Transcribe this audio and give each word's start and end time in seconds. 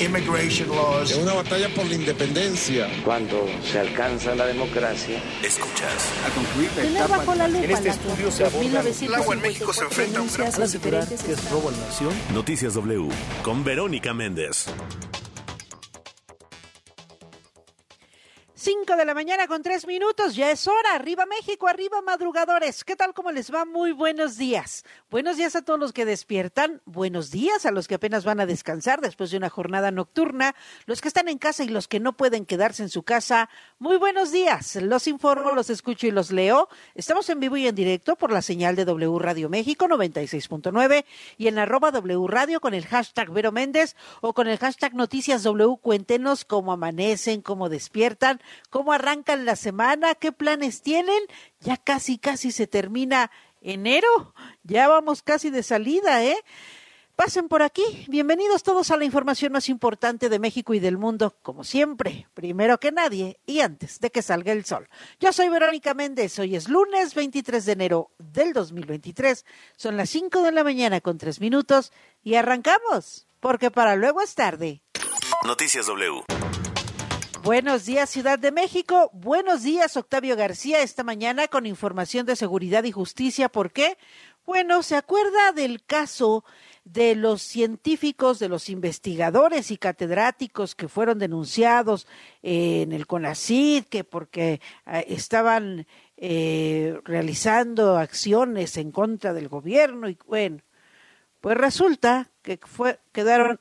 immigration 0.00 0.68
laws. 0.68 1.10
Es 1.10 1.18
una 1.18 1.34
batalla 1.34 1.68
por 1.74 1.86
la 1.86 1.94
independencia. 1.94 2.88
Cuando 3.04 3.46
se 3.62 3.78
alcanza 3.78 4.34
la 4.34 4.46
democracia, 4.46 5.22
Escuchas. 5.42 6.12
Tener 6.74 7.08
bajo 7.08 7.34
la 7.34 7.48
lupa 7.48 7.64
En 7.64 7.70
este 7.70 7.88
estudio 7.90 8.30
se 8.30 8.44
aborda 8.44 8.80
El 8.80 9.14
agua 9.14 9.34
en 9.34 9.40
México 9.40 9.72
se 9.72 9.84
enfrenta 9.84 10.18
a 10.18 10.22
un 10.22 10.32
gran 10.32 10.52
que 10.52 11.32
es 11.32 11.50
robo 11.50 11.68
a 11.68 11.72
la 11.72 11.78
nación. 11.78 12.12
Noticias 12.32 12.74
W 12.74 13.08
con 13.42 13.64
Verónica 13.64 14.14
Méndez. 14.14 14.66
De 18.98 19.04
la 19.04 19.14
mañana 19.14 19.46
con 19.46 19.62
3 19.62 19.86
minutos, 19.86 20.34
ya 20.34 20.50
es 20.50 20.66
hora. 20.66 20.94
Arriba 20.94 21.24
México, 21.24 21.68
arriba 21.68 22.02
madrugadores. 22.02 22.82
¿Qué 22.82 22.96
tal? 22.96 23.14
¿Cómo 23.14 23.30
les 23.30 23.54
va? 23.54 23.64
Muy 23.64 23.92
buenos 23.92 24.36
días. 24.36 24.84
Buenos 25.08 25.36
días 25.36 25.54
a 25.54 25.62
todos 25.62 25.78
los 25.78 25.92
que 25.92 26.04
despiertan. 26.04 26.82
Buenos 26.84 27.30
días 27.30 27.64
a 27.64 27.70
los 27.70 27.86
que 27.86 27.94
apenas 27.94 28.24
van 28.24 28.40
a 28.40 28.46
descansar 28.46 29.00
después 29.00 29.30
de 29.30 29.36
una 29.36 29.50
jornada 29.50 29.92
nocturna. 29.92 30.56
Los 30.86 31.00
que 31.00 31.06
están 31.06 31.28
en 31.28 31.38
casa 31.38 31.62
y 31.62 31.68
los 31.68 31.86
que 31.86 32.00
no 32.00 32.16
pueden 32.16 32.44
quedarse 32.44 32.82
en 32.82 32.88
su 32.88 33.04
casa. 33.04 33.48
Muy 33.78 33.98
buenos 33.98 34.32
días. 34.32 34.74
Los 34.74 35.06
informo, 35.06 35.52
los 35.52 35.70
escucho 35.70 36.08
y 36.08 36.10
los 36.10 36.32
leo. 36.32 36.68
Estamos 36.96 37.30
en 37.30 37.38
vivo 37.38 37.56
y 37.56 37.68
en 37.68 37.76
directo 37.76 38.16
por 38.16 38.32
la 38.32 38.42
señal 38.42 38.74
de 38.74 38.84
W 38.84 39.16
Radio 39.20 39.48
México 39.48 39.86
96.9 39.86 41.04
y 41.36 41.46
en 41.46 41.60
arroba 41.60 41.92
W 41.92 42.26
Radio 42.26 42.60
con 42.60 42.74
el 42.74 42.84
hashtag 42.84 43.30
Vero 43.30 43.52
Méndez 43.52 43.94
o 44.22 44.32
con 44.32 44.48
el 44.48 44.58
hashtag 44.58 44.94
Noticias 44.94 45.44
W. 45.44 45.76
Cuéntenos 45.80 46.44
cómo 46.44 46.72
amanecen, 46.72 47.42
cómo 47.42 47.68
despiertan, 47.68 48.40
cómo 48.70 48.87
arrancan 48.92 49.44
la 49.44 49.56
semana, 49.56 50.14
qué 50.14 50.32
planes 50.32 50.82
tienen. 50.82 51.20
Ya 51.60 51.76
casi, 51.76 52.18
casi 52.18 52.52
se 52.52 52.66
termina 52.66 53.30
enero. 53.60 54.34
Ya 54.62 54.88
vamos 54.88 55.22
casi 55.22 55.50
de 55.50 55.62
salida, 55.62 56.24
¿eh? 56.24 56.36
Pasen 57.18 57.48
por 57.48 57.62
aquí. 57.62 57.82
Bienvenidos 58.06 58.62
todos 58.62 58.92
a 58.92 58.96
la 58.96 59.04
información 59.04 59.52
más 59.52 59.68
importante 59.68 60.28
de 60.28 60.38
México 60.38 60.72
y 60.72 60.78
del 60.78 60.98
mundo, 60.98 61.36
como 61.42 61.64
siempre, 61.64 62.28
primero 62.32 62.78
que 62.78 62.92
nadie 62.92 63.40
y 63.44 63.58
antes 63.58 63.98
de 63.98 64.10
que 64.10 64.22
salga 64.22 64.52
el 64.52 64.64
sol. 64.64 64.88
Yo 65.18 65.32
soy 65.32 65.48
Verónica 65.48 65.94
Méndez. 65.94 66.38
Hoy 66.38 66.54
es 66.54 66.68
lunes 66.68 67.16
23 67.16 67.66
de 67.66 67.72
enero 67.72 68.12
del 68.18 68.52
2023. 68.52 69.44
Son 69.76 69.96
las 69.96 70.10
5 70.10 70.42
de 70.42 70.52
la 70.52 70.62
mañana 70.62 71.00
con 71.00 71.18
3 71.18 71.40
minutos 71.40 71.92
y 72.22 72.36
arrancamos, 72.36 73.26
porque 73.40 73.72
para 73.72 73.96
luego 73.96 74.20
es 74.20 74.36
tarde. 74.36 74.82
Noticias 75.44 75.86
W. 75.86 76.22
Buenos 77.48 77.86
días, 77.86 78.10
Ciudad 78.10 78.38
de 78.38 78.52
México. 78.52 79.08
Buenos 79.14 79.62
días, 79.62 79.96
Octavio 79.96 80.36
García, 80.36 80.82
esta 80.82 81.02
mañana 81.02 81.48
con 81.48 81.64
información 81.64 82.26
de 82.26 82.36
seguridad 82.36 82.84
y 82.84 82.92
justicia. 82.92 83.48
¿Por 83.48 83.72
qué? 83.72 83.96
Bueno, 84.44 84.82
¿se 84.82 84.96
acuerda 84.96 85.52
del 85.52 85.82
caso 85.82 86.44
de 86.84 87.14
los 87.14 87.40
científicos, 87.40 88.38
de 88.38 88.50
los 88.50 88.68
investigadores 88.68 89.70
y 89.70 89.78
catedráticos 89.78 90.74
que 90.74 90.88
fueron 90.88 91.18
denunciados 91.18 92.06
eh, 92.42 92.82
en 92.82 92.92
el 92.92 93.06
CONACID, 93.06 93.84
que 93.84 94.04
porque 94.04 94.60
eh, 94.84 95.06
estaban 95.08 95.86
eh, 96.18 97.00
realizando 97.02 97.96
acciones 97.96 98.76
en 98.76 98.92
contra 98.92 99.32
del 99.32 99.48
gobierno 99.48 100.10
y 100.10 100.18
bueno, 100.26 100.58
pues 101.40 101.56
resulta 101.56 102.30
que 102.42 102.58
fue, 102.62 103.00
quedaron 103.10 103.58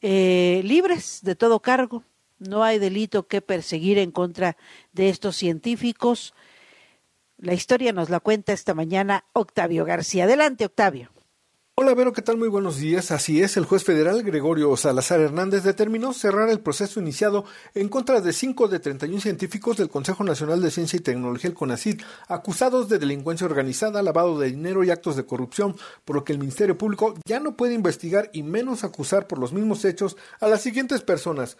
eh, 0.00 0.62
libres 0.64 1.20
de 1.22 1.36
todo 1.36 1.60
cargo. 1.60 2.02
No 2.48 2.62
hay 2.62 2.78
delito 2.78 3.26
que 3.26 3.40
perseguir 3.40 3.98
en 3.98 4.10
contra 4.10 4.56
de 4.92 5.08
estos 5.08 5.36
científicos. 5.36 6.34
La 7.38 7.54
historia 7.54 7.92
nos 7.92 8.10
la 8.10 8.20
cuenta 8.20 8.52
esta 8.52 8.74
mañana 8.74 9.24
Octavio 9.32 9.84
García. 9.84 10.24
Adelante, 10.24 10.66
Octavio. 10.66 11.10
Hola 11.76 11.92
Vero, 11.94 12.12
¿qué 12.12 12.22
tal? 12.22 12.36
Muy 12.36 12.46
buenos 12.46 12.76
días. 12.76 13.10
Así 13.10 13.42
es, 13.42 13.56
el 13.56 13.64
juez 13.64 13.82
federal 13.82 14.22
Gregorio 14.22 14.76
Salazar 14.76 15.20
Hernández 15.20 15.64
determinó 15.64 16.12
cerrar 16.12 16.48
el 16.48 16.60
proceso 16.60 17.00
iniciado 17.00 17.46
en 17.74 17.88
contra 17.88 18.20
de 18.20 18.32
cinco 18.32 18.68
de 18.68 18.78
31 18.78 19.20
científicos 19.20 19.76
del 19.76 19.88
Consejo 19.88 20.22
Nacional 20.22 20.62
de 20.62 20.70
Ciencia 20.70 20.98
y 20.98 21.00
Tecnología, 21.00 21.50
el 21.50 21.56
CONACYT, 21.56 22.00
acusados 22.28 22.88
de 22.88 23.00
delincuencia 23.00 23.48
organizada, 23.48 24.02
lavado 24.02 24.38
de 24.38 24.52
dinero 24.52 24.84
y 24.84 24.90
actos 24.90 25.16
de 25.16 25.26
corrupción, 25.26 25.74
por 26.04 26.14
lo 26.14 26.22
que 26.22 26.32
el 26.32 26.38
Ministerio 26.38 26.78
Público 26.78 27.14
ya 27.24 27.40
no 27.40 27.56
puede 27.56 27.74
investigar 27.74 28.30
y 28.32 28.44
menos 28.44 28.84
acusar 28.84 29.26
por 29.26 29.40
los 29.40 29.52
mismos 29.52 29.84
hechos 29.84 30.16
a 30.38 30.46
las 30.46 30.62
siguientes 30.62 31.02
personas. 31.02 31.56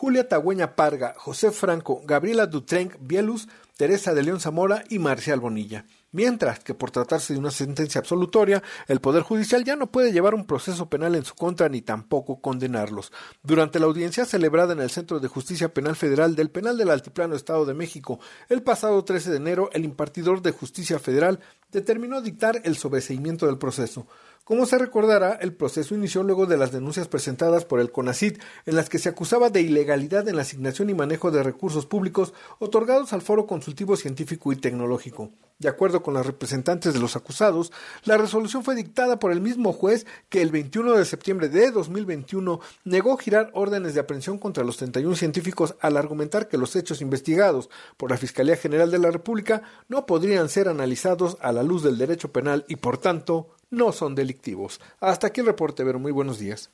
Julia 0.00 0.26
Tagüeña 0.26 0.76
Parga, 0.76 1.12
José 1.18 1.50
Franco, 1.50 2.00
Gabriela 2.06 2.46
Dutrenc 2.46 2.94
Bielus, 3.00 3.48
Teresa 3.76 4.14
de 4.14 4.22
León 4.22 4.40
Zamora 4.40 4.82
y 4.88 4.98
Marcial 4.98 5.40
Bonilla. 5.40 5.84
mientras 6.10 6.58
que 6.60 6.74
por 6.74 6.90
tratarse 6.90 7.34
de 7.34 7.38
una 7.38 7.50
sentencia 7.50 7.98
absolutoria, 7.98 8.62
el 8.88 9.00
Poder 9.00 9.22
Judicial 9.22 9.62
ya 9.62 9.76
no 9.76 9.92
puede 9.92 10.10
llevar 10.10 10.34
un 10.34 10.46
proceso 10.46 10.88
penal 10.88 11.14
en 11.14 11.24
su 11.24 11.34
contra 11.34 11.68
ni 11.68 11.82
tampoco 11.82 12.40
condenarlos. 12.40 13.12
Durante 13.42 13.78
la 13.78 13.86
audiencia 13.86 14.24
celebrada 14.24 14.72
en 14.72 14.80
el 14.80 14.90
Centro 14.90 15.20
de 15.20 15.28
Justicia 15.28 15.72
Penal 15.72 15.96
Federal 15.96 16.34
del 16.34 16.50
Penal 16.50 16.78
del 16.78 16.90
Altiplano 16.90 17.36
Estado 17.36 17.66
de 17.66 17.74
México 17.74 18.20
el 18.48 18.62
pasado 18.62 19.04
13 19.04 19.30
de 19.30 19.36
enero, 19.36 19.68
el 19.74 19.84
impartidor 19.84 20.40
de 20.40 20.50
Justicia 20.50 20.98
Federal 20.98 21.40
determinó 21.70 22.22
dictar 22.22 22.62
el 22.64 22.76
sobreseimiento 22.76 23.46
del 23.46 23.58
proceso. 23.58 24.06
Como 24.44 24.66
se 24.66 24.78
recordará, 24.78 25.34
el 25.34 25.52
proceso 25.52 25.94
inició 25.94 26.22
luego 26.22 26.46
de 26.46 26.56
las 26.56 26.72
denuncias 26.72 27.06
presentadas 27.06 27.64
por 27.64 27.78
el 27.78 27.92
CONACID, 27.92 28.38
en 28.66 28.74
las 28.74 28.88
que 28.88 28.98
se 28.98 29.08
acusaba 29.08 29.48
de 29.50 29.60
ilegalidad 29.60 30.28
en 30.28 30.36
la 30.36 30.42
asignación 30.42 30.90
y 30.90 30.94
manejo 30.94 31.30
de 31.30 31.42
recursos 31.42 31.86
públicos 31.86 32.34
otorgados 32.58 33.12
al 33.12 33.22
Foro 33.22 33.46
Consultivo 33.46 33.96
Científico 33.96 34.52
y 34.52 34.56
Tecnológico. 34.56 35.30
De 35.60 35.68
acuerdo 35.68 36.02
con 36.02 36.14
las 36.14 36.24
representantes 36.24 36.94
de 36.94 37.00
los 37.00 37.16
acusados, 37.16 37.70
la 38.04 38.16
resolución 38.16 38.64
fue 38.64 38.74
dictada 38.74 39.18
por 39.18 39.30
el 39.30 39.42
mismo 39.42 39.74
juez 39.74 40.06
que 40.30 40.40
el 40.40 40.50
21 40.50 40.94
de 40.94 41.04
septiembre 41.04 41.50
de 41.50 41.70
2021 41.70 42.60
negó 42.84 43.18
girar 43.18 43.50
órdenes 43.52 43.92
de 43.92 44.00
aprehensión 44.00 44.38
contra 44.38 44.64
los 44.64 44.78
31 44.78 45.14
científicos 45.16 45.74
al 45.80 45.98
argumentar 45.98 46.48
que 46.48 46.56
los 46.56 46.74
hechos 46.76 47.02
investigados 47.02 47.68
por 47.98 48.10
la 48.10 48.16
Fiscalía 48.16 48.56
General 48.56 48.90
de 48.90 48.98
la 49.00 49.10
República 49.10 49.60
no 49.88 50.06
podrían 50.06 50.48
ser 50.48 50.66
analizados 50.66 51.36
a 51.42 51.52
la 51.52 51.62
luz 51.62 51.82
del 51.82 51.98
derecho 51.98 52.32
penal 52.32 52.64
y, 52.66 52.76
por 52.76 52.96
tanto, 52.96 53.54
no 53.70 53.92
son 53.92 54.14
delictivos. 54.14 54.80
Hasta 55.00 55.28
aquí 55.28 55.40
el 55.40 55.46
reporte, 55.46 55.84
Vero. 55.84 55.98
Muy 55.98 56.12
buenos 56.12 56.38
días. 56.38 56.70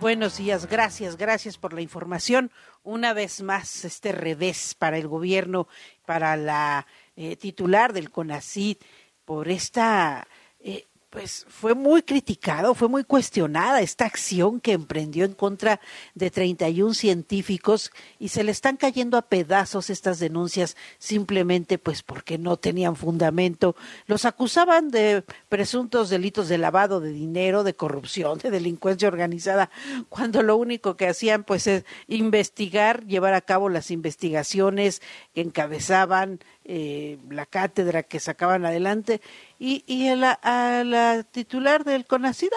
Buenos 0.00 0.36
días, 0.36 0.66
gracias, 0.66 1.16
gracias 1.16 1.58
por 1.58 1.72
la 1.72 1.80
información. 1.80 2.52
Una 2.84 3.14
vez 3.14 3.42
más, 3.42 3.84
este 3.84 4.12
revés 4.12 4.74
para 4.74 4.96
el 4.96 5.08
gobierno, 5.08 5.66
para 6.06 6.36
la 6.36 6.86
eh, 7.16 7.36
titular 7.36 7.92
del 7.92 8.10
CONACID, 8.10 8.76
por 9.24 9.48
esta 9.48 10.28
eh, 10.60 10.86
pues 11.10 11.46
fue 11.48 11.74
muy 11.74 12.02
criticado, 12.02 12.74
fue 12.74 12.88
muy 12.88 13.02
cuestionada 13.02 13.80
esta 13.80 14.04
acción 14.04 14.60
que 14.60 14.72
emprendió 14.72 15.24
en 15.24 15.32
contra 15.32 15.80
de 16.14 16.30
31 16.30 16.92
científicos 16.92 17.92
y 18.18 18.28
se 18.28 18.44
le 18.44 18.52
están 18.52 18.76
cayendo 18.76 19.16
a 19.16 19.22
pedazos 19.22 19.88
estas 19.88 20.18
denuncias 20.18 20.76
simplemente 20.98 21.78
pues 21.78 22.02
porque 22.02 22.36
no 22.36 22.58
tenían 22.58 22.94
fundamento. 22.94 23.74
Los 24.06 24.26
acusaban 24.26 24.90
de 24.90 25.24
presuntos 25.48 26.10
delitos 26.10 26.48
de 26.48 26.58
lavado 26.58 27.00
de 27.00 27.12
dinero, 27.12 27.64
de 27.64 27.74
corrupción, 27.74 28.38
de 28.38 28.50
delincuencia 28.50 29.08
organizada, 29.08 29.70
cuando 30.10 30.42
lo 30.42 30.56
único 30.56 30.98
que 30.98 31.08
hacían 31.08 31.42
pues 31.42 31.66
es 31.66 31.84
investigar, 32.06 33.06
llevar 33.06 33.32
a 33.32 33.40
cabo 33.40 33.70
las 33.70 33.90
investigaciones 33.90 35.00
que 35.34 35.40
encabezaban 35.40 36.40
eh, 36.70 37.16
la 37.30 37.46
cátedra 37.46 38.02
que 38.02 38.20
sacaban 38.20 38.66
adelante 38.66 39.22
y, 39.58 39.82
y 39.86 40.08
a, 40.08 40.84
la, 40.84 41.22
titular 41.30 41.82
del 41.82 42.04
CONACID, 42.04 42.50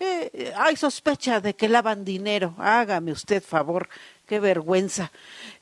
eh, 0.00 0.52
hay 0.54 0.76
sospecha 0.76 1.40
de 1.40 1.54
que 1.54 1.66
lavan 1.66 2.04
dinero, 2.04 2.54
hágame 2.58 3.10
usted 3.10 3.42
favor, 3.42 3.88
qué 4.26 4.38
vergüenza. 4.38 5.10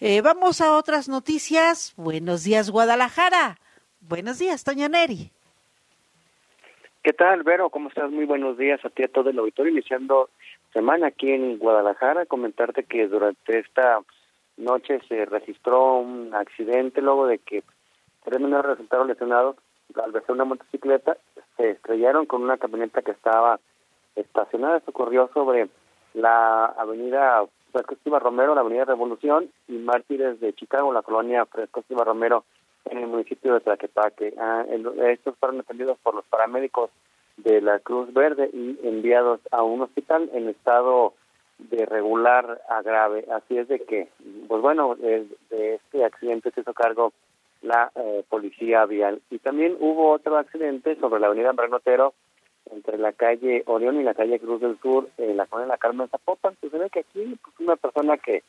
Eh, 0.01 0.21
vamos 0.21 0.61
a 0.61 0.77
otras 0.77 1.09
noticias. 1.09 1.95
Buenos 1.97 2.43
días, 2.43 2.71
Guadalajara. 2.71 3.59
Buenos 4.01 4.41
días, 4.41 4.65
Toña 4.65 4.89
Neri. 4.89 5.31
¿Qué 7.05 7.13
tal, 7.13 7.45
Vero? 7.45 7.71
¿Cómo 7.71 7.89
estás? 7.89 8.11
Muy 8.11 8.25
buenos 8.25 8.59
días 8.59 8.85
a 8.85 8.91
ti, 8.91 9.05
a 9.05 9.09
todo 9.09 9.31
el 9.31 9.39
auditorio, 9.39 9.71
iniciando 9.71 10.29
semana 10.73 11.07
aquí 11.07 11.31
en 11.31 11.59
Guadalajara. 11.59 12.27
Comentarte 12.27 12.83
que 12.83 13.07
durante 13.07 13.61
esta 13.61 14.01
noche 14.57 15.01
se 15.09 15.25
registró 15.25 15.99
un 15.99 16.35
accidente 16.35 17.01
luego 17.01 17.29
de 17.29 17.39
que 17.39 17.63
tres 18.27 18.41
menores 18.41 18.67
resultaron 18.67 19.07
lesionados 19.07 19.57
al 20.03 20.11
verse 20.11 20.33
una 20.33 20.45
motocicleta, 20.45 21.17
se 21.57 21.71
estrellaron 21.71 22.27
con 22.27 22.43
una 22.43 22.59
camioneta 22.59 23.01
que 23.01 23.13
estaba 23.13 23.61
estacionada. 24.17 24.79
Esto 24.79 24.91
ocurrió 24.91 25.31
sobre 25.33 25.69
la 26.13 26.67
avenida 26.67 27.45
Fresco 27.71 27.95
Estiva 27.95 28.19
Romero, 28.19 28.55
la 28.55 28.63
avenida 28.63 28.85
Revolución 28.85 29.49
y 29.69 29.75
Mártires 29.75 30.41
de 30.41 30.53
Chicago, 30.55 30.93
la 30.93 31.03
colonia 31.03 31.47
Fresco 31.47 31.81
Estiva 31.81 32.05
Romero, 32.05 32.45
en 32.87 32.99
el 32.99 33.07
municipio 33.07 33.55
de 33.55 33.61
Tlaquepaque. 33.61 34.35
Ah, 34.39 34.65
estos 35.07 35.37
fueron 35.37 35.61
atendidos 35.61 35.97
por 36.03 36.17
los 36.17 36.25
paramédicos 36.25 36.91
de 37.37 37.61
la 37.61 37.79
Cruz 37.79 38.13
Verde 38.13 38.51
y 38.53 38.77
enviados 38.83 39.41
a 39.53 39.63
un 39.63 39.83
hospital 39.83 40.29
en 40.33 40.49
estado 40.49 41.15
de 41.59 41.87
regular 41.87 42.61
a 42.69 42.83
grave. 42.83 43.25
Así 43.33 43.57
es 43.57 43.69
de 43.69 43.85
que, 43.85 44.09
pues 44.49 44.61
bueno, 44.61 44.97
de 44.97 45.29
este 45.51 46.05
accidente 46.05 46.51
se 46.51 46.63
hizo 46.63 46.75
cargo 46.75 47.13
la 47.67 47.91
eh, 47.97 48.25
policía 48.29 48.87
vial. 48.87 49.21
Y 49.31 49.39
también 49.39 49.77
hubo 49.81 50.13
otro 50.13 50.39
accidente 50.39 50.97
sobre 50.97 51.21
la 51.21 51.27
avenida 51.27 51.55
Otero, 51.73 52.15
entre 52.73 52.99
la 52.99 53.13
calle 53.13 53.63
Orión 53.67 54.01
y 54.01 54.03
la 54.03 54.15
calle 54.15 54.41
Cruz 54.41 54.61
del 54.61 54.79
Sur, 54.81 55.09
en 55.19 55.37
la 55.37 55.47
colonia 55.47 55.75
La 55.75 55.79
Carmen 55.79 56.09
Zapopan. 56.09 56.57
Se 56.61 56.69
ve 56.69 56.91
que 56.91 57.01
aquí 57.01 57.37
pues, 57.43 57.61
una 57.61 57.77
persona 57.77 58.17
que 58.19 58.43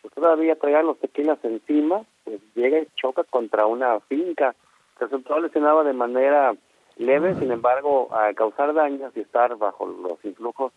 pues, 0.00 0.12
todavía 0.14 0.56
traía 0.56 0.82
los 0.82 0.98
tequilas 0.98 1.38
encima, 1.42 2.02
pues 2.24 2.40
llega 2.54 2.80
y 2.80 2.88
choca 2.96 3.24
contra 3.24 3.66
una 3.66 4.00
finca. 4.00 4.54
Resultó 4.98 5.38
lesionado 5.40 5.84
de 5.84 5.92
manera 5.92 6.54
leve, 6.96 7.34
sin 7.34 7.50
embargo, 7.50 8.08
a 8.14 8.32
causar 8.34 8.74
daños 8.74 9.12
y 9.16 9.20
estar 9.20 9.56
bajo 9.56 9.86
los 9.86 10.22
influjos 10.24 10.72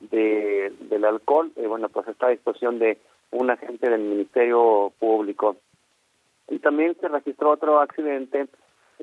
de, 0.00 0.72
del 0.80 1.04
alcohol, 1.04 1.50
eh, 1.56 1.66
bueno, 1.66 1.88
pues 1.88 2.08
está 2.08 2.26
a 2.26 2.30
disposición 2.30 2.78
de 2.78 2.98
un 3.30 3.50
agente 3.50 3.90
del 3.90 4.00
Ministerio 4.00 4.92
Público. 4.98 5.56
Y 6.48 6.58
también 6.58 6.96
se 7.00 7.08
registró 7.08 7.50
otro 7.50 7.80
accidente 7.80 8.48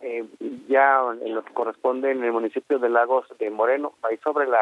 eh, 0.02 0.26
ya 0.68 1.02
en 1.22 1.36
lo 1.36 1.44
que 1.44 1.54
corresponde 1.54 2.12
en 2.12 2.24
el 2.24 2.32
municipio 2.32 2.80
de 2.80 2.90
Lagos 2.90 3.26
de 3.40 3.50
Moreno, 3.50 3.94
ahí 4.04 4.18
sobre 4.18 4.48
la, 4.48 4.62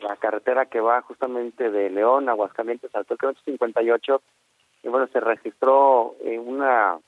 la 0.00 0.16
carretera 0.16 0.66
que 0.66 0.80
va 0.80 1.02
justamente 1.02 1.70
de 1.70 1.90
León, 1.90 2.28
Aguascalientes, 2.28 2.94
al 2.94 3.06
kilómetro 3.06 3.42
58. 3.44 4.22
Y 4.84 4.88
bueno, 4.88 5.06
se 5.08 5.20
registró 5.20 6.16
eh, 6.24 6.38
una 6.38 6.98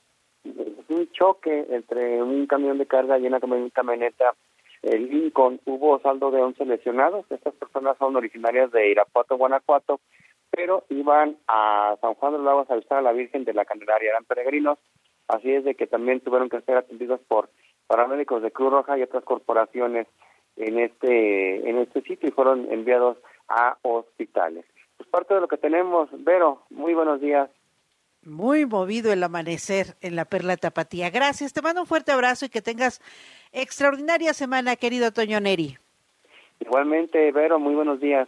un 0.87 1.11
choque 1.11 1.65
entre 1.71 2.21
un 2.21 2.45
camión 2.45 2.77
de 2.77 2.85
carga 2.85 3.17
y 3.17 3.25
una 3.25 3.39
camioneta 3.39 4.35
el 4.83 5.09
Lincoln. 5.09 5.59
Hubo 5.65 5.99
saldo 5.99 6.31
de 6.31 6.41
11 6.41 6.65
lesionados. 6.65 7.25
Estas 7.29 7.53
personas 7.55 7.97
son 7.97 8.15
originarias 8.15 8.71
de 8.71 8.91
Irapuato, 8.91 9.37
Guanajuato, 9.37 9.99
pero 10.55 10.85
iban 10.89 11.37
a 11.47 11.95
San 12.01 12.13
Juan 12.15 12.33
de 12.33 12.37
los 12.37 12.45
Lagos 12.45 12.69
a 12.69 12.75
visitar 12.75 12.99
a 12.99 13.01
la 13.01 13.11
Virgen 13.11 13.43
de 13.43 13.53
la 13.53 13.65
Candelaria, 13.65 14.09
eran 14.09 14.23
peregrinos, 14.23 14.79
así 15.27 15.51
es 15.51 15.63
de 15.63 15.75
que 15.75 15.87
también 15.87 16.21
tuvieron 16.21 16.49
que 16.49 16.61
ser 16.61 16.77
atendidos 16.77 17.19
por 17.27 17.49
paramédicos 17.87 18.41
de 18.41 18.51
Cruz 18.51 18.71
Roja 18.71 18.97
y 18.97 19.03
otras 19.03 19.23
corporaciones 19.23 20.07
en 20.55 20.79
este 20.79 21.69
en 21.69 21.77
este 21.79 22.01
sitio 22.01 22.29
y 22.29 22.31
fueron 22.31 22.71
enviados 22.71 23.17
a 23.49 23.77
hospitales. 23.81 24.65
Pues 24.97 25.09
parte 25.09 25.33
de 25.33 25.41
lo 25.41 25.47
que 25.47 25.57
tenemos, 25.57 26.09
Vero, 26.23 26.63
muy 26.69 26.93
buenos 26.93 27.19
días. 27.19 27.49
Muy 28.23 28.65
movido 28.65 29.11
el 29.13 29.21
amanecer 29.21 29.95
en 30.01 30.15
la 30.15 30.25
Perla 30.25 30.57
Tapatía. 30.57 31.09
Gracias, 31.09 31.53
te 31.53 31.61
mando 31.61 31.81
un 31.81 31.87
fuerte 31.87 32.11
abrazo 32.11 32.45
y 32.45 32.49
que 32.49 32.61
tengas 32.61 33.01
extraordinaria 33.51 34.33
semana, 34.33 34.77
querido 34.77 35.11
Toño 35.11 35.39
Neri. 35.39 35.77
Igualmente, 36.59 37.31
Vero, 37.31 37.59
muy 37.59 37.75
buenos 37.75 37.99
días. 37.99 38.27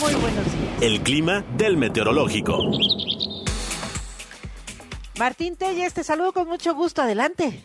Muy 0.00 0.12
buenos 0.14 0.44
días. 0.44 0.49
El 0.80 1.02
clima 1.02 1.44
del 1.58 1.76
meteorológico. 1.76 2.70
Martín 5.18 5.54
Telles, 5.56 5.92
te 5.92 6.02
saludo 6.02 6.32
con 6.32 6.48
mucho 6.48 6.74
gusto. 6.74 7.02
Adelante. 7.02 7.62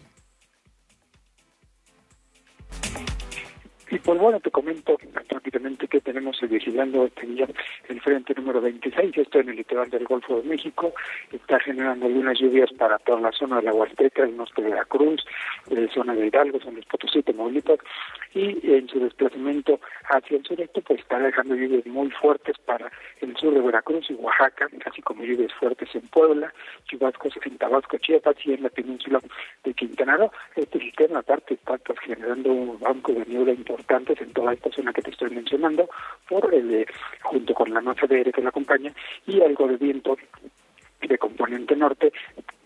Y 3.91 3.99
pues 3.99 4.19
bueno, 4.19 4.39
te 4.39 4.49
comento 4.49 4.97
rápidamente 5.29 5.87
que 5.87 6.01
tenemos 6.01 6.39
vigilando 6.41 7.05
este 7.05 7.27
día 7.27 7.47
el 7.87 8.01
frente 8.01 8.33
número 8.33 8.59
26, 8.59 9.15
esto 9.15 9.39
en 9.39 9.49
el 9.49 9.57
litoral 9.57 9.89
del 9.91 10.05
Golfo 10.05 10.41
de 10.41 10.49
México, 10.49 10.91
está 11.31 11.59
generando 11.59 12.07
algunas 12.07 12.39
lluvias 12.39 12.71
para 12.73 12.97
toda 12.99 13.21
la 13.21 13.31
zona 13.31 13.57
de 13.57 13.63
la 13.63 13.73
Huasteca, 13.73 14.23
el 14.23 14.35
norte 14.35 14.61
de 14.63 14.69
Veracruz, 14.69 15.23
la 15.69 15.87
zona 15.93 16.15
de 16.15 16.27
Hidalgo, 16.27 16.59
San 16.61 16.73
Luis 16.73 16.85
Potosí, 16.87 17.21
Tamaulipas, 17.21 17.79
y 18.33 18.73
en 18.73 18.89
su 18.89 18.99
desplazamiento 18.99 19.79
hacia 20.09 20.37
el 20.37 20.45
sureste, 20.45 20.81
pues 20.81 20.99
está 20.99 21.19
dejando 21.19 21.55
lluvias 21.55 21.85
muy 21.85 22.09
fuertes 22.11 22.57
para 22.65 22.91
el 23.21 23.35
sur 23.37 23.53
de 23.53 23.61
Veracruz 23.61 24.09
y 24.09 24.13
Oaxaca, 24.15 24.67
así 24.85 25.01
como 25.01 25.23
lluvias 25.23 25.53
fuertes 25.53 25.89
en 25.95 26.01
Puebla, 26.09 26.53
chubascos 26.85 27.33
en 27.45 27.57
Tabasco, 27.57 27.97
Chiapas 27.97 28.35
y 28.43 28.53
en 28.53 28.63
la 28.63 28.69
península 28.69 29.21
de 29.63 29.73
Quintana 29.73 30.17
Roo. 30.17 30.31
Este 30.55 30.79
sistema 30.79 31.19
aparte 31.19 31.53
está 31.53 31.77
pues, 31.77 31.97
generando 31.99 32.51
un 32.51 32.79
banco 32.79 33.13
de 33.13 33.25
niebla 33.25 33.53
importantes 33.75 34.21
en 34.21 34.31
toda 34.31 34.53
esta 34.53 34.71
zona 34.71 34.93
que 34.93 35.01
te 35.01 35.11
estoy 35.11 35.29
mencionando, 35.31 35.89
por 36.29 36.53
el, 36.53 36.85
junto 37.21 37.53
con 37.53 37.73
la 37.73 37.81
masa 37.81 38.07
de 38.07 38.17
aire 38.17 38.31
que 38.31 38.41
la 38.41 38.49
acompaña 38.49 38.93
y 39.27 39.41
algo 39.41 39.67
de 39.67 39.77
viento 39.77 40.17
de 41.01 41.17
componente 41.17 41.75
norte 41.75 42.11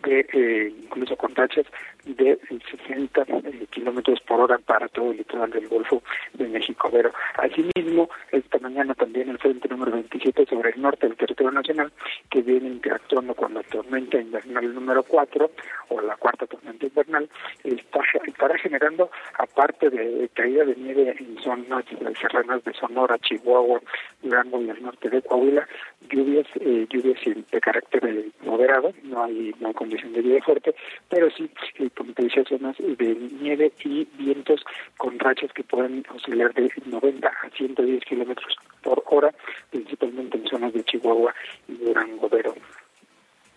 de 0.04 0.26
eh, 0.34 0.74
incluso 0.84 1.16
con 1.16 1.34
tachas 1.34 1.66
de 2.06 2.40
60 2.88 3.22
eh, 3.22 3.68
kilómetros 3.70 4.20
por 4.22 4.42
hora 4.42 4.58
para 4.58 4.88
todo 4.88 5.12
el 5.12 5.18
litoral 5.18 5.52
del 5.52 5.68
Golfo 5.68 6.02
de 6.34 6.48
México. 6.48 6.90
Pero 6.92 7.12
asimismo, 7.36 8.10
esta 8.32 8.60
mañana 8.60 8.94
también 8.96 9.30
el 9.30 9.38
frente 9.38 9.68
número 9.68 9.92
27 9.92 10.46
sobre 10.46 10.72
el 10.72 10.82
norte 10.82 11.08
del 11.08 11.18
territorio 11.18 11.52
nacional, 11.52 11.92
que 12.30 12.42
viene 12.42 12.68
interactuando 12.68 13.34
con 13.36 13.54
la 13.54 13.64
tormenta 13.64 14.20
invernal 14.20 14.74
número 14.74 15.04
4 15.04 15.52
o 15.90 16.02
la 16.02 16.16
cuarta 16.16 16.46
tormenta 16.46 16.86
invernal, 16.86 17.30
está 17.64 18.00
estará 18.26 18.58
generando, 18.58 19.10
aparte 19.38 19.90
de 19.90 20.30
caída 20.34 20.66
de 20.66 20.76
nieve 20.76 21.16
en 21.20 21.38
zonas 21.42 21.86
serranas 22.20 22.64
de 22.64 22.74
Sonora, 22.74 23.18
Chihuahua, 23.20 23.82
Durango 24.22 24.62
y 24.62 24.70
el 24.70 24.82
norte 24.82 25.10
de 25.10 25.22
Coahuila, 25.22 25.68
lluvias, 26.10 26.48
eh, 26.60 26.88
lluvias 26.90 27.20
de 27.52 27.62
carácter 27.62 28.06
eh, 28.06 28.30
moderado, 28.44 28.94
no 29.04 29.24
hay, 29.24 29.54
no 29.60 29.74
condición 29.90 30.14
de 30.14 30.24
lluvia 30.24 30.44
fuerte, 30.44 30.76
pero 31.10 31.30
sí, 31.32 31.50
eh, 31.80 31.90
como 31.96 32.14
te 32.14 32.24
decía, 32.24 32.44
zonas 32.48 32.78
de 32.78 33.16
nieve 33.42 33.72
y 33.84 34.08
vientos 34.18 34.64
con 34.98 35.18
rachas 35.18 35.52
que 35.54 35.64
pueden 35.64 36.06
oscilar 36.14 36.54
de 36.54 36.72
90 36.86 37.28
a 37.28 37.50
110 37.50 38.06
kilómetros 38.06 38.56
por 38.84 39.04
hora, 39.08 39.34
principalmente 39.72 40.38
en 40.38 40.48
zonas 40.48 40.74
de 40.74 40.84
Chihuahua 40.84 41.34
y 41.68 41.74
Durango, 41.74 42.30
pero 42.30 42.54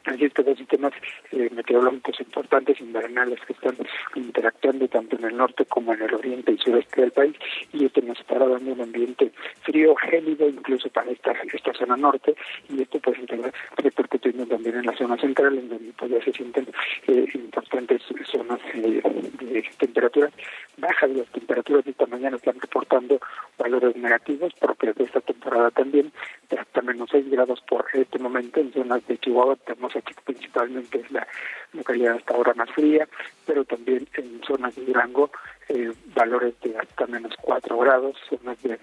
Así 0.04 0.24
es 0.24 0.34
que 0.34 0.42
dos 0.42 0.58
sistemas 0.58 0.92
eh, 1.30 1.48
meteorológicos 1.52 2.20
importantes, 2.20 2.80
invernales, 2.80 3.38
que 3.46 3.52
están 3.52 3.76
interactuando 4.14 4.88
tanto 4.88 5.16
en 5.16 5.24
el 5.24 5.36
norte 5.36 5.64
como 5.66 5.94
en 5.94 6.02
el 6.02 6.14
oriente 6.14 6.52
y 6.52 6.58
sureste 6.58 7.02
del 7.02 7.12
país, 7.12 7.36
y 7.72 7.84
esto 7.84 8.00
nos 8.02 8.18
estará 8.18 8.46
dando 8.48 8.72
un 8.72 8.80
ambiente 8.80 9.32
frío, 9.62 9.94
gélido, 9.96 10.48
incluso 10.48 10.88
para 10.88 11.10
esta, 11.10 11.32
esta 11.52 11.72
zona 11.74 11.96
norte, 11.96 12.34
y 12.68 12.82
esto 12.82 12.98
pues 13.00 13.18
estará 13.18 13.52
repercutiendo 13.76 14.46
también 14.46 14.76
en 14.76 14.86
la 14.86 14.96
zona 14.96 15.16
central, 15.16 15.58
en 15.58 15.68
donde 15.68 15.92
pues, 15.96 16.10
ya 16.10 16.22
se 16.24 16.32
sienten 16.32 16.66
eh, 17.06 17.26
importantes 17.34 18.02
zonas 18.30 18.60
eh, 18.74 19.02
de 19.40 19.64
temperatura 19.78 20.30
baja. 20.78 21.06
Las 21.06 21.28
temperaturas 21.28 21.84
de 21.84 21.92
esta 21.92 22.06
mañana 22.06 22.36
están 22.36 22.58
reportando 22.60 23.20
valores 23.58 23.96
negativos 23.96 24.52
propios 24.54 24.96
de 24.96 25.04
esta 25.04 25.20
temporada 25.20 25.70
también, 25.70 26.12
hasta 26.58 26.82
menos 26.82 27.08
6 27.10 27.30
grados 27.30 27.60
por 27.68 27.84
este 27.92 28.18
momento 28.18 28.60
en 28.60 28.72
zonas 28.72 29.06
de 29.06 29.18
Chihuahua, 29.18 29.56
tenemos 29.56 29.91
aquí 29.96 30.14
principalmente 30.24 31.00
es 31.00 31.10
la 31.10 31.26
localidad 31.72 32.16
hasta 32.16 32.34
ahora 32.34 32.54
más 32.54 32.70
fría, 32.70 33.08
pero 33.46 33.64
también 33.64 34.06
en 34.14 34.40
zonas 34.44 34.74
de 34.76 34.84
Durango 34.84 35.30
eh, 35.68 35.92
valores 36.14 36.54
de 36.60 36.76
hasta 36.76 37.06
menos 37.06 37.34
4 37.40 37.78
grados, 37.78 38.16
zonas 38.28 38.60
de, 38.62 38.78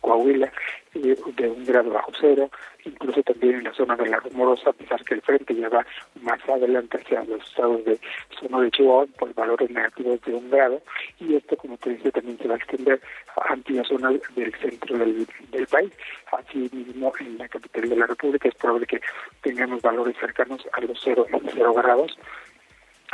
Coahuila 0.00 0.52
eh, 0.94 1.16
de 1.36 1.48
un 1.48 1.64
grado 1.64 1.90
bajo 1.90 2.12
cero, 2.20 2.50
incluso 2.84 3.22
también 3.22 3.56
en 3.56 3.64
la 3.64 3.74
zona 3.74 3.96
de 3.96 4.08
la 4.08 4.18
Rumorosa, 4.18 4.70
a 4.70 4.72
pesar 4.72 5.04
que 5.04 5.14
el 5.14 5.22
frente 5.22 5.54
ya 5.54 5.68
va 5.68 5.86
más 6.20 6.40
adelante 6.48 6.98
hacia 6.98 7.24
los 7.24 7.42
estados 7.46 7.84
de 7.84 7.98
zona 8.38 8.60
de 8.60 8.70
Chihuahua, 8.70 9.06
por 9.18 9.34
valores 9.34 9.70
negativos 9.70 10.20
de 10.22 10.34
un 10.34 10.50
grado, 10.50 10.80
y 11.20 11.34
esto, 11.34 11.56
como 11.56 11.76
te 11.78 11.90
decía, 11.90 12.10
también 12.10 12.38
se 12.38 12.48
va 12.48 12.54
a 12.54 12.58
extender 12.58 13.00
a 13.36 13.52
amplias 13.52 13.88
zonas 13.88 14.14
del 14.34 14.54
centro 14.54 14.98
del, 14.98 15.26
del 15.50 15.66
país. 15.66 15.92
Así 16.32 16.70
mismo, 16.72 17.12
en 17.20 17.38
la 17.38 17.48
capital 17.48 17.88
de 17.88 17.96
la 17.96 18.06
República 18.06 18.48
es 18.48 18.54
probable 18.54 18.86
que 18.86 19.00
tengamos 19.42 19.82
valores 19.82 20.16
cercanos 20.18 20.66
a 20.72 20.80
los 20.80 21.00
cero, 21.02 21.26
cero 21.52 21.74
grados, 21.74 22.16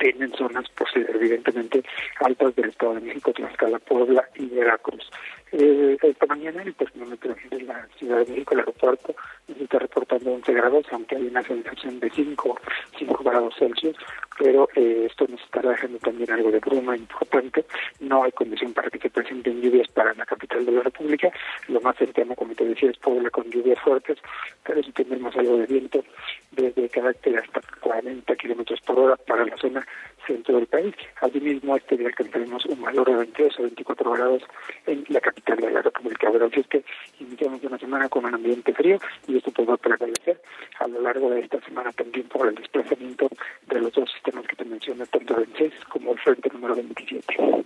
en 0.00 0.32
zonas, 0.34 0.64
pues 0.75 0.90
evidentemente, 0.96 1.82
altas 2.20 2.54
del 2.56 2.70
Estado 2.70 2.94
de 2.94 3.00
México, 3.02 3.32
Tlaxcala, 3.32 3.78
Puebla 3.78 4.28
y 4.37 4.46
Veracruz. 4.46 5.08
Eh, 5.52 5.99
esta 6.02 6.25
mañana 6.26 6.62
el 6.62 6.75
termómetro 6.75 7.35
de 7.50 7.61
la 7.61 7.87
Ciudad 7.99 8.21
de 8.21 8.32
México, 8.32 8.54
el 8.54 8.61
aeropuerto, 8.61 9.14
está 9.61 9.78
reportando 9.78 10.32
11 10.32 10.50
grados, 10.54 10.87
aunque 10.90 11.16
hay 11.16 11.26
una 11.26 11.42
sensación 11.42 12.00
de 12.00 12.09
5, 12.09 12.59
5 12.99 13.25
grados 13.25 13.54
Celsius, 13.59 13.97
pero 14.38 14.66
eh, 14.75 15.06
esto 15.11 15.26
nos 15.28 15.42
está 15.42 15.61
dejando 15.61 15.99
también 15.99 16.32
algo 16.32 16.50
de 16.50 16.59
bruma 16.59 16.97
importante. 16.97 17.66
No 18.00 18.25
hay 18.25 18.32
condición 18.32 18.73
para 18.73 18.88
que 18.88 18.99
se 18.99 19.11
presenten 19.11 19.61
lluvias 19.61 19.88
para 19.88 20.14
la 20.14 20.25
capital 20.25 20.64
de 20.64 20.73
la 20.73 20.82
República. 20.85 21.30
Lo 21.68 21.82
más 21.82 21.97
cercano, 21.97 22.35
como 22.35 22.54
te 22.54 22.64
decía, 22.64 22.90
es 22.90 22.99
Puebla 22.99 23.28
con 23.28 23.50
lluvias 23.50 23.78
fuertes, 23.80 24.18
pero 24.64 24.82
sí 24.82 24.90
tenemos 24.92 25.37
algo 25.37 25.59
de 25.59 25.66
viento 25.66 26.02
desde 26.50 26.88
carácter 26.88 27.38
hasta 27.38 27.61
40 27.80 28.35
kilómetros 28.37 28.80
por 28.80 28.99
hora 28.99 29.16
para 29.16 29.44
la 29.44 29.56
zona 29.59 29.87
centro 30.26 30.56
del 30.56 30.66
país. 30.66 30.94
Asimismo, 31.21 31.76
este 31.76 31.97
día 31.97 32.09
alcanzaremos 32.09 32.64
un 32.66 32.80
valor 32.80 33.09
de 33.09 33.16
22 33.16 33.59
o 33.59 33.62
24 33.62 34.12
grados 34.12 34.42
en 34.87 35.04
la 35.09 35.21
capital 35.21 35.41
de 35.46 35.70
la 35.70 35.82
República. 35.82 36.30
Pero 36.30 36.46
así 36.46 36.61
es 36.61 36.66
que 36.66 36.84
iniciamos 37.20 37.62
una 37.64 37.78
semana 37.78 38.08
con 38.08 38.25
un 38.25 38.34
ambiente 38.34 38.72
frío 38.72 38.99
y 39.26 39.37
esto 39.37 39.50
pues 39.50 39.68
va 39.68 39.75
a 39.75 39.78
prevalecer 39.78 40.40
a 40.78 40.87
lo 40.88 41.00
largo 41.00 41.30
de 41.30 41.40
esta 41.40 41.61
semana 41.61 41.92
también 41.92 42.26
por 42.28 42.49
el 42.49 42.54
desplazamiento 42.54 43.28
de 43.66 43.80
los 43.80 43.92
dos 43.92 44.11
sistemas 44.12 44.46
que 44.46 44.56
te 44.56 44.64
mencioné, 44.64 45.06
tanto 45.06 45.38
el 45.38 45.49
6 45.56 45.72
como 45.88 46.12
el 46.12 46.18
frente 46.20 46.49
número 46.50 46.75
27. 46.75 47.64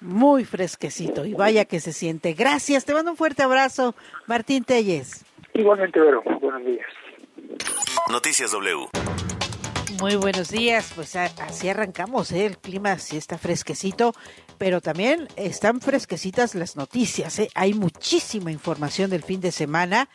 Muy 0.00 0.44
fresquecito 0.44 1.24
y 1.24 1.34
vaya 1.34 1.64
que 1.64 1.80
se 1.80 1.92
siente. 1.92 2.34
Gracias, 2.34 2.84
te 2.84 2.94
mando 2.94 3.10
un 3.10 3.16
fuerte 3.16 3.42
abrazo, 3.42 3.94
Martín 4.26 4.64
Telles. 4.64 5.24
Igualmente, 5.54 5.98
Vero, 5.98 6.22
buenos 6.40 6.64
días. 6.64 6.86
Noticias 8.08 8.52
W. 8.52 9.17
Muy 9.96 10.16
buenos 10.16 10.50
días, 10.50 10.92
pues 10.94 11.16
así 11.16 11.68
arrancamos, 11.68 12.30
¿eh? 12.32 12.44
el 12.44 12.58
clima 12.58 12.98
sí 12.98 13.16
está 13.16 13.38
fresquecito, 13.38 14.14
pero 14.58 14.82
también 14.82 15.28
están 15.34 15.80
fresquecitas 15.80 16.54
las 16.54 16.76
noticias, 16.76 17.38
¿eh? 17.38 17.48
hay 17.54 17.72
muchísima 17.72 18.52
información 18.52 19.10
del 19.10 19.22
fin 19.22 19.40
de 19.40 19.50
semana. 19.50 20.08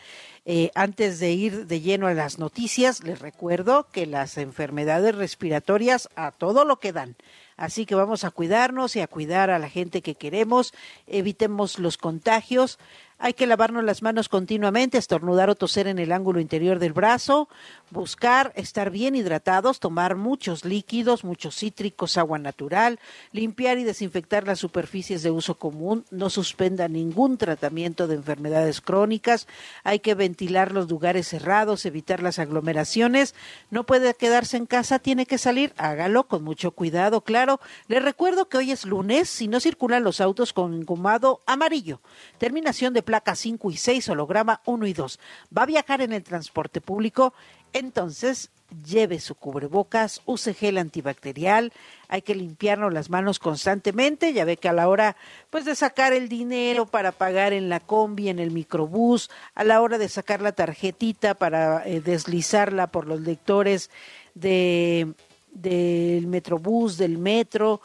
Eh, 0.46 0.72
antes 0.75 1.20
de 1.20 1.32
ir 1.32 1.68
de 1.68 1.80
lleno 1.80 2.08
a 2.08 2.13
las 2.13 2.38
noticias, 2.38 3.03
les 3.03 3.20
recuerdo 3.20 3.88
que 3.92 4.06
las 4.06 4.38
enfermedades 4.38 5.15
respiratorias 5.15 6.10
a 6.15 6.32
todo 6.32 6.65
lo 6.65 6.80
que 6.80 6.92
dan. 6.92 7.15
Así 7.56 7.86
que 7.86 7.96
vamos 7.96 8.24
a 8.24 8.32
cuidarnos 8.32 8.96
y 8.96 9.01
a 9.01 9.08
cuidar 9.08 9.50
a 9.50 9.60
la 9.60 9.70
gente 9.70 10.01
que 10.01 10.15
queremos, 10.15 10.74
evitemos 11.08 11.80
los 11.80 11.98
contagios. 11.98 12.77
Hay 13.20 13.34
que 13.34 13.48
lavarnos 13.48 13.84
las 13.84 14.01
manos 14.01 14.27
continuamente, 14.27 14.98
estornudar 14.98 15.50
o 15.50 15.55
toser 15.55 15.88
en 15.88 16.00
el 16.00 16.12
ángulo 16.12 16.39
interior 16.39 16.79
del 16.79 16.93
brazo, 16.93 17.48
buscar 17.91 18.51
estar 18.55 18.89
bien 18.89 19.15
hidratados, 19.15 19.79
tomar 19.79 20.15
muchos 20.15 20.65
líquidos, 20.65 21.24
muchos 21.24 21.55
cítricos, 21.55 22.17
agua 22.17 22.39
natural, 22.39 23.00
limpiar 23.32 23.77
y 23.77 23.84
desinfectar 23.84 24.48
las 24.48 24.60
superficies 24.60 25.22
de 25.22 25.32
uso 25.32 25.55
común, 25.55 26.05
no 26.10 26.29
suspenda 26.29 26.88
ningún 26.88 27.38
tratamiento 27.38 28.08
de 28.08 28.15
enfermedades 28.15 28.82
crónicas, 28.82 29.48
hay 29.84 30.00
que 30.00 30.15
ventilar 30.15 30.72
los 30.72 30.89
lugares 30.89 31.27
cerrados, 31.27 31.86
evitar 31.86 32.24
las 32.24 32.39
aglomeraciones, 32.39 33.36
no 33.70 33.86
puede 33.86 34.13
quedarse 34.15 34.58
en 34.58 34.65
casa, 34.65 35.00
tiene 35.00 35.25
que 35.25 35.38
salir, 35.38 35.74
hágalo 35.77 36.27
con 36.27 36.43
mucho 36.43 36.72
cuidado, 36.72 37.22
claro. 37.22 37.60
Le 37.88 38.00
recuerdo 38.00 38.50
que 38.50 38.58
hoy 38.58 38.72
es 38.72 38.86
lunes, 38.86 39.29
si 39.29 39.48
no 39.48 39.60
circulan 39.60 40.03
los 40.03 40.20
autos 40.20 40.51
con 40.51 40.74
engomado 40.74 41.41
amarillo, 41.46 42.01
terminación 42.39 42.93
de 42.93 43.02
placa 43.03 43.36
5 43.36 43.72
y 43.72 43.77
6, 43.77 44.10
holograma 44.10 44.62
1 44.65 44.88
y 44.88 44.93
2. 44.93 45.19
Va 45.55 45.63
a 45.63 45.67
viajar 45.67 46.01
en 46.01 46.13
el 46.13 46.24
transporte 46.24 46.81
público, 46.81 47.33
entonces 47.74 48.50
lleve 48.86 49.19
su 49.19 49.36
cubrebocas, 49.36 50.22
use 50.25 50.53
gel 50.53 50.77
antibacterial, 50.77 51.72
hay 52.07 52.24
que 52.24 52.33
limpiarnos 52.33 52.91
las 52.91 53.10
manos 53.10 53.38
constantemente, 53.39 54.33
ya 54.33 54.45
ve 54.45 54.57
que 54.57 54.69
a 54.69 54.74
la 54.74 54.88
hora 54.88 55.15
pues 55.50 55.65
de 55.65 55.75
sacar 55.75 56.13
el 56.13 56.27
dinero 56.27 56.86
para 56.86 57.12
pagar 57.12 57.53
en 57.53 57.69
la 57.69 57.79
combi, 57.79 58.29
en 58.29 58.39
el 58.39 58.51
microbús, 58.51 59.29
a 59.53 59.63
la 59.63 59.81
hora 59.81 59.98
de 59.98 60.10
sacar 60.10 60.41
la 60.41 60.53
tarjetita 60.53 61.36
para 61.36 61.88
eh, 61.88 62.01
deslizarla 62.01 62.88
por 62.88 63.07
los 63.07 63.22
lectores 63.22 63.89
de 64.33 65.13
del 65.53 66.27
metrobús, 66.27 66.98
del 66.98 67.17
metro, 67.17 67.81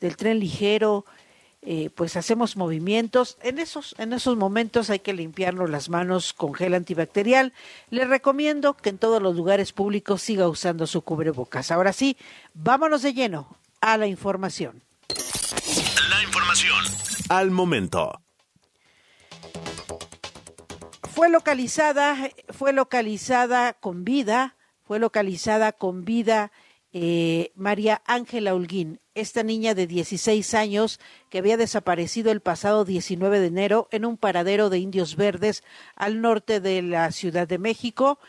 del 0.00 0.16
tren 0.16 0.40
ligero, 0.40 1.04
eh, 1.66 1.90
pues 1.94 2.16
hacemos 2.16 2.56
movimientos. 2.56 3.38
En 3.42 3.58
esos, 3.58 3.94
en 3.98 4.12
esos 4.12 4.36
momentos 4.36 4.90
hay 4.90 4.98
que 4.98 5.12
limpiarnos 5.12 5.70
las 5.70 5.88
manos 5.88 6.32
con 6.32 6.54
gel 6.54 6.74
antibacterial. 6.74 7.52
Le 7.90 8.04
recomiendo 8.04 8.74
que 8.74 8.90
en 8.90 8.98
todos 8.98 9.22
los 9.22 9.34
lugares 9.34 9.72
públicos 9.72 10.22
siga 10.22 10.48
usando 10.48 10.86
su 10.86 11.02
cubrebocas. 11.02 11.70
Ahora 11.70 11.92
sí, 11.92 12.16
vámonos 12.52 13.02
de 13.02 13.14
lleno 13.14 13.56
a 13.80 13.96
la 13.96 14.06
información. 14.06 14.82
La 16.10 16.22
información 16.22 16.84
al 17.28 17.50
momento. 17.50 18.20
Fue 21.02 21.30
localizada, 21.30 22.30
fue 22.50 22.72
localizada 22.72 23.72
con 23.72 24.04
vida, 24.04 24.56
fue 24.82 24.98
localizada 24.98 25.72
con 25.72 26.04
vida 26.04 26.50
eh, 26.96 27.50
María 27.56 28.02
Ángela 28.06 28.54
Holguín, 28.54 29.00
esta 29.16 29.42
niña 29.42 29.74
de 29.74 29.88
16 29.88 30.54
años 30.54 31.00
que 31.28 31.38
había 31.38 31.56
desaparecido 31.56 32.30
el 32.30 32.40
pasado 32.40 32.84
19 32.84 33.40
de 33.40 33.46
enero 33.48 33.88
en 33.90 34.04
un 34.04 34.16
paradero 34.16 34.70
de 34.70 34.78
indios 34.78 35.16
verdes 35.16 35.64
al 35.96 36.20
norte 36.20 36.60
de 36.60 36.82
la 36.82 37.10
Ciudad 37.10 37.48
de 37.48 37.58
México. 37.58 38.20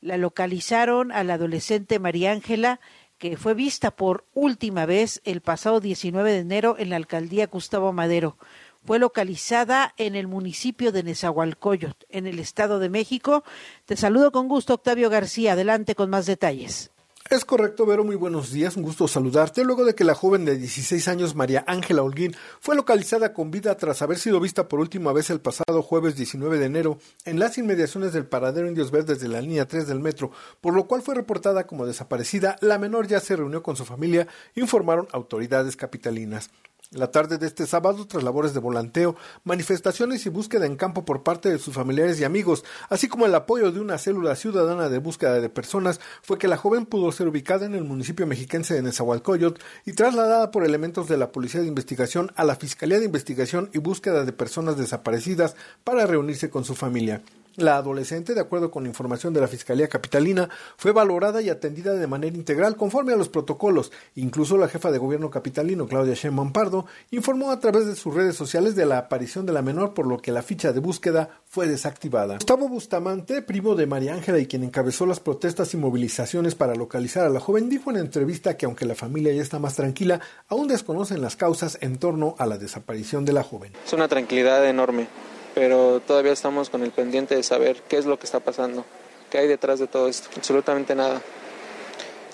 La 0.00 0.16
localizaron 0.16 1.10
a 1.10 1.24
la 1.24 1.34
adolescente 1.34 1.98
María 1.98 2.30
Ángela, 2.30 2.78
que 3.18 3.36
fue 3.36 3.52
vista 3.52 3.90
por 3.90 4.26
última 4.32 4.86
vez 4.86 5.20
el 5.24 5.40
pasado 5.40 5.80
19 5.80 6.30
de 6.30 6.38
enero 6.38 6.76
en 6.78 6.90
la 6.90 6.96
alcaldía 6.96 7.48
Gustavo 7.48 7.92
Madero. 7.92 8.38
Fue 8.84 9.00
localizada 9.00 9.92
en 9.96 10.14
el 10.14 10.28
municipio 10.28 10.92
de 10.92 11.02
Nezahualcóyotl, 11.02 12.06
en 12.10 12.28
el 12.28 12.38
Estado 12.38 12.78
de 12.78 12.90
México. 12.90 13.42
Te 13.86 13.96
saludo 13.96 14.30
con 14.30 14.46
gusto, 14.46 14.74
Octavio 14.74 15.10
García. 15.10 15.54
Adelante 15.54 15.96
con 15.96 16.10
más 16.10 16.26
detalles. 16.26 16.93
Es 17.30 17.46
correcto, 17.46 17.86
Vero, 17.86 18.04
muy 18.04 18.16
buenos 18.16 18.52
días, 18.52 18.76
un 18.76 18.82
gusto 18.82 19.08
saludarte. 19.08 19.64
Luego 19.64 19.86
de 19.86 19.94
que 19.94 20.04
la 20.04 20.14
joven 20.14 20.44
de 20.44 20.58
16 20.58 21.08
años, 21.08 21.34
María 21.34 21.64
Ángela 21.66 22.02
Holguín, 22.02 22.36
fue 22.60 22.76
localizada 22.76 23.32
con 23.32 23.50
vida 23.50 23.74
tras 23.78 24.02
haber 24.02 24.18
sido 24.18 24.40
vista 24.40 24.68
por 24.68 24.78
última 24.78 25.10
vez 25.14 25.30
el 25.30 25.40
pasado 25.40 25.82
jueves 25.82 26.16
19 26.16 26.58
de 26.58 26.66
enero 26.66 26.98
en 27.24 27.38
las 27.38 27.56
inmediaciones 27.56 28.12
del 28.12 28.26
paradero 28.26 28.68
Indios 28.68 28.90
Verdes 28.90 29.20
de 29.20 29.28
la 29.28 29.40
línea 29.40 29.66
3 29.66 29.86
del 29.86 30.00
metro, 30.00 30.32
por 30.60 30.74
lo 30.74 30.86
cual 30.86 31.00
fue 31.00 31.14
reportada 31.14 31.66
como 31.66 31.86
desaparecida, 31.86 32.58
la 32.60 32.78
menor 32.78 33.06
ya 33.06 33.20
se 33.20 33.36
reunió 33.36 33.62
con 33.62 33.74
su 33.74 33.86
familia, 33.86 34.28
informaron 34.54 35.08
autoridades 35.10 35.76
capitalinas. 35.76 36.50
La 36.94 37.10
tarde 37.10 37.38
de 37.38 37.46
este 37.46 37.66
sábado, 37.66 38.06
tras 38.06 38.22
labores 38.22 38.54
de 38.54 38.60
volanteo, 38.60 39.16
manifestaciones 39.42 40.24
y 40.26 40.28
búsqueda 40.28 40.66
en 40.66 40.76
campo 40.76 41.04
por 41.04 41.24
parte 41.24 41.50
de 41.50 41.58
sus 41.58 41.74
familiares 41.74 42.20
y 42.20 42.24
amigos, 42.24 42.64
así 42.88 43.08
como 43.08 43.26
el 43.26 43.34
apoyo 43.34 43.72
de 43.72 43.80
una 43.80 43.98
célula 43.98 44.36
ciudadana 44.36 44.88
de 44.88 44.98
búsqueda 44.98 45.40
de 45.40 45.48
personas, 45.48 46.00
fue 46.22 46.38
que 46.38 46.46
la 46.46 46.56
joven 46.56 46.86
pudo 46.86 47.10
ser 47.10 47.26
ubicada 47.26 47.66
en 47.66 47.74
el 47.74 47.82
municipio 47.82 48.28
mexiquense 48.28 48.74
de 48.74 48.82
Nezahualcóyotl 48.82 49.60
y 49.84 49.92
trasladada 49.94 50.52
por 50.52 50.64
elementos 50.64 51.08
de 51.08 51.16
la 51.16 51.32
Policía 51.32 51.62
de 51.62 51.66
Investigación 51.66 52.30
a 52.36 52.44
la 52.44 52.54
Fiscalía 52.54 53.00
de 53.00 53.06
Investigación 53.06 53.70
y 53.72 53.78
Búsqueda 53.78 54.24
de 54.24 54.32
Personas 54.32 54.76
Desaparecidas 54.76 55.56
para 55.82 56.06
reunirse 56.06 56.48
con 56.48 56.64
su 56.64 56.76
familia. 56.76 57.22
La 57.56 57.76
adolescente, 57.76 58.34
de 58.34 58.40
acuerdo 58.40 58.72
con 58.72 58.84
información 58.84 59.32
de 59.32 59.40
la 59.40 59.46
Fiscalía 59.46 59.88
Capitalina, 59.88 60.48
fue 60.76 60.90
valorada 60.90 61.40
y 61.40 61.50
atendida 61.50 61.94
de 61.94 62.06
manera 62.08 62.36
integral 62.36 62.76
conforme 62.76 63.12
a 63.12 63.16
los 63.16 63.28
protocolos. 63.28 63.92
Incluso 64.16 64.58
la 64.58 64.66
jefa 64.66 64.90
de 64.90 64.98
gobierno 64.98 65.30
capitalino, 65.30 65.86
Claudia 65.86 66.14
Sheinbaum 66.14 66.52
Pardo, 66.52 66.86
informó 67.12 67.52
a 67.52 67.60
través 67.60 67.86
de 67.86 67.94
sus 67.94 68.12
redes 68.12 68.34
sociales 68.34 68.74
de 68.74 68.86
la 68.86 68.98
aparición 68.98 69.46
de 69.46 69.52
la 69.52 69.62
menor, 69.62 69.94
por 69.94 70.06
lo 70.06 70.18
que 70.18 70.32
la 70.32 70.42
ficha 70.42 70.72
de 70.72 70.80
búsqueda 70.80 71.40
fue 71.46 71.68
desactivada. 71.68 72.34
Gustavo 72.34 72.68
Bustamante, 72.68 73.40
primo 73.40 73.76
de 73.76 73.86
María 73.86 74.14
Ángela 74.14 74.40
y 74.40 74.46
quien 74.46 74.64
encabezó 74.64 75.06
las 75.06 75.20
protestas 75.20 75.72
y 75.74 75.76
movilizaciones 75.76 76.56
para 76.56 76.74
localizar 76.74 77.24
a 77.24 77.30
la 77.30 77.38
joven, 77.38 77.68
dijo 77.68 77.90
en 77.90 77.98
entrevista 77.98 78.56
que 78.56 78.66
aunque 78.66 78.84
la 78.84 78.96
familia 78.96 79.32
ya 79.32 79.42
está 79.42 79.60
más 79.60 79.76
tranquila, 79.76 80.20
aún 80.48 80.66
desconocen 80.66 81.22
las 81.22 81.36
causas 81.36 81.78
en 81.80 81.98
torno 81.98 82.34
a 82.38 82.46
la 82.46 82.58
desaparición 82.58 83.24
de 83.24 83.32
la 83.32 83.44
joven. 83.44 83.72
Es 83.86 83.92
una 83.92 84.08
tranquilidad 84.08 84.66
enorme 84.68 85.06
pero 85.54 86.00
todavía 86.00 86.32
estamos 86.32 86.68
con 86.68 86.82
el 86.82 86.90
pendiente 86.90 87.36
de 87.36 87.42
saber 87.42 87.82
qué 87.88 87.96
es 87.96 88.06
lo 88.06 88.18
que 88.18 88.26
está 88.26 88.40
pasando, 88.40 88.84
qué 89.30 89.38
hay 89.38 89.48
detrás 89.48 89.78
de 89.78 89.86
todo 89.86 90.08
esto. 90.08 90.28
Absolutamente 90.36 90.94
nada. 90.94 91.22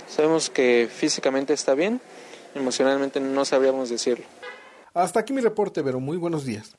Sabemos 0.08 0.50
que 0.50 0.88
físicamente 0.92 1.52
está 1.52 1.74
bien, 1.74 2.00
emocionalmente 2.54 3.20
no 3.20 3.44
sabríamos 3.44 3.90
decirlo. 3.90 4.24
Hasta 4.94 5.20
aquí 5.20 5.32
mi 5.32 5.40
reporte, 5.40 5.84
pero 5.84 6.00
muy 6.00 6.16
buenos 6.16 6.44
días. 6.44 6.76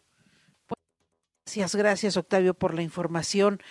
Gracias, 1.46 1.76
gracias 1.76 2.18
Octavio 2.18 2.54
por 2.54 2.74
la 2.74 2.82
información. 2.82 3.62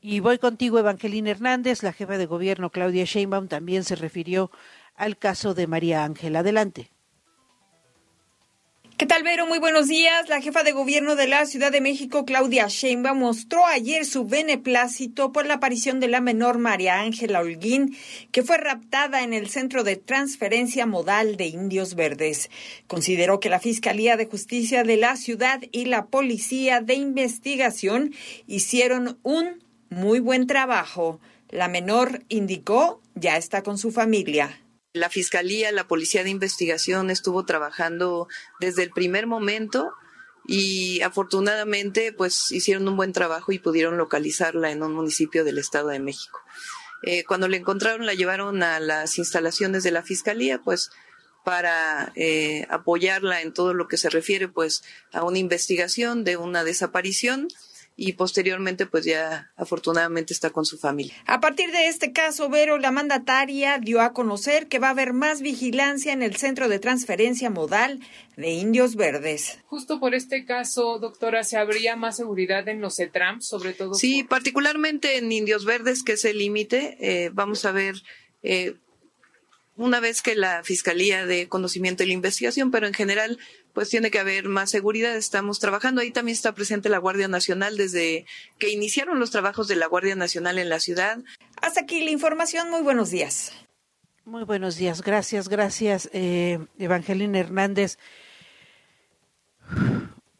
Y 0.00 0.20
voy 0.20 0.38
contigo, 0.38 0.78
Evangelina 0.78 1.30
Hernández, 1.30 1.82
la 1.82 1.92
jefa 1.92 2.18
de 2.18 2.26
gobierno 2.26 2.70
Claudia 2.70 3.04
Sheinbaum 3.04 3.48
también 3.48 3.82
se 3.82 3.96
refirió 3.96 4.50
al 4.94 5.16
caso 5.16 5.54
de 5.54 5.66
María 5.66 6.04
Ángela. 6.04 6.40
Adelante. 6.40 6.90
¿Qué 8.98 9.06
tal, 9.06 9.22
Vero? 9.22 9.46
Muy 9.46 9.60
buenos 9.60 9.86
días. 9.86 10.28
La 10.28 10.40
jefa 10.40 10.64
de 10.64 10.72
gobierno 10.72 11.14
de 11.14 11.28
la 11.28 11.46
Ciudad 11.46 11.70
de 11.70 11.80
México, 11.80 12.24
Claudia 12.24 12.66
Sheinbaum, 12.66 13.20
mostró 13.20 13.64
ayer 13.64 14.04
su 14.04 14.24
beneplácito 14.24 15.30
por 15.30 15.46
la 15.46 15.54
aparición 15.54 16.00
de 16.00 16.08
la 16.08 16.20
menor 16.20 16.58
María 16.58 16.98
Ángela 16.98 17.38
Holguín, 17.38 17.96
que 18.32 18.42
fue 18.42 18.58
raptada 18.58 19.22
en 19.22 19.34
el 19.34 19.50
Centro 19.50 19.84
de 19.84 19.94
Transferencia 19.94 20.84
Modal 20.84 21.36
de 21.36 21.46
Indios 21.46 21.94
Verdes. 21.94 22.50
Consideró 22.88 23.38
que 23.38 23.50
la 23.50 23.60
Fiscalía 23.60 24.16
de 24.16 24.26
Justicia 24.26 24.82
de 24.82 24.96
la 24.96 25.14
ciudad 25.14 25.60
y 25.70 25.84
la 25.84 26.06
Policía 26.06 26.80
de 26.80 26.94
Investigación 26.94 28.12
hicieron 28.48 29.16
un 29.22 29.62
muy 29.90 30.18
buen 30.18 30.48
trabajo. 30.48 31.20
La 31.50 31.68
menor 31.68 32.24
indicó 32.28 33.00
ya 33.14 33.36
está 33.36 33.62
con 33.62 33.78
su 33.78 33.92
familia. 33.92 34.58
La 34.92 35.10
Fiscalía, 35.10 35.70
la 35.72 35.86
Policía 35.86 36.24
de 36.24 36.30
Investigación 36.30 37.10
estuvo 37.10 37.44
trabajando 37.44 38.28
desde 38.60 38.82
el 38.82 38.90
primer 38.90 39.26
momento 39.26 39.92
y 40.46 41.02
afortunadamente 41.02 42.12
pues 42.12 42.50
hicieron 42.50 42.88
un 42.88 42.96
buen 42.96 43.12
trabajo 43.12 43.52
y 43.52 43.58
pudieron 43.58 43.98
localizarla 43.98 44.70
en 44.70 44.82
un 44.82 44.94
municipio 44.94 45.44
del 45.44 45.58
Estado 45.58 45.88
de 45.88 46.00
México. 46.00 46.40
Eh, 47.02 47.24
cuando 47.24 47.48
la 47.48 47.58
encontraron 47.58 48.06
la 48.06 48.14
llevaron 48.14 48.62
a 48.62 48.80
las 48.80 49.18
instalaciones 49.18 49.82
de 49.82 49.90
la 49.90 50.02
Fiscalía 50.02 50.60
pues 50.62 50.90
para 51.44 52.12
eh, 52.16 52.66
apoyarla 52.70 53.42
en 53.42 53.52
todo 53.52 53.74
lo 53.74 53.88
que 53.88 53.98
se 53.98 54.10
refiere 54.10 54.48
pues 54.48 54.82
a 55.12 55.22
una 55.22 55.38
investigación 55.38 56.24
de 56.24 56.36
una 56.38 56.64
desaparición 56.64 57.48
y 58.00 58.12
posteriormente 58.12 58.86
pues 58.86 59.04
ya 59.04 59.50
afortunadamente 59.56 60.32
está 60.32 60.50
con 60.50 60.64
su 60.64 60.78
familia. 60.78 61.14
A 61.26 61.40
partir 61.40 61.72
de 61.72 61.88
este 61.88 62.12
caso, 62.12 62.48
Vero, 62.48 62.78
la 62.78 62.92
mandataria 62.92 63.78
dio 63.78 64.00
a 64.00 64.12
conocer 64.12 64.68
que 64.68 64.78
va 64.78 64.86
a 64.86 64.90
haber 64.90 65.12
más 65.12 65.42
vigilancia 65.42 66.12
en 66.12 66.22
el 66.22 66.36
centro 66.36 66.68
de 66.68 66.78
transferencia 66.78 67.50
modal 67.50 67.98
de 68.36 68.50
Indios 68.50 68.94
Verdes. 68.94 69.58
Justo 69.66 69.98
por 69.98 70.14
este 70.14 70.44
caso, 70.44 71.00
doctora, 71.00 71.42
¿se 71.42 71.56
habría 71.56 71.96
más 71.96 72.16
seguridad 72.16 72.68
en 72.68 72.80
los 72.80 72.94
CETRAM, 72.94 73.42
sobre 73.42 73.72
todo? 73.72 73.94
Sí, 73.94 74.22
particularmente 74.22 75.18
en 75.18 75.32
Indios 75.32 75.64
Verdes, 75.64 76.04
que 76.04 76.12
es 76.12 76.24
el 76.24 76.38
límite. 76.38 76.96
Eh, 77.00 77.30
vamos 77.32 77.64
a 77.64 77.72
ver 77.72 77.96
eh, 78.44 78.76
una 79.74 79.98
vez 79.98 80.22
que 80.22 80.36
la 80.36 80.62
Fiscalía 80.62 81.26
de 81.26 81.48
Conocimiento 81.48 82.04
y 82.04 82.06
la 82.06 82.12
Investigación, 82.12 82.70
pero 82.70 82.86
en 82.86 82.94
general 82.94 83.38
pues 83.78 83.90
tiene 83.90 84.10
que 84.10 84.18
haber 84.18 84.48
más 84.48 84.70
seguridad. 84.70 85.14
Estamos 85.14 85.60
trabajando. 85.60 86.00
Ahí 86.00 86.10
también 86.10 86.32
está 86.32 86.52
presente 86.52 86.88
la 86.88 86.98
Guardia 86.98 87.28
Nacional 87.28 87.76
desde 87.76 88.26
que 88.58 88.70
iniciaron 88.70 89.20
los 89.20 89.30
trabajos 89.30 89.68
de 89.68 89.76
la 89.76 89.86
Guardia 89.86 90.16
Nacional 90.16 90.58
en 90.58 90.68
la 90.68 90.80
ciudad. 90.80 91.20
Hasta 91.62 91.82
aquí 91.82 92.02
la 92.02 92.10
información. 92.10 92.70
Muy 92.70 92.82
buenos 92.82 93.10
días. 93.10 93.52
Muy 94.24 94.42
buenos 94.42 94.78
días. 94.78 95.00
Gracias, 95.00 95.48
gracias, 95.48 96.10
eh, 96.12 96.58
Evangelina 96.80 97.38
Hernández. 97.38 98.00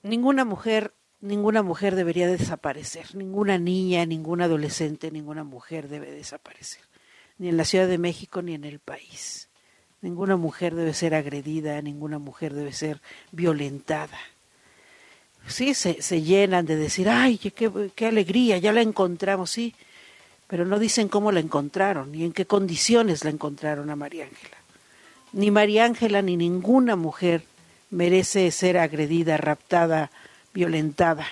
Ninguna 0.02 0.44
mujer, 0.44 0.92
ninguna 1.20 1.62
mujer 1.62 1.94
debería 1.94 2.26
desaparecer. 2.26 3.14
Ninguna 3.14 3.56
niña, 3.56 4.04
ninguna 4.04 4.46
adolescente, 4.46 5.12
ninguna 5.12 5.44
mujer 5.44 5.86
debe 5.86 6.10
desaparecer. 6.10 6.82
Ni 7.36 7.50
en 7.50 7.56
la 7.56 7.64
Ciudad 7.64 7.86
de 7.86 7.98
México 7.98 8.42
ni 8.42 8.54
en 8.54 8.64
el 8.64 8.80
país. 8.80 9.47
Ninguna 10.00 10.36
mujer 10.36 10.74
debe 10.74 10.94
ser 10.94 11.14
agredida, 11.14 11.80
ninguna 11.82 12.18
mujer 12.18 12.54
debe 12.54 12.72
ser 12.72 13.00
violentada. 13.32 14.18
Sí, 15.46 15.74
se, 15.74 16.02
se 16.02 16.22
llenan 16.22 16.66
de 16.66 16.76
decir, 16.76 17.08
ay, 17.08 17.38
qué, 17.38 17.90
qué 17.94 18.06
alegría, 18.06 18.58
ya 18.58 18.72
la 18.72 18.82
encontramos, 18.82 19.50
sí, 19.50 19.74
pero 20.46 20.64
no 20.64 20.78
dicen 20.78 21.08
cómo 21.08 21.32
la 21.32 21.40
encontraron, 21.40 22.12
ni 22.12 22.24
en 22.24 22.32
qué 22.32 22.46
condiciones 22.46 23.24
la 23.24 23.30
encontraron 23.30 23.90
a 23.90 23.96
María 23.96 24.24
Ángela. 24.24 24.56
Ni 25.32 25.50
María 25.50 25.84
Ángela 25.84 26.22
ni 26.22 26.36
ninguna 26.36 26.96
mujer 26.96 27.42
merece 27.90 28.50
ser 28.50 28.78
agredida, 28.78 29.36
raptada, 29.36 30.10
violentada, 30.54 31.26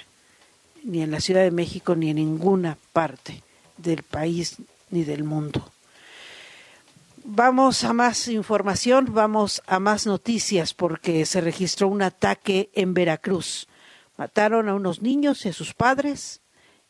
ni 0.83 1.03
en 1.03 1.11
la 1.11 1.21
Ciudad 1.21 1.43
de 1.43 1.51
México, 1.51 1.95
ni 1.95 2.11
en 2.11 2.17
ninguna 2.17 2.77
parte 2.93 3.43
del 3.77 4.03
país 4.03 4.57
ni 4.91 5.05
del 5.05 5.25
mundo. 5.25 5.71
Vamos 7.29 7.83
a 7.83 7.93
más 7.93 8.29
información, 8.29 9.09
vamos 9.11 9.61
a 9.67 9.81
más 9.81 10.07
noticias 10.07 10.75
porque 10.75 11.27
se 11.27 11.41
registró 11.41 11.89
un 11.89 12.03
ataque 12.03 12.71
en 12.73 12.95
Veracruz. 12.95 13.67
Mataron 14.17 14.69
a 14.69 14.75
unos 14.77 15.03
niños 15.03 15.45
y 15.45 15.49
a 15.49 15.53
sus 15.53 15.75
padres 15.75 16.41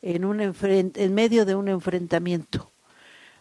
en, 0.03 0.27
un 0.27 0.42
en 0.42 1.14
medio 1.14 1.46
de 1.46 1.55
un 1.55 1.68
enfrentamiento. 1.68 2.70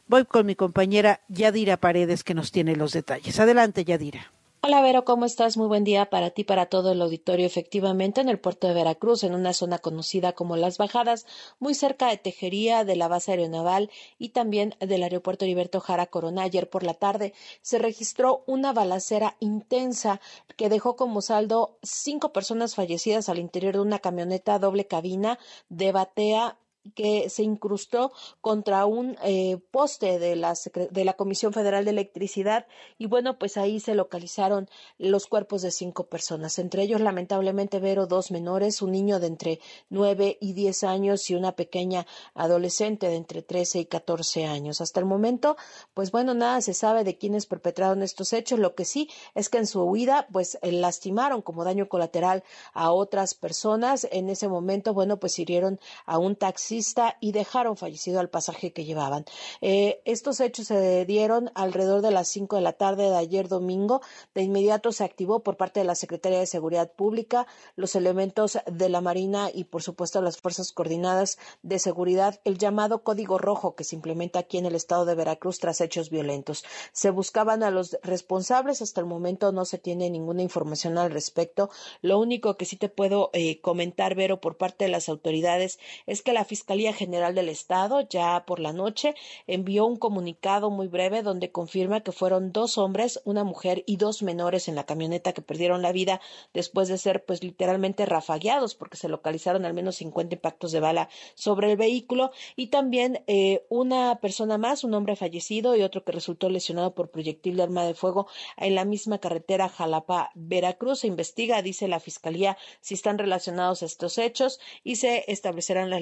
Voy 0.07 0.23
con 0.23 0.45
mi 0.45 0.55
compañera 0.55 1.19
Yadira 1.27 1.75
Paredes 1.75 2.23
que 2.23 2.33
nos 2.33 2.53
tiene 2.53 2.77
los 2.77 2.93
detalles. 2.93 3.41
Adelante, 3.41 3.83
Yadira. 3.83 4.31
Hola 4.67 4.81
Vero, 4.81 5.05
¿cómo 5.05 5.25
estás? 5.25 5.57
Muy 5.57 5.67
buen 5.67 5.83
día 5.83 6.09
para 6.09 6.31
ti, 6.31 6.43
para 6.43 6.65
todo 6.65 6.91
el 6.91 6.99
auditorio. 6.99 7.45
Efectivamente, 7.45 8.19
en 8.19 8.29
el 8.29 8.39
puerto 8.39 8.65
de 8.65 8.73
Veracruz, 8.73 9.23
en 9.23 9.35
una 9.35 9.53
zona 9.53 9.77
conocida 9.77 10.31
como 10.33 10.57
Las 10.57 10.79
Bajadas, 10.79 11.27
muy 11.59 11.75
cerca 11.75 12.07
de 12.09 12.17
Tejería, 12.17 12.83
de 12.83 12.95
la 12.95 13.07
base 13.07 13.29
aeronaval 13.29 13.91
y 14.17 14.29
también 14.29 14.73
del 14.79 15.03
aeropuerto 15.03 15.45
Heriberto 15.45 15.81
Jara 15.81 16.07
Corona, 16.07 16.41
ayer 16.41 16.67
por 16.67 16.81
la 16.81 16.95
tarde 16.95 17.35
se 17.61 17.77
registró 17.77 18.43
una 18.47 18.73
balacera 18.73 19.37
intensa 19.39 20.19
que 20.57 20.67
dejó 20.67 20.95
como 20.95 21.21
saldo 21.21 21.77
cinco 21.83 22.33
personas 22.33 22.73
fallecidas 22.73 23.29
al 23.29 23.37
interior 23.37 23.75
de 23.75 23.81
una 23.81 23.99
camioneta 23.99 24.57
doble 24.57 24.87
cabina 24.87 25.37
de 25.69 25.91
batea 25.91 26.57
que 26.93 27.29
se 27.29 27.43
incrustó 27.43 28.11
contra 28.41 28.85
un 28.85 29.17
eh, 29.23 29.57
poste 29.71 30.19
de 30.19 30.35
la, 30.35 30.53
de 30.91 31.05
la 31.05 31.13
Comisión 31.13 31.53
Federal 31.53 31.85
de 31.85 31.91
Electricidad 31.91 32.67
y 32.97 33.07
bueno, 33.07 33.39
pues 33.39 33.57
ahí 33.57 33.79
se 33.79 33.95
localizaron 33.95 34.69
los 34.97 35.27
cuerpos 35.27 35.61
de 35.61 35.71
cinco 35.71 36.07
personas, 36.07 36.59
entre 36.59 36.83
ellos 36.83 37.01
lamentablemente 37.01 37.79
Vero 37.79 38.07
dos 38.07 38.31
menores, 38.31 38.81
un 38.81 38.91
niño 38.91 39.19
de 39.19 39.27
entre 39.27 39.59
nueve 39.89 40.37
y 40.39 40.53
diez 40.53 40.83
años 40.83 41.29
y 41.29 41.35
una 41.35 41.53
pequeña 41.53 42.05
adolescente 42.33 43.07
de 43.07 43.15
entre 43.15 43.41
trece 43.41 43.79
y 43.79 43.85
catorce 43.85 44.45
años. 44.45 44.81
Hasta 44.81 44.99
el 44.99 45.05
momento, 45.05 45.57
pues 45.93 46.11
bueno, 46.11 46.33
nada 46.33 46.61
se 46.61 46.73
sabe 46.73 47.03
de 47.03 47.17
quiénes 47.17 47.45
perpetraron 47.45 48.03
estos 48.03 48.33
hechos, 48.33 48.59
lo 48.59 48.75
que 48.75 48.85
sí 48.85 49.09
es 49.33 49.49
que 49.49 49.57
en 49.57 49.67
su 49.67 49.81
huida, 49.81 50.27
pues 50.31 50.57
eh, 50.61 50.71
lastimaron 50.71 51.41
como 51.41 51.63
daño 51.63 51.87
colateral 51.89 52.43
a 52.73 52.91
otras 52.91 53.33
personas. 53.33 54.07
En 54.11 54.29
ese 54.29 54.47
momento, 54.47 54.93
bueno, 54.93 55.17
pues 55.17 55.39
hirieron 55.39 55.79
a 56.05 56.17
un 56.17 56.35
taxi 56.35 56.74
y 57.19 57.31
dejaron 57.31 57.77
fallecido 57.77 58.19
al 58.19 58.29
pasaje 58.29 58.73
que 58.73 58.85
llevaban. 58.85 59.25
Eh, 59.61 60.01
estos 60.05 60.39
hechos 60.39 60.67
se 60.67 61.05
dieron 61.05 61.51
alrededor 61.55 62.01
de 62.01 62.11
las 62.11 62.27
5 62.27 62.57
de 62.57 62.61
la 62.61 62.73
tarde 62.73 63.09
de 63.09 63.15
ayer 63.15 63.47
domingo. 63.47 64.01
De 64.33 64.41
inmediato 64.41 64.91
se 64.91 65.03
activó 65.03 65.39
por 65.39 65.57
parte 65.57 65.79
de 65.79 65.85
la 65.85 65.95
Secretaría 65.95 66.39
de 66.39 66.47
Seguridad 66.47 66.91
Pública, 66.91 67.47
los 67.75 67.95
elementos 67.95 68.57
de 68.65 68.89
la 68.89 69.01
Marina 69.01 69.49
y, 69.53 69.65
por 69.65 69.83
supuesto, 69.83 70.21
las 70.21 70.37
fuerzas 70.37 70.71
coordinadas 70.71 71.37
de 71.63 71.79
seguridad, 71.79 72.41
el 72.43 72.57
llamado 72.57 73.03
Código 73.03 73.37
Rojo 73.37 73.75
que 73.75 73.83
se 73.83 73.95
implementa 73.95 74.39
aquí 74.39 74.57
en 74.57 74.65
el 74.65 74.75
estado 74.75 75.05
de 75.05 75.15
Veracruz 75.15 75.59
tras 75.59 75.81
hechos 75.81 76.09
violentos. 76.09 76.65
Se 76.91 77.09
buscaban 77.09 77.63
a 77.63 77.71
los 77.71 77.97
responsables. 78.03 78.81
Hasta 78.81 79.01
el 79.01 79.07
momento 79.07 79.51
no 79.51 79.65
se 79.65 79.77
tiene 79.77 80.09
ninguna 80.09 80.41
información 80.41 80.97
al 80.97 81.11
respecto. 81.11 81.69
Lo 82.01 82.19
único 82.19 82.57
que 82.57 82.65
sí 82.65 82.75
te 82.75 82.89
puedo 82.89 83.29
eh, 83.33 83.61
comentar, 83.61 84.15
Vero, 84.15 84.41
por 84.41 84.57
parte 84.57 84.85
de 84.85 84.91
las 84.91 85.09
autoridades 85.09 85.79
es 86.05 86.21
que 86.21 86.33
la 86.33 86.43
Fiscalía 86.45 86.64
General 86.93 87.35
del 87.35 87.49
Estado 87.49 88.01
ya 88.01 88.43
por 88.45 88.59
la 88.59 88.73
noche 88.73 89.15
envió 89.47 89.85
un 89.85 89.97
comunicado 89.97 90.69
muy 90.69 90.87
breve 90.87 91.21
donde 91.21 91.51
confirma 91.51 92.01
que 92.01 92.11
fueron 92.11 92.51
dos 92.51 92.77
hombres, 92.77 93.21
una 93.23 93.43
mujer 93.43 93.83
y 93.85 93.97
dos 93.97 94.23
menores 94.23 94.67
en 94.67 94.75
la 94.75 94.85
camioneta 94.85 95.33
que 95.33 95.41
perdieron 95.41 95.81
la 95.81 95.91
vida 95.91 96.21
después 96.53 96.87
de 96.87 96.97
ser 96.97 97.23
pues 97.23 97.43
literalmente 97.43 98.05
rafagueados 98.05 98.75
porque 98.75 98.97
se 98.97 99.09
localizaron 99.09 99.65
al 99.65 99.73
menos 99.73 99.97
50 99.97 100.35
impactos 100.35 100.71
de 100.71 100.79
bala 100.79 101.09
sobre 101.35 101.71
el 101.71 101.77
vehículo 101.77 102.31
y 102.55 102.67
también 102.67 103.23
eh, 103.27 103.65
una 103.69 104.19
persona 104.19 104.57
más, 104.57 104.83
un 104.83 104.93
hombre 104.93 105.15
fallecido 105.15 105.75
y 105.75 105.81
otro 105.81 106.03
que 106.03 106.11
resultó 106.11 106.49
lesionado 106.49 106.93
por 106.93 107.09
proyectil 107.09 107.57
de 107.57 107.63
arma 107.63 107.85
de 107.85 107.93
fuego 107.93 108.27
en 108.57 108.75
la 108.75 108.85
misma 108.85 109.19
carretera 109.19 109.69
Jalapa-Veracruz. 109.69 110.99
Se 110.99 111.07
investiga, 111.07 111.61
dice 111.61 111.87
la 111.87 111.99
Fiscalía, 111.99 112.57
si 112.81 112.93
están 112.93 113.17
relacionados 113.17 113.83
estos 113.83 114.17
hechos 114.17 114.59
y 114.83 114.95
se 114.97 115.25
establecerán 115.27 115.89
las 115.89 116.01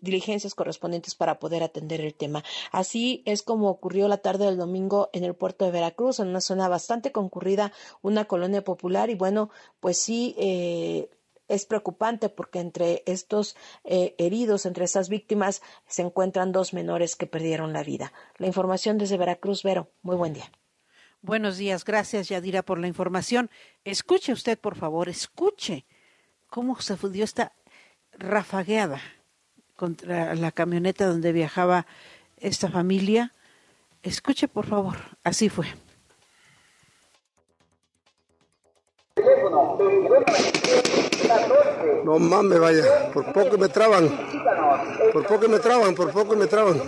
diligencias 0.00 0.54
correspondientes 0.54 1.14
para 1.14 1.38
poder 1.38 1.62
atender 1.62 2.00
el 2.00 2.14
tema. 2.14 2.44
Así 2.72 3.22
es 3.26 3.42
como 3.42 3.68
ocurrió 3.68 4.08
la 4.08 4.18
tarde 4.18 4.46
del 4.46 4.56
domingo 4.56 5.10
en 5.12 5.24
el 5.24 5.34
puerto 5.34 5.64
de 5.64 5.70
Veracruz, 5.70 6.20
en 6.20 6.28
una 6.28 6.40
zona 6.40 6.68
bastante 6.68 7.12
concurrida, 7.12 7.72
una 8.02 8.26
colonia 8.26 8.62
popular 8.62 9.10
y 9.10 9.14
bueno, 9.14 9.50
pues 9.80 9.98
sí, 9.98 10.34
eh, 10.38 11.10
es 11.48 11.64
preocupante 11.64 12.28
porque 12.28 12.60
entre 12.60 13.02
estos 13.06 13.56
eh, 13.84 14.14
heridos, 14.18 14.66
entre 14.66 14.84
estas 14.84 15.08
víctimas, 15.08 15.62
se 15.86 16.02
encuentran 16.02 16.52
dos 16.52 16.74
menores 16.74 17.16
que 17.16 17.26
perdieron 17.26 17.72
la 17.72 17.82
vida. 17.82 18.12
La 18.36 18.46
información 18.46 18.98
desde 18.98 19.16
Veracruz, 19.16 19.62
Vero. 19.62 19.90
Muy 20.02 20.16
buen 20.16 20.34
día. 20.34 20.50
Buenos 21.20 21.56
días, 21.56 21.84
gracias 21.84 22.28
Yadira 22.28 22.62
por 22.62 22.78
la 22.78 22.86
información. 22.86 23.50
Escuche 23.84 24.32
usted, 24.32 24.56
por 24.58 24.76
favor, 24.76 25.08
escuche 25.08 25.84
cómo 26.48 26.80
se 26.80 26.96
dio 27.08 27.24
esta 27.24 27.52
rafagueada 28.12 29.00
contra 29.78 30.34
la 30.34 30.50
camioneta 30.50 31.06
donde 31.06 31.30
viajaba 31.32 31.86
esta 32.36 32.68
familia. 32.68 33.32
Escuche, 34.02 34.48
por 34.48 34.66
favor, 34.66 34.96
así 35.22 35.48
fue. 35.48 35.66
No 42.04 42.18
mames, 42.18 42.58
vaya, 42.58 43.12
por 43.12 43.32
poco 43.32 43.56
me 43.56 43.68
traban. 43.68 44.08
Por 45.12 45.24
poco 45.26 45.48
me 45.48 45.60
traban, 45.60 45.94
por 45.94 46.10
poco 46.10 46.34
me 46.34 46.46
traban. 46.46 46.82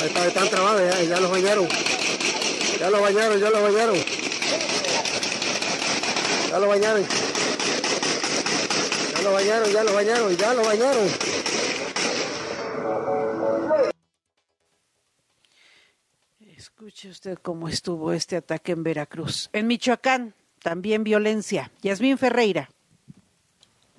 Ahí 0.00 0.06
está, 0.06 0.26
están 0.26 0.48
trabados, 0.48 0.82
ya, 0.82 1.02
ya 1.02 1.20
los 1.20 1.30
bañaron. 1.30 1.66
Ya 2.78 2.90
lo 2.90 3.00
bañaron, 3.00 3.40
ya 3.40 3.50
lo 3.50 3.62
bañaron. 3.62 3.96
Ya 6.48 6.58
lo 6.60 6.68
bañaron. 6.68 7.06
Ya 9.22 9.28
lo 9.28 9.34
bañaron, 9.34 9.70
ya 9.70 9.84
lo 9.84 9.94
bañaron, 9.94 10.36
ya 10.36 10.54
lo 10.54 10.64
bañaron. 10.64 11.08
Escuche 16.40 17.08
usted 17.08 17.38
cómo 17.40 17.68
estuvo 17.68 18.12
este 18.12 18.34
ataque 18.34 18.72
en 18.72 18.82
Veracruz. 18.82 19.48
En 19.52 19.68
Michoacán, 19.68 20.34
también 20.60 21.04
violencia. 21.04 21.70
Yasmín 21.82 22.18
Ferreira. 22.18 22.68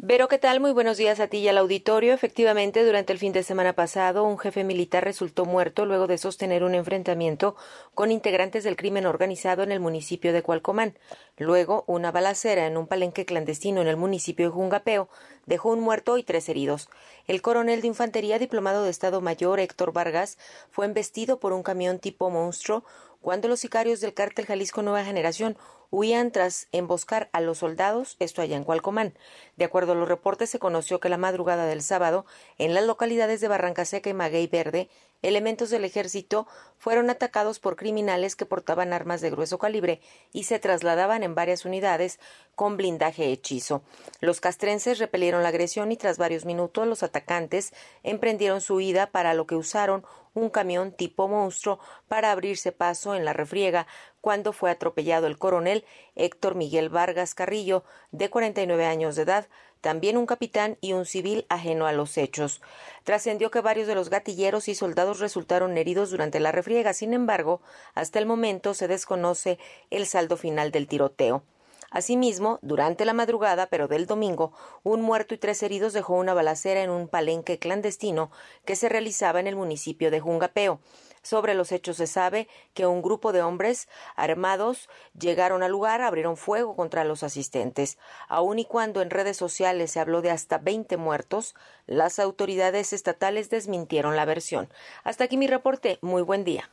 Vero, 0.05 0.27
¿qué 0.27 0.37
tal? 0.37 0.59
Muy 0.59 0.73
buenos 0.73 0.97
días 0.97 1.21
a 1.21 1.27
ti 1.27 1.37
y 1.37 1.47
al 1.47 1.57
auditorio. 1.57 2.13
Efectivamente, 2.13 2.83
durante 2.83 3.13
el 3.13 3.19
fin 3.19 3.31
de 3.31 3.41
semana 3.41 3.71
pasado, 3.71 4.25
un 4.25 4.37
jefe 4.37 4.65
militar 4.65 5.05
resultó 5.05 5.45
muerto 5.45 5.85
luego 5.85 6.07
de 6.07 6.17
sostener 6.17 6.65
un 6.65 6.75
enfrentamiento 6.75 7.55
con 7.95 8.11
integrantes 8.11 8.65
del 8.65 8.75
crimen 8.75 9.05
organizado 9.05 9.63
en 9.63 9.71
el 9.71 9.79
municipio 9.79 10.33
de 10.33 10.41
Cualcomán. 10.41 10.97
Luego, 11.37 11.85
una 11.87 12.11
balacera 12.11 12.67
en 12.67 12.75
un 12.75 12.85
palenque 12.85 13.23
clandestino 13.23 13.79
en 13.79 13.87
el 13.87 13.95
municipio 13.95 14.47
de 14.47 14.51
Jungapeo 14.51 15.07
dejó 15.45 15.69
un 15.69 15.79
muerto 15.79 16.17
y 16.17 16.23
tres 16.23 16.49
heridos. 16.49 16.89
El 17.25 17.41
coronel 17.41 17.79
de 17.79 17.87
infantería 17.87 18.39
diplomado 18.39 18.83
de 18.83 18.89
Estado 18.89 19.21
Mayor, 19.21 19.61
Héctor 19.61 19.93
Vargas, 19.93 20.37
fue 20.69 20.85
embestido 20.85 21.39
por 21.39 21.53
un 21.53 21.63
camión 21.63 21.99
tipo 21.99 22.29
monstruo 22.29 22.83
cuando 23.21 23.47
los 23.47 23.61
sicarios 23.61 24.01
del 24.01 24.13
cártel 24.13 24.47
Jalisco 24.47 24.81
Nueva 24.81 25.05
Generación 25.05 25.55
huían 25.93 26.31
tras 26.31 26.67
emboscar 26.71 27.29
a 27.33 27.39
los 27.39 27.59
soldados, 27.59 28.17
esto 28.17 28.41
allá 28.41 28.57
en 28.57 28.63
Cualcomán. 28.63 29.13
De 29.57 29.65
acuerdo 29.65 29.91
a 29.91 29.95
los 29.95 30.07
reportes, 30.07 30.49
se 30.49 30.57
conoció 30.57 30.99
que 30.99 31.07
la 31.07 31.17
madrugada 31.17 31.67
del 31.67 31.83
sábado, 31.83 32.25
en 32.57 32.73
las 32.73 32.83
localidades 32.85 33.41
de 33.41 33.47
Barranca 33.47 33.85
Seca 33.85 34.09
y 34.09 34.13
Maguey 34.15 34.47
Verde, 34.47 34.89
elementos 35.21 35.69
del 35.69 35.85
ejército 35.85 36.47
fueron 36.79 37.11
atacados 37.11 37.59
por 37.59 37.75
criminales 37.75 38.35
que 38.35 38.47
portaban 38.47 38.91
armas 38.91 39.21
de 39.21 39.29
grueso 39.29 39.59
calibre 39.59 40.01
y 40.33 40.45
se 40.45 40.57
trasladaban 40.57 41.21
en 41.21 41.35
varias 41.35 41.63
unidades 41.63 42.19
con 42.55 42.75
blindaje 42.75 43.31
hechizo. 43.31 43.83
Los 44.19 44.41
castrenses 44.41 44.97
repelieron 44.97 45.43
la 45.43 45.49
agresión 45.49 45.91
y 45.91 45.97
tras 45.97 46.17
varios 46.17 46.43
minutos 46.43 46.87
los 46.87 47.03
atacantes 47.03 47.71
emprendieron 48.01 48.61
su 48.61 48.75
huida 48.75 49.11
para 49.11 49.35
lo 49.35 49.45
que 49.45 49.55
usaron 49.55 50.03
un 50.33 50.49
camión 50.49 50.91
tipo 50.91 51.27
monstruo 51.27 51.79
para 52.07 52.31
abrirse 52.31 52.71
paso 52.71 53.15
en 53.15 53.23
la 53.23 53.33
refriega 53.33 53.87
cuando 54.23 54.53
fue 54.53 54.71
atropellado 54.71 55.27
el 55.27 55.37
coronel 55.37 55.83
Héctor 56.15 56.55
Miguel 56.55 56.87
Vargas 56.87 57.35
Carrillo, 57.35 57.83
de 58.13 58.29
49 58.29 58.85
años 58.85 59.17
de 59.17 59.23
edad, 59.23 59.49
también 59.81 60.15
un 60.15 60.25
capitán 60.25 60.77
y 60.79 60.93
un 60.93 61.05
civil 61.05 61.45
ajeno 61.49 61.87
a 61.87 61.91
los 61.91 62.17
hechos. 62.17 62.61
Trascendió 63.03 63.51
que 63.51 63.59
varios 63.59 63.85
de 63.85 63.95
los 63.95 64.09
gatilleros 64.09 64.69
y 64.69 64.75
soldados 64.75 65.19
resultaron 65.19 65.77
heridos 65.77 66.09
durante 66.09 66.39
la 66.39 66.53
refriega, 66.53 66.93
sin 66.93 67.13
embargo, 67.13 67.59
hasta 67.95 68.17
el 68.17 68.25
momento 68.25 68.73
se 68.73 68.87
desconoce 68.87 69.59
el 69.89 70.07
saldo 70.07 70.37
final 70.37 70.71
del 70.71 70.87
tiroteo. 70.87 71.43
Asimismo, 71.91 72.59
durante 72.61 73.03
la 73.03 73.11
madrugada, 73.11 73.67
pero 73.67 73.89
del 73.89 74.07
domingo, 74.07 74.53
un 74.83 75.01
muerto 75.01 75.35
y 75.35 75.37
tres 75.37 75.61
heridos 75.63 75.91
dejó 75.91 76.13
una 76.13 76.33
balacera 76.33 76.81
en 76.81 76.89
un 76.89 77.09
palenque 77.09 77.59
clandestino 77.59 78.31
que 78.63 78.77
se 78.77 78.87
realizaba 78.87 79.41
en 79.41 79.47
el 79.47 79.57
municipio 79.57 80.11
de 80.11 80.21
Jungapeo. 80.21 80.79
Sobre 81.23 81.55
los 81.55 81.71
hechos 81.71 81.97
se 81.97 82.05
sabe 82.05 82.47
que 82.73 82.85
un 82.85 83.01
grupo 83.01 83.31
de 83.31 83.41
hombres 83.41 83.87
armados 84.15 84.89
llegaron 85.17 85.63
al 85.63 85.71
lugar, 85.71 86.01
abrieron 86.01 86.37
fuego 86.37 86.75
contra 86.75 87.05
los 87.05 87.23
asistentes. 87.23 87.97
Aun 88.27 88.59
y 88.59 88.65
cuando 88.65 89.01
en 89.01 89.09
redes 89.09 89.37
sociales 89.37 89.91
se 89.91 89.99
habló 89.99 90.21
de 90.21 90.29
hasta 90.29 90.59
20 90.59 90.97
muertos, 90.97 91.55
las 91.87 92.19
autoridades 92.19 92.93
estatales 92.93 93.49
desmintieron 93.49 94.15
la 94.15 94.25
versión. 94.25 94.69
Hasta 95.03 95.23
aquí 95.23 95.37
mi 95.37 95.47
reporte. 95.47 95.97
Muy 96.01 96.21
buen 96.21 96.43
día. 96.43 96.69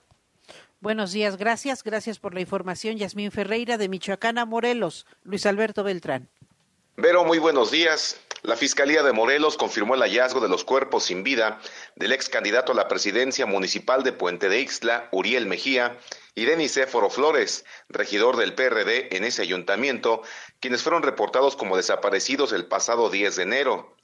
Buenos 0.80 1.12
días, 1.12 1.36
gracias. 1.36 1.84
Gracias 1.84 2.18
por 2.18 2.34
la 2.34 2.40
información. 2.40 2.96
Yasmín 2.96 3.30
Ferreira 3.30 3.78
de 3.78 3.88
Michoacán 3.88 4.38
a 4.38 4.46
Morelos. 4.46 5.06
Luis 5.22 5.46
Alberto 5.46 5.84
Beltrán. 5.84 6.28
Vero, 6.96 7.24
muy 7.24 7.38
buenos 7.38 7.70
días. 7.70 8.20
La 8.42 8.56
Fiscalía 8.56 9.02
de 9.02 9.12
Morelos 9.12 9.58
confirmó 9.58 9.94
el 9.94 10.00
hallazgo 10.00 10.40
de 10.40 10.48
los 10.48 10.64
cuerpos 10.64 11.04
sin 11.04 11.22
vida 11.22 11.60
del 11.96 12.12
ex 12.12 12.30
candidato 12.30 12.72
a 12.72 12.74
la 12.74 12.88
presidencia 12.88 13.44
municipal 13.44 14.02
de 14.02 14.12
Puente 14.12 14.48
de 14.48 14.60
Ixtla, 14.60 15.08
Uriel 15.12 15.46
Mejía, 15.46 15.98
y 16.34 16.46
Denis 16.46 16.76
Éforo 16.78 17.10
Flores, 17.10 17.66
regidor 17.90 18.38
del 18.38 18.54
PRD 18.54 19.14
en 19.14 19.24
ese 19.24 19.42
ayuntamiento, 19.42 20.22
quienes 20.58 20.82
fueron 20.82 21.02
reportados 21.02 21.54
como 21.54 21.76
desaparecidos 21.76 22.52
el 22.52 22.66
pasado 22.66 23.10
10 23.10 23.36
de 23.36 23.42
enero. 23.42 23.94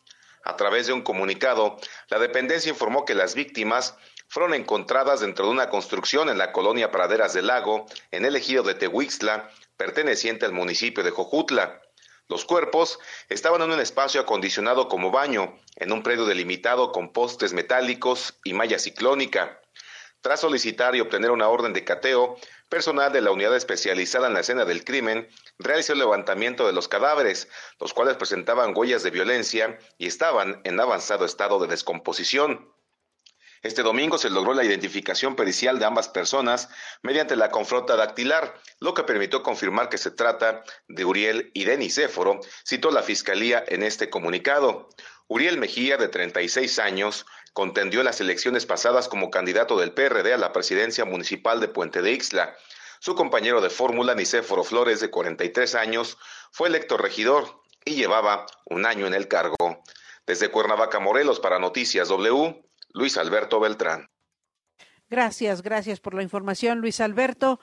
A 0.44 0.56
través 0.56 0.86
de 0.86 0.92
un 0.92 1.02
comunicado, 1.02 1.78
la 2.08 2.18
dependencia 2.18 2.70
informó 2.70 3.06
que 3.06 3.14
las 3.14 3.34
víctimas 3.34 3.96
fueron 4.28 4.52
encontradas 4.52 5.20
dentro 5.20 5.46
de 5.46 5.52
una 5.52 5.70
construcción 5.70 6.28
en 6.28 6.36
la 6.36 6.52
colonia 6.52 6.90
Praderas 6.90 7.32
del 7.32 7.46
Lago, 7.46 7.86
en 8.10 8.26
el 8.26 8.36
ejido 8.36 8.62
de 8.64 8.74
Tehuixtla, 8.74 9.50
perteneciente 9.78 10.44
al 10.44 10.52
municipio 10.52 11.02
de 11.02 11.10
Jojutla. 11.10 11.80
Los 12.28 12.44
cuerpos 12.44 12.98
estaban 13.28 13.62
en 13.62 13.70
un 13.70 13.80
espacio 13.80 14.20
acondicionado 14.20 14.88
como 14.88 15.10
baño, 15.12 15.56
en 15.76 15.92
un 15.92 16.02
predio 16.02 16.24
delimitado 16.24 16.90
con 16.90 17.12
postes 17.12 17.52
metálicos 17.52 18.38
y 18.42 18.52
malla 18.52 18.78
ciclónica. 18.78 19.60
Tras 20.22 20.40
solicitar 20.40 20.96
y 20.96 21.00
obtener 21.00 21.30
una 21.30 21.48
orden 21.48 21.72
de 21.72 21.84
cateo, 21.84 22.36
personal 22.68 23.12
de 23.12 23.20
la 23.20 23.30
unidad 23.30 23.54
especializada 23.54 24.26
en 24.26 24.34
la 24.34 24.40
escena 24.40 24.64
del 24.64 24.84
crimen 24.84 25.28
realizó 25.58 25.92
el 25.92 26.00
levantamiento 26.00 26.66
de 26.66 26.72
los 26.72 26.88
cadáveres, 26.88 27.48
los 27.78 27.94
cuales 27.94 28.16
presentaban 28.16 28.76
huellas 28.76 29.04
de 29.04 29.10
violencia 29.10 29.78
y 29.98 30.08
estaban 30.08 30.60
en 30.64 30.80
avanzado 30.80 31.24
estado 31.24 31.60
de 31.60 31.68
descomposición. 31.68 32.72
Este 33.66 33.82
domingo 33.82 34.16
se 34.16 34.30
logró 34.30 34.54
la 34.54 34.64
identificación 34.64 35.34
pericial 35.34 35.80
de 35.80 35.86
ambas 35.86 36.08
personas 36.08 36.68
mediante 37.02 37.34
la 37.34 37.50
confronta 37.50 37.96
dactilar, 37.96 38.54
lo 38.78 38.94
que 38.94 39.02
permitió 39.02 39.42
confirmar 39.42 39.88
que 39.88 39.98
se 39.98 40.12
trata 40.12 40.62
de 40.86 41.04
Uriel 41.04 41.50
y 41.52 41.64
Denis 41.64 41.98
Éforo, 41.98 42.38
citó 42.64 42.92
la 42.92 43.02
Fiscalía 43.02 43.64
en 43.66 43.82
este 43.82 44.08
comunicado. 44.08 44.88
Uriel 45.26 45.58
Mejía, 45.58 45.96
de 45.96 46.06
36 46.06 46.78
años, 46.78 47.26
contendió 47.54 48.04
las 48.04 48.20
elecciones 48.20 48.66
pasadas 48.66 49.08
como 49.08 49.32
candidato 49.32 49.76
del 49.76 49.90
PRD 49.90 50.32
a 50.32 50.38
la 50.38 50.52
presidencia 50.52 51.04
municipal 51.04 51.58
de 51.58 51.66
Puente 51.66 52.02
de 52.02 52.12
Ixla. 52.12 52.56
Su 53.00 53.16
compañero 53.16 53.60
de 53.60 53.70
fórmula, 53.70 54.14
Nicéforo 54.14 54.62
Flores, 54.62 55.00
de 55.00 55.10
43 55.10 55.74
años, 55.74 56.18
fue 56.52 56.68
electo 56.68 56.98
regidor 56.98 57.62
y 57.84 57.96
llevaba 57.96 58.46
un 58.64 58.86
año 58.86 59.08
en 59.08 59.14
el 59.14 59.26
cargo. 59.26 59.82
Desde 60.24 60.50
Cuernavaca, 60.52 61.00
Morelos, 61.00 61.40
para 61.40 61.58
Noticias 61.58 62.06
W, 62.08 62.62
Luis 62.96 63.18
Alberto 63.18 63.60
Beltrán. 63.60 64.08
Gracias, 65.10 65.62
gracias 65.62 66.00
por 66.00 66.14
la 66.14 66.22
información, 66.22 66.80
Luis 66.80 67.00
Alberto. 67.00 67.60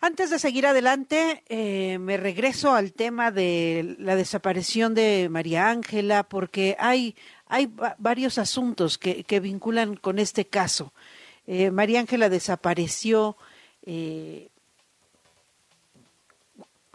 Antes 0.00 0.28
de 0.30 0.40
seguir 0.40 0.66
adelante, 0.66 1.44
eh, 1.48 1.98
me 1.98 2.16
regreso 2.16 2.72
al 2.72 2.92
tema 2.92 3.30
de 3.30 3.96
la 3.98 4.16
desaparición 4.16 4.92
de 4.92 5.28
María 5.30 5.70
Ángela, 5.70 6.24
porque 6.24 6.76
hay, 6.80 7.14
hay 7.46 7.70
varios 7.98 8.38
asuntos 8.38 8.98
que, 8.98 9.22
que, 9.22 9.38
vinculan 9.38 9.94
con 9.94 10.18
este 10.18 10.46
caso. 10.46 10.92
Eh, 11.46 11.70
María 11.70 12.00
Ángela 12.00 12.28
desapareció 12.28 13.36
eh, 13.82 14.48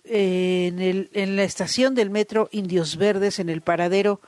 en, 0.04 0.80
el, 0.80 1.10
en 1.14 1.38
la 1.38 1.44
estación 1.44 1.96
del 1.96 2.10
metro 2.10 2.50
Indios 2.52 2.98
Verdes, 2.98 3.40
en 3.40 3.50
el 3.50 3.62
paradero 3.62 4.20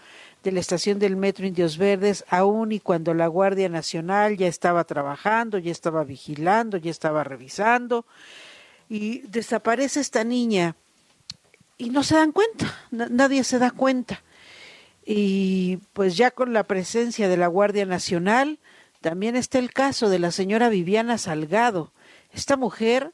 de 0.44 0.52
la 0.52 0.60
estación 0.60 1.00
del 1.00 1.16
metro 1.16 1.46
Indios 1.46 1.78
Verdes, 1.78 2.24
aún 2.30 2.72
y 2.72 2.80
cuando 2.80 3.14
la 3.14 3.28
Guardia 3.28 3.70
Nacional 3.70 4.38
ya 4.38 4.48
estaba 4.48 4.84
trabajando, 4.84 5.58
ya 5.58 5.72
estaba 5.72 6.04
vigilando, 6.04 6.78
ya 6.78 6.92
estaba 6.92 7.24
revisando 7.24 8.06
y 8.90 9.20
desaparece 9.28 10.00
esta 10.00 10.24
niña 10.24 10.76
y 11.78 11.90
no 11.90 12.04
se 12.04 12.16
dan 12.16 12.32
cuenta, 12.32 12.74
nadie 12.92 13.44
se 13.44 13.60
da 13.60 13.72
cuenta. 13.72 14.24
Y 15.06 15.78
pues 15.94 16.18
ya 16.18 16.32
con 16.32 16.54
la 16.54 16.64
presencia 16.64 17.30
de 17.30 17.38
la 17.38 17.48
Guardia 17.48 17.86
Nacional, 17.86 18.60
también 19.02 19.36
está 19.36 19.60
el 19.60 19.72
caso 19.72 20.10
de 20.10 20.20
la 20.20 20.32
señora 20.32 20.70
Viviana 20.70 21.18
Salgado, 21.18 21.92
esta 22.34 22.58
mujer 22.58 23.14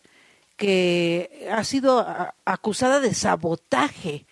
que 0.56 1.48
ha 1.52 1.64
sido 1.64 2.06
acusada 2.46 3.00
de 3.00 3.14
sabotaje 3.14 4.26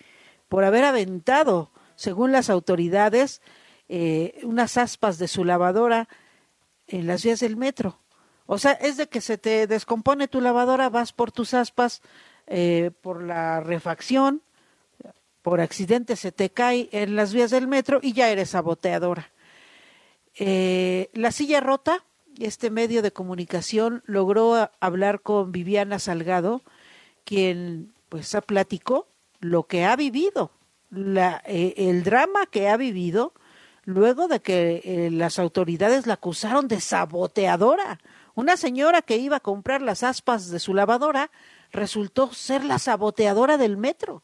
por 0.48 0.64
haber 0.64 0.84
aventado, 0.84 1.70
según 1.96 2.32
las 2.32 2.50
autoridades, 2.50 3.40
eh, 3.88 4.40
unas 4.42 4.76
aspas 4.78 5.18
de 5.18 5.28
su 5.28 5.44
lavadora 5.44 6.08
en 6.86 7.06
las 7.06 7.24
vías 7.24 7.40
del 7.40 7.56
metro. 7.56 7.98
O 8.46 8.58
sea, 8.58 8.72
es 8.72 8.96
de 8.96 9.08
que 9.08 9.20
se 9.20 9.38
te 9.38 9.66
descompone 9.66 10.28
tu 10.28 10.40
lavadora, 10.40 10.90
vas 10.90 11.12
por 11.12 11.32
tus 11.32 11.54
aspas, 11.54 12.02
eh, 12.46 12.90
por 13.00 13.22
la 13.22 13.60
refacción, 13.60 14.42
por 15.42 15.60
accidente 15.60 16.16
se 16.16 16.32
te 16.32 16.50
cae 16.50 16.88
en 16.92 17.16
las 17.16 17.32
vías 17.32 17.50
del 17.50 17.66
metro 17.66 17.98
y 18.02 18.12
ya 18.12 18.30
eres 18.30 18.50
saboteadora. 18.50 19.30
Eh, 20.38 21.10
la 21.12 21.32
silla 21.32 21.60
rota, 21.60 22.04
este 22.38 22.70
medio 22.70 23.02
de 23.02 23.12
comunicación 23.12 24.02
logró 24.06 24.70
hablar 24.80 25.20
con 25.20 25.52
Viviana 25.52 25.98
Salgado, 25.98 26.62
quien 27.24 27.92
pues 28.08 28.36
platicó 28.46 29.08
lo 29.40 29.64
que 29.64 29.84
ha 29.84 29.96
vivido, 29.96 30.52
la, 30.92 31.42
eh, 31.46 31.74
el 31.76 32.04
drama 32.04 32.46
que 32.46 32.68
ha 32.68 32.76
vivido 32.76 33.32
luego 33.84 34.28
de 34.28 34.40
que 34.40 35.08
las 35.10 35.40
autoridades 35.40 36.06
la 36.06 36.14
acusaron 36.14 36.68
de 36.68 36.80
saboteadora. 36.80 37.98
Una 38.34 38.56
señora 38.56 39.02
que 39.02 39.16
iba 39.16 39.38
a 39.38 39.40
comprar 39.40 39.82
las 39.82 40.04
aspas 40.04 40.50
de 40.50 40.60
su 40.60 40.72
lavadora 40.72 41.30
resultó 41.72 42.32
ser 42.32 42.64
la 42.64 42.78
saboteadora 42.78 43.56
del 43.56 43.76
metro. 43.76 44.22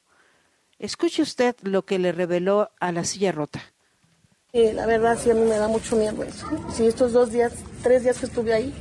Escuche 0.78 1.22
usted 1.22 1.56
lo 1.62 1.84
que 1.84 1.98
le 1.98 2.12
reveló 2.12 2.70
a 2.78 2.92
la 2.92 3.02
silla 3.02 3.32
rota. 3.32 3.60
Eh, 4.52 4.72
la 4.72 4.86
verdad 4.86 5.18
sí 5.20 5.30
a 5.30 5.34
mí 5.34 5.42
me 5.42 5.56
da 5.56 5.68
mucho 5.68 5.96
miedo 5.96 6.22
eso. 6.22 6.46
Sí, 6.72 6.86
estos 6.86 7.12
dos 7.12 7.32
días, 7.32 7.52
tres 7.82 8.04
días 8.04 8.18
que 8.18 8.26
estuve 8.26 8.54
ahí, 8.54 8.72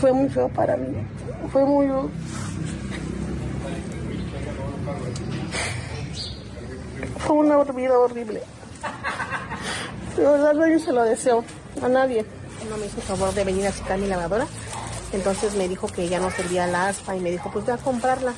fue 0.00 0.12
muy 0.12 0.28
feo 0.28 0.48
para 0.48 0.76
mí. 0.76 1.04
Fue 1.52 1.64
muy... 1.64 1.88
Fue 7.18 7.36
una 7.36 7.62
vida 7.64 7.98
horrible. 7.98 8.42
De 10.16 10.22
verdad 10.22 10.54
yo 10.66 10.78
se 10.78 10.92
lo 10.92 11.02
deseo 11.04 11.44
a 11.82 11.88
nadie 11.88 12.26
no 12.68 12.76
me 12.76 12.86
hizo 12.86 13.00
favor 13.00 13.32
de 13.34 13.44
venir 13.44 13.66
a 13.66 13.72
sacar 13.72 13.98
mi 13.98 14.06
lavadora. 14.06 14.46
Entonces 15.12 15.54
me 15.54 15.68
dijo 15.68 15.88
que 15.88 16.08
ya 16.08 16.20
no 16.20 16.30
servía 16.30 16.66
la 16.66 16.88
aspa 16.88 17.16
y 17.16 17.20
me 17.20 17.30
dijo, 17.30 17.50
pues 17.52 17.64
voy 17.64 17.74
a 17.74 17.78
comprarla. 17.78 18.32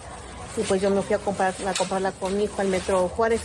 Y 0.57 0.63
pues 0.63 0.81
yo 0.81 0.91
me 0.91 1.03
fui 1.03 1.15
a, 1.15 1.19
comprar, 1.19 1.55
comprarla 1.77 2.13
con 2.13 2.37
mi 2.37 2.45
hijo 2.45 2.61
al 2.61 2.69
metro 2.69 3.09
Juárez. 3.09 3.41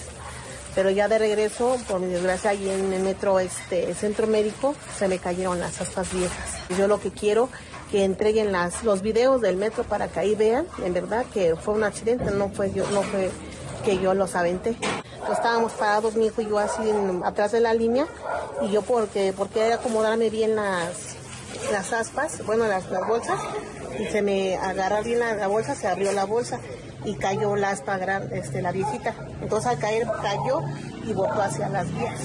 Pero 0.76 0.90
ya 0.92 1.08
de 1.08 1.18
regreso, 1.18 1.78
por 1.88 2.00
mi 2.00 2.08
desgracia, 2.08 2.52
ahí 2.52 2.70
en 2.70 2.94
el 2.94 3.02
metro 3.02 3.40
este 3.40 3.94
centro 3.96 4.28
médico 4.28 4.76
se 4.98 5.08
me 5.08 5.18
cayeron 5.18 5.60
las 5.60 5.82
aspas 5.82 6.14
viejas. 6.14 6.58
Yo 6.78 6.88
lo 6.88 7.00
que 7.00 7.12
quiero 7.12 7.50
que 7.92 8.04
entreguen 8.04 8.52
las, 8.52 8.84
los 8.84 9.02
videos 9.02 9.42
del 9.42 9.58
metro 9.58 9.84
para 9.84 10.10
que 10.10 10.20
ahí 10.20 10.36
vean, 10.36 10.68
en 10.84 10.94
verdad, 10.94 11.26
que 11.34 11.56
fue 11.56 11.74
un 11.74 11.84
accidente, 11.84 12.32
no 12.32 12.50
fue 12.50 12.72
yo, 12.74 12.86
no 12.92 13.02
fue 13.02 13.32
que 13.84 14.00
yo 14.00 14.14
los 14.14 14.36
aventé. 14.36 14.78
estábamos 15.32 15.74
parados, 15.74 16.16
mi 16.16 16.28
hijo 16.28 16.42
y 16.42 16.50
yo 16.50 16.60
así 16.60 16.82
atrás 17.24 17.52
de 17.52 17.60
la 17.60 17.74
línea, 17.74 18.08
y 18.62 18.72
yo 18.72 18.82
porque, 18.82 19.34
porque 19.36 19.74
acomodarme 19.74 20.30
bien 20.30 20.56
las, 20.56 21.16
las 21.72 21.94
aspas, 21.94 22.46
bueno, 22.46 22.68
las, 22.68 22.90
las 22.90 23.08
bolsas, 23.08 23.40
y 24.00 24.06
se 24.06 24.22
me 24.22 24.56
agarra 24.58 25.02
bien 25.02 25.20
la, 25.20 25.48
bolsa, 25.48 25.76
se 25.76 25.88
abrió 25.88 26.12
la 26.12 26.26
bolsa 26.26 26.60
y 27.06 27.16
cayó 27.16 27.56
la 27.56 27.72
aspa 27.72 27.98
grande, 27.98 28.40
este, 28.40 28.62
la 28.62 28.72
viejita. 28.72 29.16
Entonces 29.42 29.72
al 29.72 29.80
caer 29.80 30.08
cayó 30.22 30.62
y 31.06 31.14
botó 31.14 31.42
hacia 31.42 31.70
las 31.70 31.88
vías. 31.94 32.20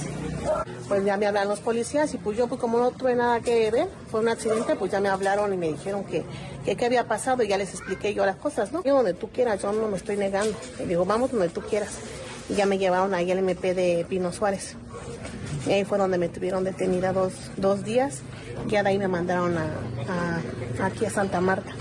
Pues 0.93 1.07
ya 1.07 1.17
me 1.17 1.27
hablaron 1.27 1.49
los 1.49 1.61
policías 1.61 2.13
y 2.13 2.19
pues 2.19 2.37
yo 2.37 2.49
pues 2.49 2.61
como 2.61 2.77
no 2.77 2.91
tuve 2.91 3.15
nada 3.15 3.41
que 3.41 3.71
ver, 3.71 3.89
fue 4.11 4.21
un 4.21 4.29
accidente, 4.29 4.77
pues 4.77 4.93
ya 4.93 5.01
me 5.01 5.09
hablaron 5.09 5.51
y 5.55 5.57
me 5.57 5.69
dijeron 5.69 6.05
que, 6.05 6.23
qué 6.67 6.85
había 6.85 7.09
pasado 7.09 7.43
y 7.43 7.49
ya 7.49 7.57
les 7.57 7.71
expliqué 7.71 8.13
yo 8.13 8.27
las 8.27 8.37
cosas, 8.37 8.73
¿no? 8.73 8.85
Yo 8.85 8.97
donde 8.97 9.15
tú 9.15 9.31
quieras, 9.31 9.63
yo 9.63 9.73
no 9.73 9.89
me 9.89 9.97
estoy 9.97 10.19
negando. 10.19 10.55
Y 10.79 10.83
digo, 10.83 11.07
vamos 11.07 11.31
donde 11.31 11.49
tú 11.49 11.63
quieras. 11.63 11.97
Y 12.51 12.57
ya 12.57 12.67
me 12.67 12.77
llevaron 12.77 13.15
ahí 13.15 13.33
al 13.33 13.39
MP 13.39 13.73
de 13.73 14.05
Pino 14.07 14.33
Suárez. 14.33 14.77
Y 15.67 15.73
ahí 15.73 15.87
fue 15.87 15.97
donde 15.97 16.19
me 16.19 16.29
tuvieron 16.29 16.63
detenida 16.63 17.15
dos, 17.15 17.33
dos 17.57 17.85
días. 17.85 18.21
Ya 18.69 18.83
de 18.83 18.91
ahí 18.91 18.99
me 18.99 19.09
mandaron 19.09 19.57
a 19.57 20.85
aquí 20.85 21.07
a 21.07 21.11
Santa 21.11 21.41
Marta. 21.41 21.73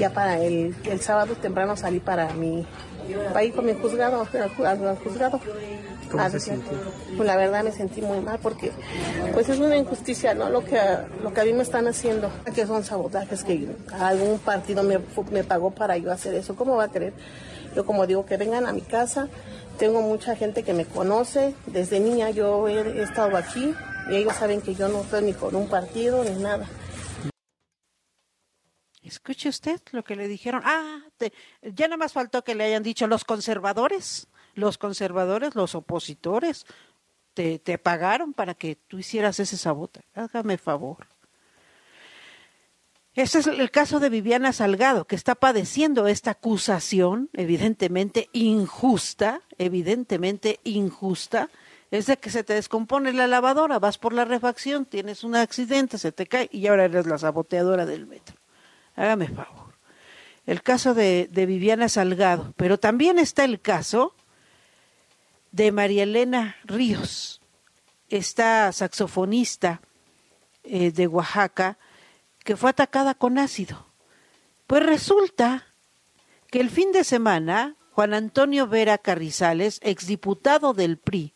Ya 0.00 0.12
para 0.12 0.40
el, 0.40 0.74
el 0.86 1.00
sábado 1.00 1.36
temprano 1.36 1.76
salí 1.76 2.00
para 2.00 2.32
mi, 2.32 2.66
para 3.32 3.44
ir 3.44 3.52
con 3.54 3.66
mi 3.66 3.74
juzgado, 3.74 4.20
al, 4.20 4.98
juzgado. 4.98 5.40
¿Cómo 6.10 6.22
Ah, 6.24 6.28
se 6.30 6.40
sintió? 6.40 6.72
Pues 7.16 7.26
la 7.26 7.36
verdad 7.36 7.62
me 7.62 7.70
sentí 7.70 8.02
muy 8.02 8.18
mal 8.20 8.38
porque 8.42 8.72
pues 9.32 9.48
es 9.48 9.58
una 9.60 9.76
injusticia, 9.76 10.34
¿no? 10.34 10.50
Lo 10.50 10.64
que, 10.64 10.80
lo 11.22 11.32
que 11.32 11.40
a 11.40 11.44
mí 11.44 11.52
me 11.52 11.62
están 11.62 11.86
haciendo, 11.86 12.28
que 12.52 12.66
son 12.66 12.82
sabotajes, 12.82 13.44
que 13.44 13.68
algún 13.92 14.38
partido 14.40 14.82
me, 14.82 14.98
me 15.30 15.44
pagó 15.44 15.70
para 15.70 15.96
yo 15.98 16.10
hacer 16.10 16.34
eso. 16.34 16.56
¿Cómo 16.56 16.76
va 16.76 16.84
a 16.84 16.88
creer? 16.88 17.12
Yo 17.76 17.86
como 17.86 18.06
digo, 18.08 18.26
que 18.26 18.36
vengan 18.36 18.66
a 18.66 18.72
mi 18.72 18.80
casa, 18.80 19.28
tengo 19.78 20.02
mucha 20.02 20.34
gente 20.34 20.64
que 20.64 20.74
me 20.74 20.84
conoce, 20.84 21.54
desde 21.66 22.00
niña 22.00 22.30
yo 22.30 22.66
he, 22.66 22.80
he 22.80 23.02
estado 23.02 23.36
aquí 23.36 23.72
y 24.10 24.16
ellos 24.16 24.34
saben 24.34 24.60
que 24.60 24.74
yo 24.74 24.88
no 24.88 25.02
estoy 25.02 25.22
ni 25.22 25.32
con 25.32 25.54
un 25.54 25.68
partido 25.68 26.24
ni 26.24 26.42
nada. 26.42 26.66
Escuche 29.10 29.48
usted 29.48 29.80
lo 29.90 30.04
que 30.04 30.14
le 30.16 30.28
dijeron. 30.28 30.62
Ah, 30.64 31.00
te- 31.16 31.32
ya 31.62 31.86
nada 31.88 31.96
más 31.96 32.12
faltó 32.12 32.44
que 32.44 32.54
le 32.54 32.64
hayan 32.64 32.82
dicho 32.84 33.06
los 33.08 33.24
conservadores, 33.24 34.28
los 34.54 34.78
conservadores, 34.78 35.54
los 35.56 35.74
opositores, 35.74 36.64
te, 37.34 37.58
te 37.58 37.76
pagaron 37.78 38.32
para 38.32 38.54
que 38.54 38.76
tú 38.76 38.98
hicieras 38.98 39.40
ese 39.40 39.56
sabotaje. 39.56 40.06
Hágame 40.14 40.58
favor. 40.58 41.06
Ese 43.14 43.40
es 43.40 43.48
el 43.48 43.70
caso 43.72 43.98
de 43.98 44.08
Viviana 44.08 44.52
Salgado, 44.52 45.04
que 45.06 45.16
está 45.16 45.34
padeciendo 45.34 46.06
esta 46.06 46.30
acusación, 46.30 47.28
evidentemente 47.32 48.28
injusta, 48.32 49.42
evidentemente 49.58 50.60
injusta, 50.62 51.50
es 51.90 52.06
de 52.06 52.18
que 52.18 52.30
se 52.30 52.44
te 52.44 52.54
descompone 52.54 53.12
la 53.12 53.26
lavadora, 53.26 53.80
vas 53.80 53.98
por 53.98 54.12
la 54.12 54.24
refacción, 54.24 54.86
tienes 54.86 55.24
un 55.24 55.34
accidente, 55.34 55.98
se 55.98 56.12
te 56.12 56.26
cae 56.28 56.48
y 56.52 56.68
ahora 56.68 56.84
eres 56.84 57.06
la 57.06 57.18
saboteadora 57.18 57.84
del 57.84 58.06
metro. 58.06 58.36
Hágame 59.00 59.28
favor. 59.28 59.72
El 60.44 60.62
caso 60.62 60.92
de, 60.92 61.26
de 61.32 61.46
Viviana 61.46 61.88
Salgado, 61.88 62.52
pero 62.58 62.78
también 62.78 63.18
está 63.18 63.44
el 63.44 63.58
caso 63.58 64.14
de 65.52 65.72
María 65.72 66.02
Elena 66.02 66.56
Ríos, 66.64 67.40
esta 68.10 68.70
saxofonista 68.72 69.80
eh, 70.64 70.92
de 70.92 71.06
Oaxaca, 71.06 71.78
que 72.44 72.58
fue 72.58 72.68
atacada 72.68 73.14
con 73.14 73.38
ácido. 73.38 73.86
Pues 74.66 74.84
resulta 74.84 75.68
que 76.50 76.60
el 76.60 76.68
fin 76.68 76.92
de 76.92 77.04
semana, 77.04 77.76
Juan 77.92 78.12
Antonio 78.12 78.66
Vera 78.66 78.98
Carrizales, 78.98 79.80
exdiputado 79.82 80.74
del 80.74 80.98
PRI, 80.98 81.32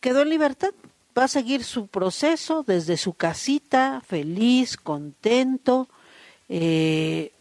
quedó 0.00 0.22
en 0.22 0.30
libertad. 0.30 0.74
Va 1.16 1.24
a 1.24 1.28
seguir 1.28 1.64
su 1.64 1.86
proceso 1.86 2.62
desde 2.62 2.96
su 2.96 3.14
casita, 3.14 4.02
feliz, 4.06 4.76
contento. 4.76 5.88
Eh, 6.48 7.32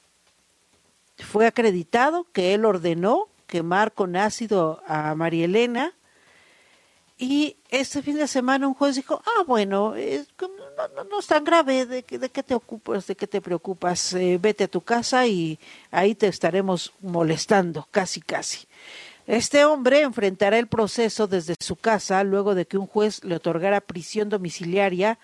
fue 1.17 1.47
acreditado 1.47 2.25
que 2.31 2.53
él 2.53 2.65
ordenó 2.65 3.27
quemar 3.47 3.91
con 3.91 4.15
ácido 4.15 4.81
a 4.87 5.13
María 5.15 5.45
Elena 5.45 5.93
Y 7.17 7.55
este 7.69 8.01
fin 8.01 8.17
de 8.17 8.27
semana 8.27 8.67
un 8.67 8.73
juez 8.73 8.95
dijo, 8.95 9.21
ah, 9.25 9.43
bueno, 9.47 9.93
no, 9.95 10.87
no, 10.95 11.03
no, 11.05 11.19
es 11.19 11.27
tan 11.27 11.45
grave, 11.45 11.85
¿de, 11.85 12.01
de 12.01 12.29
qué 12.29 12.43
te 12.43 12.53
ocupas, 12.53 13.07
de 13.07 13.15
qué 13.15 13.25
te 13.25 13.39
preocupas? 13.39 14.13
Eh, 14.13 14.37
vete 14.41 14.65
a 14.65 14.67
tu 14.67 14.81
casa 14.81 15.25
y 15.25 15.57
ahí 15.91 16.13
te 16.13 16.27
estaremos 16.27 16.91
molestando, 16.99 17.87
casi, 17.89 18.19
casi. 18.19 18.67
Este 19.27 19.65
hombre 19.65 20.01
enfrentará 20.01 20.59
el 20.59 20.67
proceso 20.67 21.27
desde 21.27 21.55
su 21.59 21.75
casa 21.75 22.23
luego 22.23 22.53
de 22.53 22.65
que 22.65 22.77
un 22.77 22.85
juez 22.85 23.23
le 23.23 23.35
otorgara 23.35 23.81
prisión 23.81 24.29
domiciliaria 24.29 25.17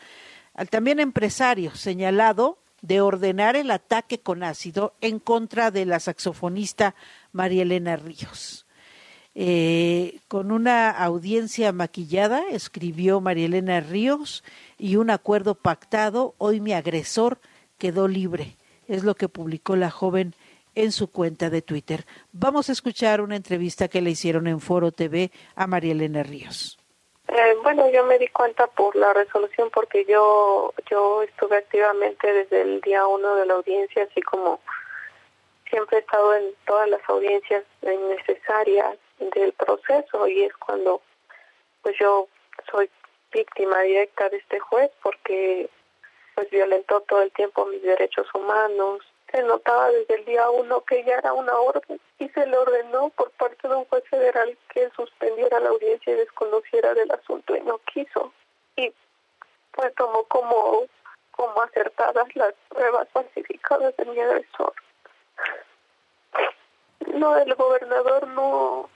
al 0.56 0.70
también 0.70 1.00
empresario 1.00 1.76
señalado 1.76 2.58
de 2.82 3.00
ordenar 3.00 3.56
el 3.56 3.70
ataque 3.70 4.20
con 4.20 4.44
ácido 4.44 4.94
en 5.02 5.20
contra 5.20 5.70
de 5.70 5.86
la 5.86 6.00
saxofonista 6.00 6.96
María 7.32 7.62
Elena 7.62 7.96
Ríos. 7.96 8.66
Eh, 9.34 10.20
con 10.28 10.52
una 10.52 10.90
audiencia 10.90 11.72
maquillada, 11.72 12.44
escribió 12.50 13.22
María 13.22 13.46
Elena 13.46 13.80
Ríos, 13.80 14.44
y 14.78 14.98
un 14.98 15.10
acuerdo 15.10 15.56
pactado, 15.56 16.34
hoy 16.38 16.60
mi 16.60 16.74
agresor 16.74 17.40
quedó 17.78 18.08
libre. 18.08 18.58
Es 18.88 19.04
lo 19.04 19.16
que 19.16 19.30
publicó 19.30 19.76
la 19.76 19.90
joven 19.90 20.36
en 20.76 20.92
su 20.92 21.12
cuenta 21.12 21.50
de 21.50 21.62
Twitter. 21.62 22.06
Vamos 22.32 22.70
a 22.70 22.72
escuchar 22.72 23.22
una 23.22 23.36
entrevista 23.36 23.88
que 23.88 24.02
le 24.02 24.12
hicieron 24.12 24.48
en 24.48 24.60
Foro 24.60 24.92
TV 24.92 25.32
a 25.56 25.68
María 25.68 25.92
Elena 25.92 26.24
Ríos. 26.24 26.78
Eh, 27.28 27.56
bueno, 27.64 27.90
yo 27.90 28.06
me 28.06 28.20
di 28.20 28.28
cuenta 28.28 28.68
por 28.68 28.96
la 28.96 29.14
resolución 29.14 29.70
porque 29.74 30.06
yo 30.06 30.74
yo 30.90 31.24
estuve 31.24 31.58
activamente 31.58 32.32
desde 32.32 32.62
el 32.62 32.82
día 32.82 33.08
uno 33.08 33.36
de 33.36 33.46
la 33.46 33.54
audiencia, 33.54 34.04
así 34.04 34.22
como 34.22 34.60
siempre 35.70 35.98
he 35.98 36.02
estado 36.02 36.36
en 36.36 36.54
todas 36.66 36.90
las 36.90 37.02
audiencias 37.08 37.64
necesarias 37.82 38.98
del 39.34 39.54
proceso 39.54 40.28
y 40.28 40.44
es 40.44 40.54
cuando 40.58 41.02
pues 41.82 41.96
yo 42.00 42.28
soy 42.70 42.90
víctima 43.32 43.80
directa 43.82 44.28
de 44.30 44.38
este 44.38 44.60
juez 44.60 44.92
porque 45.02 45.70
pues 46.36 46.50
violentó 46.50 47.02
todo 47.02 47.22
el 47.22 47.32
tiempo 47.32 47.66
mis 47.66 47.82
derechos 47.82 48.28
humanos, 48.34 49.00
se 49.32 49.42
notaba 49.44 49.90
desde 49.90 50.16
el 50.16 50.26
día 50.26 50.50
uno 50.50 50.82
que 50.82 51.04
ya 51.04 51.16
era 51.16 51.34
una 51.34 51.56
orden 51.56 52.00
y 52.20 52.30
se 52.30 52.46
le 52.46 52.58
ordenó 52.58 53.10
por 53.10 53.32
parte 53.32 53.68
de 53.68 53.76
un 53.76 53.86
juez 53.86 54.04
federal 54.10 54.58
que 54.74 54.90
suspendiera 54.96 55.60
la 55.60 55.70
audiencia 55.70 56.14
y 56.14 56.18
desconociera 56.18 56.94
del 56.94 57.12
asunto 57.12 57.56
y 57.56 57.62
no 57.62 57.80
quiso. 57.80 58.32
Y 58.76 58.94
pues 59.72 59.94
tomó 59.96 60.24
como, 60.26 60.86
como 61.32 61.62
acertadas 61.62 62.36
las 62.36 62.54
pruebas 62.70 63.08
falsificadas 63.14 63.96
de 63.98 64.06
mi 64.06 64.20
agresor. 64.20 64.74
No, 67.14 67.38
el 67.38 67.54
gobernador 67.56 68.28
no, 68.28 68.90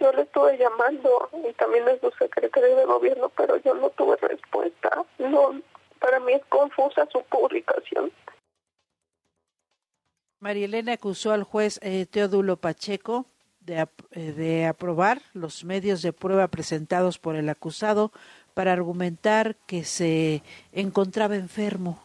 yo 0.00 0.12
le 0.12 0.22
estuve 0.22 0.58
llamando 0.58 1.28
y 1.48 1.52
también 1.54 1.88
es 1.88 2.00
su 2.00 2.10
secretario 2.12 2.76
de 2.76 2.84
gobierno, 2.84 3.30
pero 3.36 3.56
yo 3.58 3.74
no 3.74 3.90
tuve 3.90 4.16
respuesta. 4.16 5.04
No, 5.18 5.60
para 5.98 6.20
mí 6.20 6.32
es 6.32 6.44
confusa 6.46 7.06
su 7.10 7.22
publicación. 7.24 8.12
María 10.42 10.64
Elena 10.64 10.94
acusó 10.94 11.30
al 11.30 11.44
juez 11.44 11.78
eh, 11.82 12.04
Teodulo 12.10 12.56
Pacheco 12.56 13.26
de, 13.60 13.86
eh, 14.10 14.32
de, 14.32 14.66
aprobar 14.66 15.22
los 15.34 15.62
medios 15.62 16.02
de 16.02 16.12
prueba 16.12 16.48
presentados 16.48 17.20
por 17.20 17.36
el 17.36 17.48
acusado 17.48 18.10
para 18.52 18.72
argumentar 18.72 19.54
que 19.68 19.84
se 19.84 20.42
encontraba 20.72 21.36
enfermo, 21.36 22.02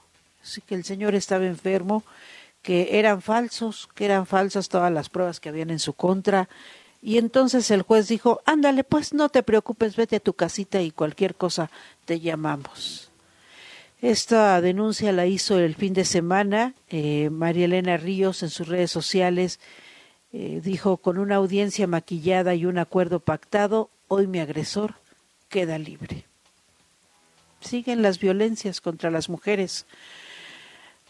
que 0.67 0.75
el 0.75 0.83
señor 0.83 1.15
estaba 1.15 1.47
enfermo, 1.47 2.03
que 2.61 2.99
eran 2.99 3.23
falsos, 3.23 3.89
que 3.95 4.05
eran 4.05 4.27
falsas 4.27 4.69
todas 4.69 4.91
las 4.91 5.09
pruebas 5.09 5.39
que 5.39 5.49
habían 5.49 5.71
en 5.71 5.79
su 5.79 5.93
contra. 5.93 6.47
Y 7.01 7.17
entonces 7.17 7.71
el 7.71 7.81
juez 7.81 8.07
dijo, 8.07 8.41
ándale, 8.45 8.83
pues 8.83 9.15
no 9.15 9.29
te 9.29 9.41
preocupes, 9.41 9.95
vete 9.95 10.17
a 10.17 10.19
tu 10.19 10.33
casita 10.33 10.79
y 10.79 10.91
cualquier 10.91 11.33
cosa 11.33 11.71
te 12.05 12.19
llamamos. 12.19 13.06
Esta 14.01 14.61
denuncia 14.61 15.11
la 15.11 15.25
hizo 15.25 15.57
el 15.57 15.75
fin 15.75 15.93
de 15.93 16.05
semana. 16.05 16.73
Eh, 16.89 17.29
María 17.31 17.65
Elena 17.65 17.97
Ríos 17.97 18.43
en 18.43 18.49
sus 18.49 18.67
redes 18.67 18.91
sociales 18.91 19.59
eh, 20.33 20.61
dijo, 20.63 20.97
con 20.97 21.17
una 21.17 21.35
audiencia 21.35 21.87
maquillada 21.87 22.53
y 22.53 22.65
un 22.65 22.77
acuerdo 22.77 23.19
pactado, 23.19 23.89
hoy 24.07 24.27
mi 24.27 24.39
agresor 24.39 24.95
queda 25.49 25.77
libre. 25.77 26.25
Siguen 27.61 28.01
las 28.01 28.19
violencias 28.19 28.81
contra 28.81 29.09
las 29.09 29.29
mujeres. 29.29 29.87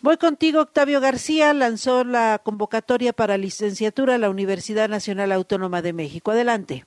Voy 0.02 0.18
contigo, 0.18 0.62
Octavio 0.62 1.02
García. 1.02 1.54
Lanzó 1.54 2.04
la 2.04 2.40
convocatoria 2.42 3.12
para 3.12 3.38
licenciatura 3.38 4.16
a 4.16 4.18
la 4.20 4.30
Universidad 4.30 4.88
Nacional 4.88 5.32
Autónoma 5.32 5.82
de 5.82 5.92
México. 5.92 6.32
Adelante. 6.32 6.86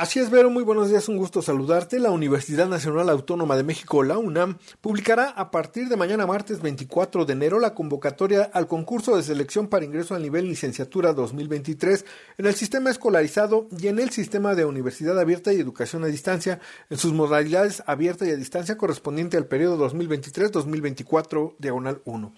Así 0.00 0.20
es, 0.20 0.30
Vero, 0.30 0.48
muy 0.48 0.62
buenos 0.62 0.90
días, 0.90 1.08
un 1.08 1.16
gusto 1.16 1.42
saludarte. 1.42 1.98
La 1.98 2.12
Universidad 2.12 2.68
Nacional 2.68 3.10
Autónoma 3.10 3.56
de 3.56 3.64
México, 3.64 4.04
la 4.04 4.16
UNAM, 4.16 4.58
publicará 4.80 5.30
a 5.30 5.50
partir 5.50 5.88
de 5.88 5.96
mañana 5.96 6.24
martes 6.24 6.62
24 6.62 7.24
de 7.24 7.32
enero 7.32 7.58
la 7.58 7.74
convocatoria 7.74 8.48
al 8.54 8.68
concurso 8.68 9.16
de 9.16 9.24
selección 9.24 9.66
para 9.66 9.84
ingreso 9.84 10.14
al 10.14 10.22
nivel 10.22 10.46
licenciatura 10.46 11.12
2023 11.14 12.04
en 12.38 12.46
el 12.46 12.54
sistema 12.54 12.90
escolarizado 12.90 13.66
y 13.76 13.88
en 13.88 13.98
el 13.98 14.10
sistema 14.10 14.54
de 14.54 14.66
universidad 14.66 15.18
abierta 15.18 15.52
y 15.52 15.58
educación 15.58 16.04
a 16.04 16.06
distancia 16.06 16.60
en 16.90 16.96
sus 16.96 17.12
modalidades 17.12 17.82
abierta 17.84 18.24
y 18.24 18.30
a 18.30 18.36
distancia 18.36 18.76
correspondiente 18.76 19.36
al 19.36 19.46
periodo 19.46 19.90
2023-2024, 19.90 21.56
diagonal 21.58 22.02
1. 22.04 22.32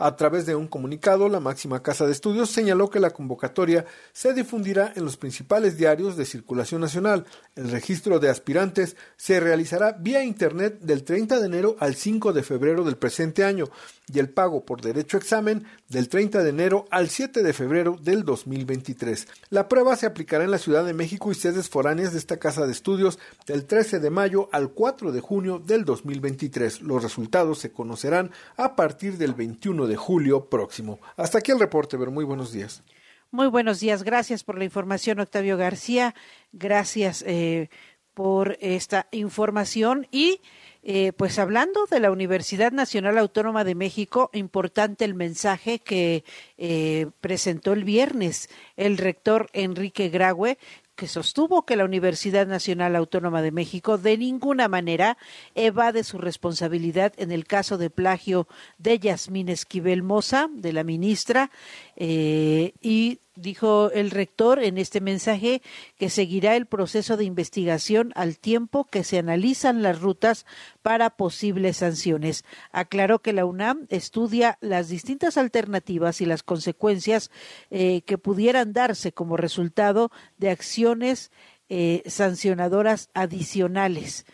A 0.00 0.14
través 0.14 0.46
de 0.46 0.54
un 0.54 0.68
comunicado, 0.68 1.28
la 1.28 1.40
máxima 1.40 1.82
casa 1.82 2.06
de 2.06 2.12
estudios 2.12 2.50
señaló 2.50 2.88
que 2.88 3.00
la 3.00 3.10
convocatoria 3.10 3.84
se 4.12 4.32
difundirá 4.32 4.92
en 4.94 5.04
los 5.04 5.16
principales 5.16 5.76
diarios 5.76 6.16
de 6.16 6.24
circulación 6.24 6.80
nacional. 6.80 7.26
El 7.56 7.72
registro 7.72 8.20
de 8.20 8.28
aspirantes 8.28 8.96
se 9.16 9.40
realizará 9.40 9.92
vía 9.98 10.22
Internet 10.22 10.78
del 10.80 11.02
30 11.02 11.40
de 11.40 11.46
enero 11.46 11.76
al 11.80 11.96
5 11.96 12.32
de 12.32 12.44
febrero 12.44 12.84
del 12.84 12.96
presente 12.96 13.42
año 13.42 13.64
y 14.12 14.18
el 14.18 14.30
pago 14.30 14.64
por 14.64 14.80
derecho 14.80 15.16
examen 15.16 15.64
del 15.88 16.08
30 16.08 16.42
de 16.42 16.50
enero 16.50 16.84
al 16.90 17.08
7 17.08 17.42
de 17.42 17.52
febrero 17.52 17.96
del 18.00 18.24
2023. 18.24 19.28
La 19.50 19.68
prueba 19.68 19.96
se 19.96 20.06
aplicará 20.06 20.44
en 20.44 20.50
la 20.50 20.58
Ciudad 20.58 20.84
de 20.84 20.94
México 20.94 21.30
y 21.30 21.34
sedes 21.34 21.68
foráneas 21.68 22.12
de 22.12 22.18
esta 22.18 22.38
casa 22.38 22.66
de 22.66 22.72
estudios 22.72 23.18
del 23.46 23.66
13 23.66 24.00
de 24.00 24.10
mayo 24.10 24.48
al 24.52 24.70
4 24.70 25.12
de 25.12 25.20
junio 25.20 25.58
del 25.58 25.84
2023. 25.84 26.82
Los 26.82 27.02
resultados 27.02 27.58
se 27.58 27.72
conocerán 27.72 28.30
a 28.56 28.76
partir 28.76 29.18
del 29.18 29.34
21 29.34 29.86
de 29.86 29.96
julio 29.96 30.46
próximo. 30.46 30.98
Hasta 31.16 31.38
aquí 31.38 31.52
el 31.52 31.60
reporte, 31.60 31.98
pero 31.98 32.10
muy 32.10 32.24
buenos 32.24 32.52
días. 32.52 32.82
Muy 33.30 33.48
buenos 33.48 33.80
días, 33.80 34.04
gracias 34.04 34.42
por 34.42 34.56
la 34.56 34.64
información, 34.64 35.20
Octavio 35.20 35.58
García. 35.58 36.14
Gracias 36.52 37.22
eh, 37.26 37.68
por 38.14 38.56
esta 38.60 39.06
información 39.12 40.06
y 40.10 40.40
eh, 40.82 41.12
pues 41.12 41.38
hablando 41.38 41.86
de 41.86 42.00
la 42.00 42.10
Universidad 42.10 42.72
Nacional 42.72 43.18
Autónoma 43.18 43.64
de 43.64 43.74
México, 43.74 44.30
importante 44.32 45.04
el 45.04 45.14
mensaje 45.14 45.80
que 45.80 46.24
eh, 46.56 47.08
presentó 47.20 47.72
el 47.72 47.84
viernes 47.84 48.48
el 48.76 48.96
rector 48.96 49.50
Enrique 49.52 50.08
Graue, 50.08 50.58
que 50.98 51.06
sostuvo 51.06 51.64
que 51.64 51.76
la 51.76 51.84
Universidad 51.84 52.48
Nacional 52.48 52.96
Autónoma 52.96 53.40
de 53.40 53.52
México 53.52 53.98
de 53.98 54.18
ninguna 54.18 54.66
manera 54.66 55.16
evade 55.54 56.02
su 56.02 56.18
responsabilidad 56.18 57.12
en 57.18 57.30
el 57.30 57.46
caso 57.46 57.78
de 57.78 57.88
plagio 57.88 58.48
de 58.78 58.98
Yasmín 58.98 59.48
Esquivel 59.48 60.02
Moza, 60.02 60.48
de 60.52 60.72
la 60.72 60.82
ministra, 60.82 61.52
eh, 61.94 62.72
y 62.82 63.20
dijo 63.40 63.90
el 63.92 64.10
rector 64.10 64.62
en 64.62 64.78
este 64.78 65.00
mensaje 65.00 65.62
que 65.96 66.10
seguirá 66.10 66.56
el 66.56 66.66
proceso 66.66 67.16
de 67.16 67.24
investigación 67.24 68.12
al 68.14 68.38
tiempo 68.38 68.84
que 68.84 69.04
se 69.04 69.18
analizan 69.18 69.82
las 69.82 70.00
rutas 70.00 70.46
para 70.82 71.10
posibles 71.10 71.78
sanciones. 71.78 72.44
Aclaró 72.72 73.20
que 73.20 73.32
la 73.32 73.44
UNAM 73.44 73.86
estudia 73.88 74.58
las 74.60 74.88
distintas 74.88 75.36
alternativas 75.36 76.20
y 76.20 76.26
las 76.26 76.42
consecuencias 76.42 77.30
eh, 77.70 78.02
que 78.02 78.18
pudieran 78.18 78.72
darse 78.72 79.12
como 79.12 79.36
resultado 79.36 80.10
de 80.36 80.50
acciones 80.50 81.30
eh, 81.68 82.02
sancionadoras 82.06 83.10
adicionales. 83.14 84.26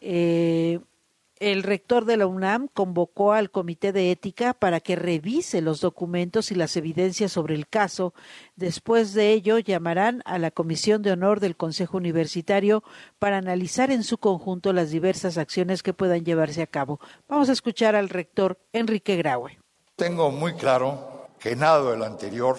Eh, 0.00 0.80
el 1.40 1.64
rector 1.64 2.04
de 2.04 2.16
la 2.16 2.26
UNAM 2.26 2.68
convocó 2.68 3.32
al 3.32 3.50
Comité 3.50 3.92
de 3.92 4.10
Ética 4.10 4.54
para 4.54 4.80
que 4.80 4.96
revise 4.96 5.60
los 5.60 5.80
documentos 5.80 6.52
y 6.52 6.54
las 6.54 6.76
evidencias 6.76 7.32
sobre 7.32 7.54
el 7.54 7.66
caso. 7.66 8.14
Después 8.56 9.14
de 9.14 9.32
ello, 9.32 9.58
llamarán 9.58 10.22
a 10.26 10.38
la 10.38 10.50
Comisión 10.50 11.02
de 11.02 11.12
Honor 11.12 11.40
del 11.40 11.56
Consejo 11.56 11.96
Universitario 11.96 12.84
para 13.18 13.38
analizar 13.38 13.90
en 13.90 14.04
su 14.04 14.18
conjunto 14.18 14.72
las 14.72 14.90
diversas 14.90 15.36
acciones 15.36 15.82
que 15.82 15.92
puedan 15.92 16.24
llevarse 16.24 16.62
a 16.62 16.66
cabo. 16.66 17.00
Vamos 17.28 17.48
a 17.48 17.52
escuchar 17.52 17.96
al 17.96 18.08
rector 18.08 18.58
Enrique 18.72 19.16
Graue. 19.16 19.58
Tengo 19.96 20.30
muy 20.30 20.54
claro 20.54 21.28
que 21.40 21.56
nada 21.56 21.90
de 21.90 21.96
lo 21.96 22.04
anterior 22.04 22.56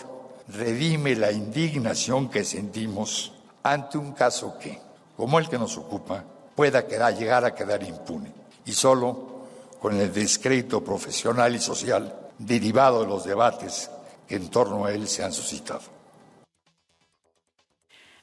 redime 0.50 1.16
la 1.16 1.32
indignación 1.32 2.30
que 2.30 2.44
sentimos 2.44 3.34
ante 3.64 3.98
un 3.98 4.12
caso 4.12 4.58
que, 4.60 4.80
como 5.16 5.40
el 5.40 5.50
que 5.50 5.58
nos 5.58 5.78
ocupa, 5.78 6.24
pueda 6.56 6.86
quedar, 6.86 7.18
llegar 7.18 7.46
a 7.46 7.56
quedar 7.56 7.82
impune 7.82 8.45
y 8.66 8.74
solo 8.74 9.36
con 9.80 10.00
el 10.00 10.12
descrédito 10.14 10.84
profesional 10.84 11.56
y 11.56 11.60
social 11.60 12.14
derivado 12.40 13.02
de 13.02 13.08
los 13.08 13.26
debates 13.26 13.90
que 14.28 14.36
en 14.36 14.50
torno 14.50 14.86
a 14.86 14.92
él 14.92 15.08
se 15.08 15.24
han 15.24 15.32
suscitado. 15.32 15.96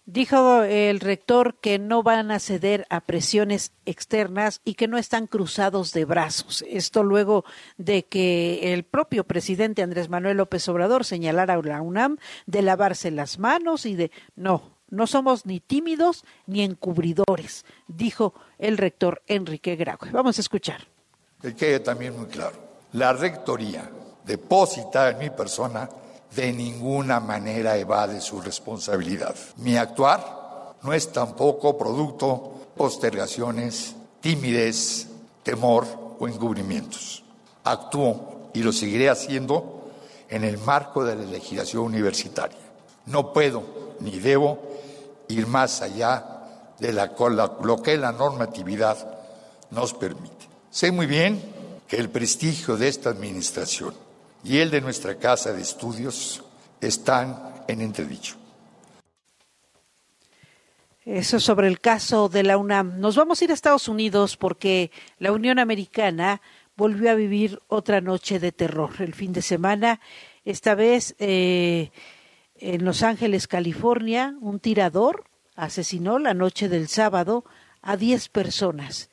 Dijo 0.04 0.64
el 0.64 0.98
rector 0.98 1.60
que 1.60 1.78
no 1.78 2.02
van 2.02 2.32
a 2.32 2.40
ceder 2.40 2.86
a 2.90 3.02
presiones 3.02 3.70
externas 3.86 4.60
y 4.64 4.74
que 4.74 4.88
no 4.88 4.98
están 4.98 5.28
cruzados 5.28 5.92
de 5.92 6.04
brazos. 6.04 6.64
Esto 6.68 7.04
luego 7.04 7.44
de 7.76 8.04
que 8.04 8.72
el 8.72 8.82
propio 8.82 9.22
presidente 9.22 9.80
Andrés 9.80 10.08
Manuel 10.08 10.38
López 10.38 10.68
Obrador 10.68 11.04
señalara 11.04 11.54
a 11.54 11.62
la 11.62 11.80
UNAM 11.80 12.16
de 12.46 12.62
lavarse 12.62 13.12
las 13.12 13.38
manos 13.38 13.86
y 13.86 13.94
de 13.94 14.10
no, 14.34 14.71
no 14.92 15.06
somos 15.06 15.46
ni 15.46 15.58
tímidos 15.58 16.22
ni 16.46 16.62
encubridores, 16.62 17.64
dijo 17.88 18.34
el 18.58 18.76
rector 18.76 19.22
Enrique 19.26 19.74
Graue. 19.74 20.10
Vamos 20.12 20.36
a 20.36 20.42
escuchar. 20.42 20.86
Que 21.40 21.56
quede 21.56 21.80
también 21.80 22.16
muy 22.16 22.26
claro. 22.26 22.56
La 22.92 23.14
rectoría 23.14 23.90
deposita 24.24 25.08
en 25.08 25.18
mi 25.18 25.30
persona 25.30 25.88
de 26.36 26.52
ninguna 26.52 27.20
manera 27.20 27.76
evade 27.78 28.20
su 28.20 28.40
responsabilidad. 28.42 29.34
Mi 29.56 29.78
actuar 29.78 30.74
no 30.82 30.92
es 30.92 31.10
tampoco 31.10 31.78
producto 31.78 32.52
postergaciones, 32.76 33.96
timidez, 34.20 35.08
temor 35.42 35.86
o 36.18 36.28
encubrimientos. 36.28 37.24
Actúo 37.64 38.50
y 38.52 38.62
lo 38.62 38.72
seguiré 38.72 39.08
haciendo 39.08 39.90
en 40.28 40.44
el 40.44 40.58
marco 40.58 41.02
de 41.02 41.16
la 41.16 41.24
legislación 41.24 41.84
universitaria. 41.84 42.58
No 43.06 43.32
puedo 43.32 43.62
ni 44.00 44.18
debo 44.18 44.71
ir 45.28 45.46
más 45.46 45.82
allá 45.82 46.32
de 46.78 46.92
la, 46.92 47.12
lo 47.62 47.82
que 47.82 47.96
la 47.96 48.12
normatividad 48.12 49.18
nos 49.70 49.94
permite. 49.94 50.48
Sé 50.70 50.90
muy 50.90 51.06
bien 51.06 51.42
que 51.86 51.96
el 51.96 52.10
prestigio 52.10 52.76
de 52.76 52.88
esta 52.88 53.10
administración 53.10 53.94
y 54.44 54.58
el 54.58 54.70
de 54.70 54.80
nuestra 54.80 55.16
casa 55.16 55.52
de 55.52 55.62
estudios 55.62 56.42
están 56.80 57.64
en 57.68 57.80
entredicho. 57.80 58.36
Eso 61.04 61.40
sobre 61.40 61.66
el 61.66 61.80
caso 61.80 62.28
de 62.28 62.44
la 62.44 62.56
UNAM. 62.56 63.00
Nos 63.00 63.16
vamos 63.16 63.40
a 63.40 63.44
ir 63.44 63.50
a 63.50 63.54
Estados 63.54 63.88
Unidos 63.88 64.36
porque 64.36 64.92
la 65.18 65.32
Unión 65.32 65.58
Americana 65.58 66.40
volvió 66.76 67.10
a 67.10 67.14
vivir 67.14 67.60
otra 67.68 68.00
noche 68.00 68.38
de 68.38 68.52
terror 68.52 68.90
el 69.00 69.14
fin 69.14 69.32
de 69.32 69.42
semana. 69.42 70.00
Esta 70.44 70.74
vez 70.74 71.14
eh, 71.18 71.90
en 72.62 72.84
Los 72.84 73.02
Ángeles, 73.02 73.48
California, 73.48 74.36
un 74.40 74.60
tirador 74.60 75.24
asesinó 75.56 76.20
la 76.20 76.32
noche 76.32 76.68
del 76.68 76.86
sábado 76.86 77.44
a 77.82 77.96
10 77.96 78.28
personas 78.28 79.10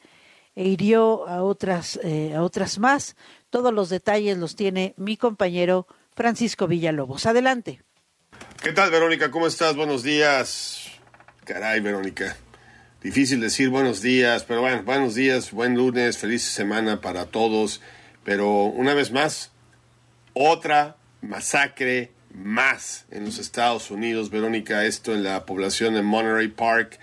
e 0.55 0.67
hirió 0.67 1.27
a 1.27 1.41
otras, 1.41 1.99
eh, 2.03 2.35
a 2.35 2.43
otras 2.43 2.77
más. 2.77 3.15
Todos 3.49 3.73
los 3.73 3.89
detalles 3.89 4.37
los 4.37 4.55
tiene 4.55 4.93
mi 4.97 5.17
compañero 5.17 5.87
Francisco 6.15 6.67
Villalobos. 6.67 7.25
Adelante. 7.25 7.81
¿Qué 8.61 8.71
tal, 8.71 8.91
Verónica? 8.91 9.31
¿Cómo 9.31 9.47
estás? 9.47 9.75
Buenos 9.75 10.03
días. 10.03 10.91
Caray, 11.43 11.79
Verónica. 11.79 12.37
Difícil 13.01 13.41
decir 13.41 13.69
buenos 13.69 14.01
días, 14.01 14.43
pero 14.43 14.61
bueno, 14.61 14.83
buenos 14.83 15.15
días, 15.15 15.51
buen 15.51 15.73
lunes, 15.73 16.17
feliz 16.17 16.43
semana 16.43 17.01
para 17.01 17.25
todos. 17.25 17.81
Pero 18.23 18.65
una 18.65 18.93
vez 18.93 19.11
más, 19.11 19.51
otra 20.33 20.97
masacre 21.21 22.11
más 22.33 23.05
en 23.11 23.25
los 23.25 23.39
Estados 23.39 23.91
Unidos, 23.91 24.29
Verónica, 24.29 24.85
esto 24.85 25.13
en 25.13 25.23
la 25.23 25.45
población 25.45 25.93
de 25.93 26.01
Monterey 26.01 26.47
Park, 26.47 26.99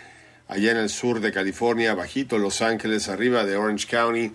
allá 0.49 0.71
en 0.71 0.79
el 0.79 0.89
sur 0.89 1.21
de 1.21 1.33
California, 1.33 1.95
bajito 1.95 2.39
Los 2.39 2.63
Ángeles, 2.63 3.09
arriba 3.09 3.45
de 3.45 3.57
Orange 3.57 3.87
County 3.89 4.33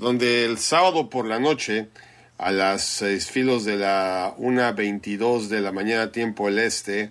donde 0.00 0.46
el 0.46 0.58
sábado 0.58 1.10
por 1.10 1.26
la 1.26 1.38
noche, 1.38 1.88
a 2.38 2.50
las 2.52 2.84
seis 2.84 3.30
filos 3.30 3.66
de 3.66 3.76
la 3.76 4.34
1.22 4.38 5.48
de 5.48 5.60
la 5.60 5.72
mañana 5.72 6.10
tiempo 6.10 6.46
del 6.46 6.58
este, 6.60 7.10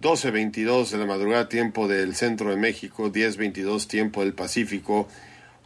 12.22 0.00 0.88
de 0.88 0.98
la 0.98 1.04
madrugada 1.04 1.50
tiempo 1.50 1.86
del 1.86 2.16
centro 2.16 2.48
de 2.48 2.56
México, 2.56 3.12
10.22 3.12 3.86
tiempo 3.86 4.22
del 4.22 4.32
Pacífico, 4.32 5.06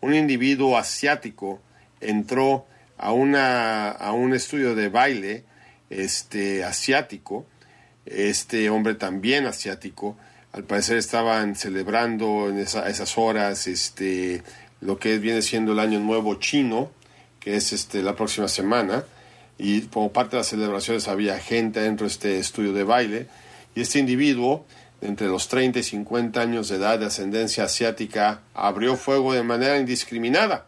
un 0.00 0.14
individuo 0.14 0.76
asiático 0.76 1.60
entró 2.00 2.66
a, 2.98 3.12
una, 3.12 3.90
a 3.90 4.12
un 4.12 4.34
estudio 4.34 4.74
de 4.74 4.88
baile 4.88 5.44
este, 6.00 6.64
asiático, 6.64 7.46
este 8.06 8.70
hombre 8.70 8.94
también 8.94 9.46
asiático, 9.46 10.16
al 10.52 10.64
parecer 10.64 10.98
estaban 10.98 11.54
celebrando 11.54 12.48
en 12.48 12.58
esas 12.58 13.16
horas 13.16 13.66
este, 13.66 14.42
lo 14.80 14.98
que 14.98 15.18
viene 15.18 15.40
siendo 15.40 15.72
el 15.72 15.78
Año 15.78 16.00
Nuevo 16.00 16.34
Chino, 16.34 16.90
que 17.40 17.56
es 17.56 17.72
este, 17.72 18.02
la 18.02 18.14
próxima 18.14 18.48
semana, 18.48 19.04
y 19.58 19.82
como 19.82 20.12
parte 20.12 20.36
de 20.36 20.40
las 20.40 20.48
celebraciones 20.48 21.08
había 21.08 21.38
gente 21.38 21.80
dentro 21.80 22.06
de 22.06 22.12
este 22.12 22.38
estudio 22.38 22.72
de 22.72 22.84
baile, 22.84 23.28
y 23.74 23.80
este 23.80 23.98
individuo, 23.98 24.66
entre 25.00 25.26
los 25.28 25.48
30 25.48 25.78
y 25.78 25.82
50 25.82 26.40
años 26.40 26.68
de 26.68 26.76
edad 26.76 26.98
de 26.98 27.06
ascendencia 27.06 27.64
asiática, 27.64 28.42
abrió 28.54 28.96
fuego 28.96 29.32
de 29.32 29.42
manera 29.42 29.78
indiscriminada 29.78 30.66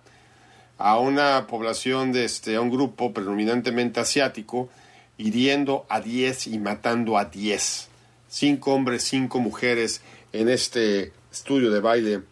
a 0.78 0.98
una 0.98 1.46
población 1.46 2.12
de 2.12 2.24
este, 2.24 2.56
a 2.56 2.60
un 2.60 2.70
grupo 2.70 3.12
predominantemente 3.12 4.00
asiático, 4.00 4.70
hiriendo 5.18 5.86
a 5.88 6.00
10 6.00 6.48
y 6.48 6.58
matando 6.58 7.18
a 7.18 7.26
10. 7.26 7.88
Cinco 8.28 8.74
hombres, 8.74 9.04
cinco 9.04 9.38
mujeres 9.40 10.00
en 10.32 10.48
este 10.48 11.12
estudio 11.30 11.70
de 11.70 11.80
baile 11.80 12.22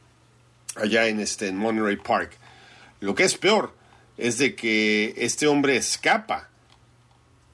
allá 0.76 1.06
en, 1.06 1.20
este, 1.20 1.48
en 1.48 1.56
Monterey 1.56 1.96
Park. 1.96 2.32
Lo 3.00 3.14
que 3.14 3.24
es 3.24 3.36
peor 3.36 3.74
es 4.16 4.38
de 4.38 4.54
que 4.54 5.14
este 5.16 5.46
hombre 5.46 5.76
escapa 5.76 6.48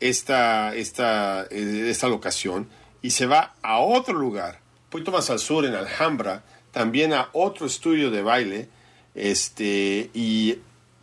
esta, 0.01 0.75
esta, 0.75 1.47
eh, 1.51 1.87
esta 1.89 2.09
locación 2.09 2.69
y 3.03 3.11
se 3.11 3.27
va 3.27 3.55
a 3.63 3.79
otro 3.79 4.15
lugar, 4.15 4.61
un 4.85 4.91
poquito 4.91 5.13
más 5.13 5.31
al 5.31 5.39
sur, 5.39 5.65
en 5.65 5.75
Alhambra, 5.75 6.43
también 6.73 7.13
a 7.13 7.29
otro 7.33 7.67
estudio 7.67 8.11
de 8.11 8.23
baile, 8.23 8.69
este, 9.15 10.11
y 10.15 10.59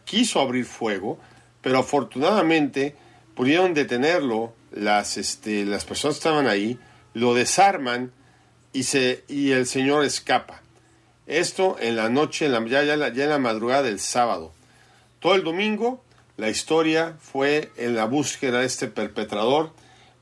quiso 0.06 0.40
abrir 0.40 0.66
fuego, 0.66 1.20
pero 1.62 1.80
afortunadamente 1.80 2.96
pudieron 3.36 3.74
detenerlo, 3.74 4.54
las, 4.72 5.18
este, 5.18 5.66
las 5.66 5.86
personas 5.86 6.18
estaban 6.18 6.48
ahí, 6.48 6.80
lo 7.14 7.34
desarman 7.34 8.12
y, 8.74 8.84
se, 8.84 9.24
y 9.28 9.52
el 9.52 9.68
señor 9.68 10.04
escapa. 10.04 10.62
Esto 11.28 11.78
en 11.80 11.96
la 11.96 12.10
noche, 12.10 12.46
en 12.46 12.52
la, 12.52 12.66
ya, 12.66 12.84
ya, 12.84 13.24
en 13.24 13.30
la 13.30 13.40
madrugada 13.40 13.84
del 13.84 14.00
sábado. 14.00 14.54
Todo 15.20 15.36
el 15.36 15.44
domingo 15.44 16.04
la 16.38 16.50
historia 16.50 17.16
fue 17.20 17.72
en 17.78 17.96
la 17.96 18.06
búsqueda 18.06 18.60
de 18.60 18.66
este 18.66 18.88
perpetrador. 18.88 19.72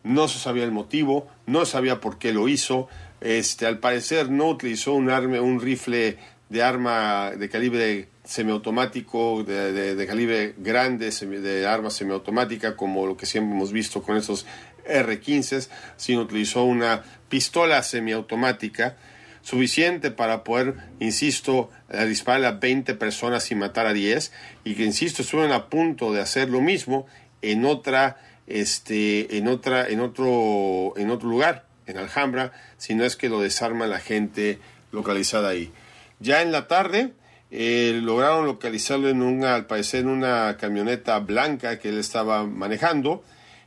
No 0.03 0.28
se 0.28 0.38
sabía 0.38 0.64
el 0.64 0.72
motivo, 0.72 1.28
no 1.47 1.66
sabía 1.66 1.99
por 1.99 2.20
qué 2.20 2.34
lo 2.34 2.47
hizo. 2.47 2.88
Este, 3.20 3.66
al 3.66 3.80
parecer 3.80 4.30
no 4.30 4.49
utilizó 4.49 4.93
un, 4.93 5.09
arma, 5.09 5.41
un 5.41 5.59
rifle 5.59 6.18
de 6.49 6.61
arma 6.61 7.32
de 7.32 7.49
calibre 7.49 8.09
semiautomático, 8.34 9.43
de, 9.43 9.93
de, 9.93 10.07
calibre 10.07 10.55
grande, 10.57 11.11
de 11.11 11.67
arma 11.67 11.91
semiautomática, 11.91 12.75
como 12.75 13.05
lo 13.05 13.15
que 13.15 13.27
siempre 13.27 13.55
hemos 13.55 13.71
visto 13.71 14.01
con 14.01 14.17
esos 14.17 14.47
R-15, 14.86 15.69
sino 15.97 16.21
utilizó 16.21 16.63
una 16.63 17.03
pistola 17.29 17.84
semiautomática 17.84 18.97
suficiente 19.43 20.09
para 20.09 20.43
poder, 20.43 20.77
insisto, 20.99 21.69
disparar 22.07 22.45
a 22.45 22.51
20 22.53 22.95
personas 22.95 23.51
y 23.51 23.55
matar 23.55 23.86
a 23.86 23.93
10 23.93 24.31
y 24.63 24.73
que, 24.73 24.84
insisto, 24.84 25.21
estuvieron 25.21 25.53
a 25.53 25.69
punto 25.69 26.11
de 26.11 26.21
hacer 26.21 26.49
lo 26.49 26.59
mismo 26.59 27.05
en 27.43 27.65
otra, 27.65 28.17
este, 28.47 29.38
en 29.38 29.47
otra, 29.47 29.88
en 29.88 29.99
otro, 29.99 30.93
en 30.97 31.11
otro 31.11 31.29
lugar, 31.29 31.67
en 31.86 31.99
Alhambra, 31.99 32.51
si 32.79 32.95
no 32.95 33.05
es 33.05 33.15
que 33.15 33.29
lo 33.29 33.41
desarma 33.41 33.86
la 33.86 33.99
gente 33.99 34.57
localizada 34.91 35.49
ahí. 35.49 35.71
Ya 36.19 36.41
en 36.41 36.51
la 36.51 36.67
tarde, 36.67 37.13
eh, 37.56 37.99
lograron 38.01 38.47
localizarlo 38.47 39.10
en 39.10 39.22
una, 39.22 39.54
al 39.54 39.68
parecer, 39.68 39.99
en 39.99 40.08
una 40.08 40.58
camioneta 40.58 41.20
blanca 41.20 41.78
que 41.78 41.89
él 41.89 41.99
estaba 41.99 42.47
manejando. 42.47 43.24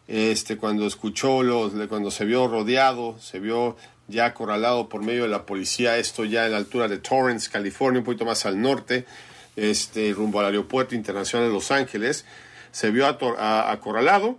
Este, 0.09 0.57
cuando 0.57 0.89
escuchó 0.89 1.45
los, 1.45 1.73
cuando 1.89 2.11
se 2.11 2.25
vio 2.25 2.49
rodeado, 2.49 3.17
se 3.21 3.39
vio 3.39 3.77
ya 4.09 4.27
acorralado 4.27 4.89
por 4.89 5.05
medio 5.05 5.23
de 5.23 5.29
la 5.29 5.47
policía, 5.47 5.99
esto 5.99 6.25
ya 6.25 6.47
en 6.47 6.53
la 6.53 6.59
altura 6.59 6.89
de 6.89 6.99
Torrance, 6.99 7.49
California, 7.49 8.01
un 8.01 8.05
poquito 8.05 8.25
más 8.25 8.45
al 8.45 8.61
norte, 8.61 9.05
este, 9.55 10.13
rumbo 10.13 10.41
al 10.41 10.47
aeropuerto 10.47 10.97
internacional 10.97 11.47
de 11.47 11.55
Los 11.55 11.71
Ángeles, 11.71 12.25
se 12.73 12.91
vio 12.91 13.07
acorralado 13.07 14.37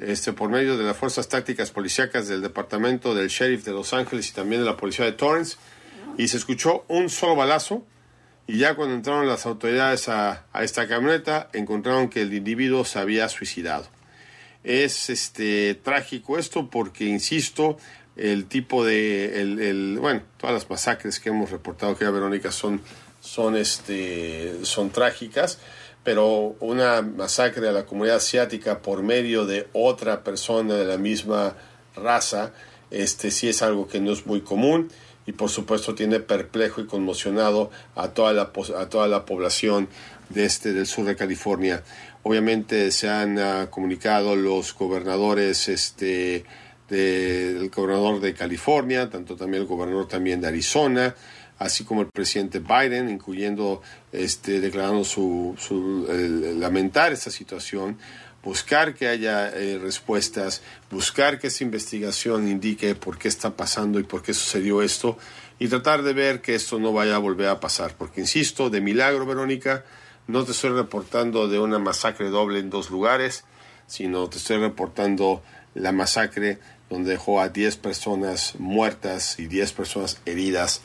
este, 0.00 0.34
por 0.34 0.50
medio 0.50 0.76
de 0.76 0.84
las 0.84 0.98
fuerzas 0.98 1.28
tácticas 1.28 1.70
policíacas 1.70 2.28
del 2.28 2.42
departamento 2.42 3.14
del 3.14 3.28
sheriff 3.28 3.64
de 3.64 3.72
Los 3.72 3.94
Ángeles 3.94 4.28
y 4.28 4.32
también 4.32 4.60
de 4.60 4.66
la 4.66 4.76
policía 4.76 5.06
de 5.06 5.12
Torrance, 5.12 5.56
y 6.18 6.28
se 6.28 6.36
escuchó 6.36 6.84
un 6.88 7.08
solo 7.08 7.36
balazo, 7.36 7.86
y 8.46 8.58
ya 8.58 8.74
cuando 8.74 8.94
entraron 8.94 9.28
las 9.28 9.46
autoridades 9.46 10.08
a, 10.08 10.46
a 10.52 10.64
esta 10.64 10.88
camioneta, 10.88 11.48
encontraron 11.52 12.08
que 12.08 12.22
el 12.22 12.34
individuo 12.34 12.84
se 12.84 12.98
había 12.98 13.28
suicidado. 13.28 13.86
Es 14.64 15.10
este, 15.10 15.74
trágico 15.74 16.38
esto 16.38 16.70
porque, 16.70 17.04
insisto, 17.04 17.78
el 18.16 18.46
tipo 18.46 18.84
de, 18.84 19.40
el, 19.40 19.98
bueno, 19.98 20.22
todas 20.38 20.54
las 20.54 20.70
masacres 20.70 21.18
que 21.18 21.30
hemos 21.30 21.50
reportado 21.50 21.96
que 21.96 22.04
Verónica 22.04 22.52
son, 22.52 22.80
son, 23.20 23.56
este, 23.56 24.64
son 24.64 24.90
trágicas, 24.90 25.58
pero 26.04 26.56
una 26.60 27.02
masacre 27.02 27.68
a 27.68 27.72
la 27.72 27.86
comunidad 27.86 28.16
asiática 28.16 28.82
por 28.82 29.02
medio 29.02 29.46
de 29.46 29.68
otra 29.72 30.24
persona 30.24 30.74
de 30.74 30.84
la 30.84 30.98
misma 30.98 31.54
raza 31.94 32.52
este 32.92 33.30
sí 33.30 33.48
es 33.48 33.62
algo 33.62 33.88
que 33.88 34.00
no 34.00 34.12
es 34.12 34.26
muy 34.26 34.42
común 34.42 34.90
y 35.32 35.34
por 35.34 35.48
supuesto 35.48 35.94
tiene 35.94 36.20
perplejo 36.20 36.82
y 36.82 36.86
conmocionado 36.86 37.70
a 37.96 38.08
toda 38.08 38.34
la, 38.34 38.52
a 38.76 38.88
toda 38.90 39.08
la 39.08 39.24
población 39.24 39.88
de 40.28 40.44
este, 40.44 40.74
del 40.74 40.86
sur 40.86 41.06
de 41.06 41.16
California. 41.16 41.82
Obviamente 42.22 42.90
se 42.90 43.08
han 43.08 43.38
uh, 43.38 43.70
comunicado 43.70 44.36
los 44.36 44.74
gobernadores 44.74 45.68
este, 45.68 46.44
del 46.90 47.70
gobernador 47.70 48.20
de 48.20 48.34
California, 48.34 49.08
tanto 49.08 49.34
también 49.36 49.62
el 49.62 49.68
gobernador 49.68 50.06
también 50.06 50.42
de 50.42 50.48
Arizona, 50.48 51.14
así 51.58 51.84
como 51.84 52.02
el 52.02 52.08
presidente 52.08 52.58
Biden, 52.58 53.08
incluyendo 53.08 53.80
este, 54.12 54.60
declarando 54.60 55.04
su, 55.04 55.54
su 55.58 56.06
lamentar 56.58 57.12
esta 57.12 57.30
situación, 57.30 57.96
buscar 58.42 58.94
que 58.94 59.08
haya 59.08 59.48
eh, 59.50 59.78
respuestas, 59.80 60.62
buscar 60.90 61.38
que 61.38 61.46
esa 61.46 61.64
investigación 61.64 62.48
indique 62.48 62.94
por 62.94 63.18
qué 63.18 63.28
está 63.28 63.56
pasando 63.56 63.98
y 64.00 64.02
por 64.02 64.22
qué 64.22 64.34
sucedió 64.34 64.82
esto 64.82 65.16
y 65.58 65.68
tratar 65.68 66.02
de 66.02 66.12
ver 66.12 66.40
que 66.40 66.54
esto 66.54 66.78
no 66.78 66.92
vaya 66.92 67.16
a 67.16 67.18
volver 67.18 67.48
a 67.48 67.60
pasar. 67.60 67.94
Porque, 67.96 68.20
insisto, 68.20 68.68
de 68.68 68.80
milagro, 68.80 69.26
Verónica, 69.26 69.84
no 70.26 70.44
te 70.44 70.52
estoy 70.52 70.70
reportando 70.70 71.48
de 71.48 71.58
una 71.58 71.78
masacre 71.78 72.30
doble 72.30 72.58
en 72.58 72.70
dos 72.70 72.90
lugares, 72.90 73.44
sino 73.86 74.28
te 74.28 74.38
estoy 74.38 74.58
reportando 74.58 75.42
la 75.74 75.92
masacre 75.92 76.58
donde 76.90 77.12
dejó 77.12 77.40
a 77.40 77.48
10 77.48 77.76
personas 77.76 78.54
muertas 78.58 79.38
y 79.38 79.46
10 79.46 79.72
personas 79.72 80.20
heridas 80.26 80.82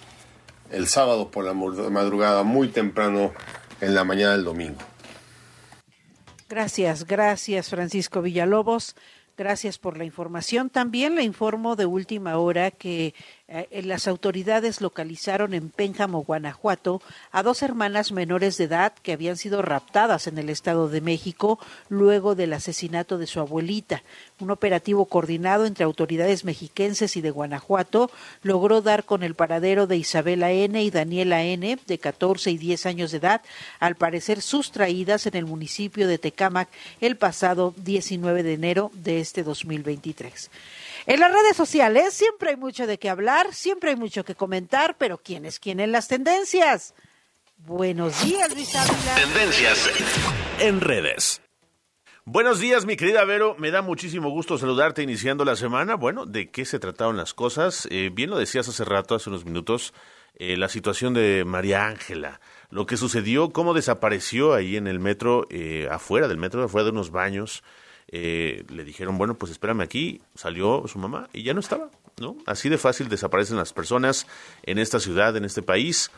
el 0.72 0.88
sábado 0.88 1.32
por 1.32 1.46
la 1.46 1.54
madrugada 1.54 2.44
muy 2.44 2.70
temprano 2.70 3.34
en 3.82 3.96
la 3.96 4.04
mañana 4.04 4.34
del 4.34 4.44
domingo. 4.44 4.80
Gracias, 6.50 7.06
gracias 7.06 7.70
Francisco 7.70 8.22
Villalobos. 8.22 8.96
Gracias 9.38 9.78
por 9.78 9.98
la 9.98 10.06
información. 10.06 10.70
También 10.72 11.14
le 11.16 11.24
informo 11.24 11.76
de 11.76 11.86
última 11.86 12.38
hora 12.38 12.72
que 12.72 13.14
eh, 13.50 13.82
las 13.84 14.10
autoridades 14.10 14.82
localizaron 14.82 15.54
en 15.54 15.70
Pénjamo, 15.70 16.26
Guanajuato, 16.26 17.02
a 17.32 17.44
dos 17.44 17.64
hermanas 17.64 18.12
menores 18.12 18.58
de 18.58 18.66
edad 18.66 18.94
que 19.02 19.14
habían 19.14 19.38
sido 19.38 19.62
raptadas 19.62 20.28
en 20.28 20.38
el 20.38 20.50
Estado 20.50 20.90
de 20.90 21.00
México 21.00 21.58
luego 21.88 22.36
del 22.36 22.52
asesinato 22.52 23.18
de 23.18 23.26
su 23.26 23.40
abuelita. 23.40 24.04
Un 24.42 24.52
operativo 24.52 25.06
coordinado 25.06 25.66
entre 25.66 25.86
autoridades 25.86 26.44
mexiquenses 26.44 27.16
y 27.16 27.22
de 27.22 27.32
Guanajuato 27.32 28.12
logró 28.44 28.82
dar 28.82 29.06
con 29.06 29.24
el 29.24 29.34
paradero 29.34 29.88
de 29.88 29.96
Isabela 29.96 30.52
N. 30.52 30.84
y 30.84 30.90
Daniela 30.90 31.44
N., 31.44 31.80
de 31.88 31.98
14 32.00 32.52
y 32.52 32.58
10 32.58 32.86
años 32.86 33.12
de 33.12 33.20
edad, 33.20 33.42
al 33.80 33.96
parecer 33.96 34.42
sustraídas 34.42 35.26
en 35.26 35.36
el 35.36 35.46
municipio 35.46 36.10
de 36.10 36.18
Tecámac 36.18 36.68
el 37.00 37.16
pasado 37.16 37.74
19 37.78 38.44
de 38.44 38.54
enero 38.54 38.92
de 38.94 39.22
este 39.22 39.44
2023. 39.44 40.50
En 41.08 41.22
las 41.22 41.32
redes 41.32 41.56
sociales 41.56 42.14
siempre 42.14 42.50
hay 42.50 42.58
mucho 42.58 42.86
de 42.86 43.00
qué 43.00 43.10
hablar, 43.10 43.54
siempre 43.54 43.92
hay 43.92 43.96
mucho 43.96 44.26
que 44.26 44.36
comentar, 44.36 44.98
pero 44.98 45.18
¿quién 45.18 45.46
es 45.46 45.58
quién 45.58 45.80
en 45.80 45.94
las 45.94 46.10
tendencias? 46.10 46.94
Buenos 47.60 48.26
días, 48.26 48.54
Luis 48.54 48.76
Ávila. 48.76 49.16
Tendencias 49.16 49.90
en 50.60 50.82
redes. 50.82 51.42
Buenos 52.26 52.60
días, 52.60 52.86
mi 52.86 52.98
querida 52.98 53.24
Vero. 53.24 53.56
Me 53.58 53.72
da 53.72 53.82
muchísimo 53.82 54.32
gusto 54.32 54.58
saludarte 54.58 55.02
iniciando 55.02 55.46
la 55.46 55.56
semana. 55.56 55.96
Bueno, 55.96 56.26
¿de 56.26 56.52
qué 56.52 56.66
se 56.66 56.78
trataron 56.78 57.16
las 57.16 57.34
cosas? 57.34 57.88
Eh, 57.90 58.10
bien 58.12 58.30
lo 58.30 58.38
decías 58.38 58.68
hace 58.68 58.84
rato, 58.84 59.16
hace 59.16 59.30
unos 59.30 59.46
minutos, 59.46 59.94
eh, 60.36 60.58
la 60.58 60.68
situación 60.68 61.14
de 61.14 61.46
María 61.46 61.88
Ángela. 61.88 62.42
Lo 62.70 62.86
que 62.86 62.98
sucedió, 62.98 63.52
cómo 63.52 63.74
desapareció 63.74 64.54
ahí 64.54 64.76
en 64.76 64.88
el 64.88 65.00
metro, 65.00 65.46
eh, 65.52 65.88
afuera 65.90 66.28
del 66.28 66.38
metro, 66.38 66.62
afuera 66.66 66.84
de 66.84 66.92
unos 66.92 67.12
baños. 67.12 67.64
Eh, 68.10 68.64
le 68.70 68.84
dijeron, 68.86 69.18
bueno, 69.18 69.36
pues 69.36 69.52
espérame 69.52 69.82
aquí, 69.82 70.22
salió 70.34 70.88
su 70.88 70.98
mamá 70.98 71.28
y 71.34 71.44
ya 71.44 71.54
no 71.54 71.60
estaba, 71.60 71.90
¿no? 72.20 72.38
Así 72.46 72.70
de 72.70 72.78
fácil 72.78 73.10
desaparecen 73.10 73.58
las 73.58 73.74
personas 73.74 74.28
en 74.64 74.80
esta 74.80 75.00
ciudad, 75.00 75.36
en 75.36 75.44
este 75.44 75.62
país. 75.62 76.10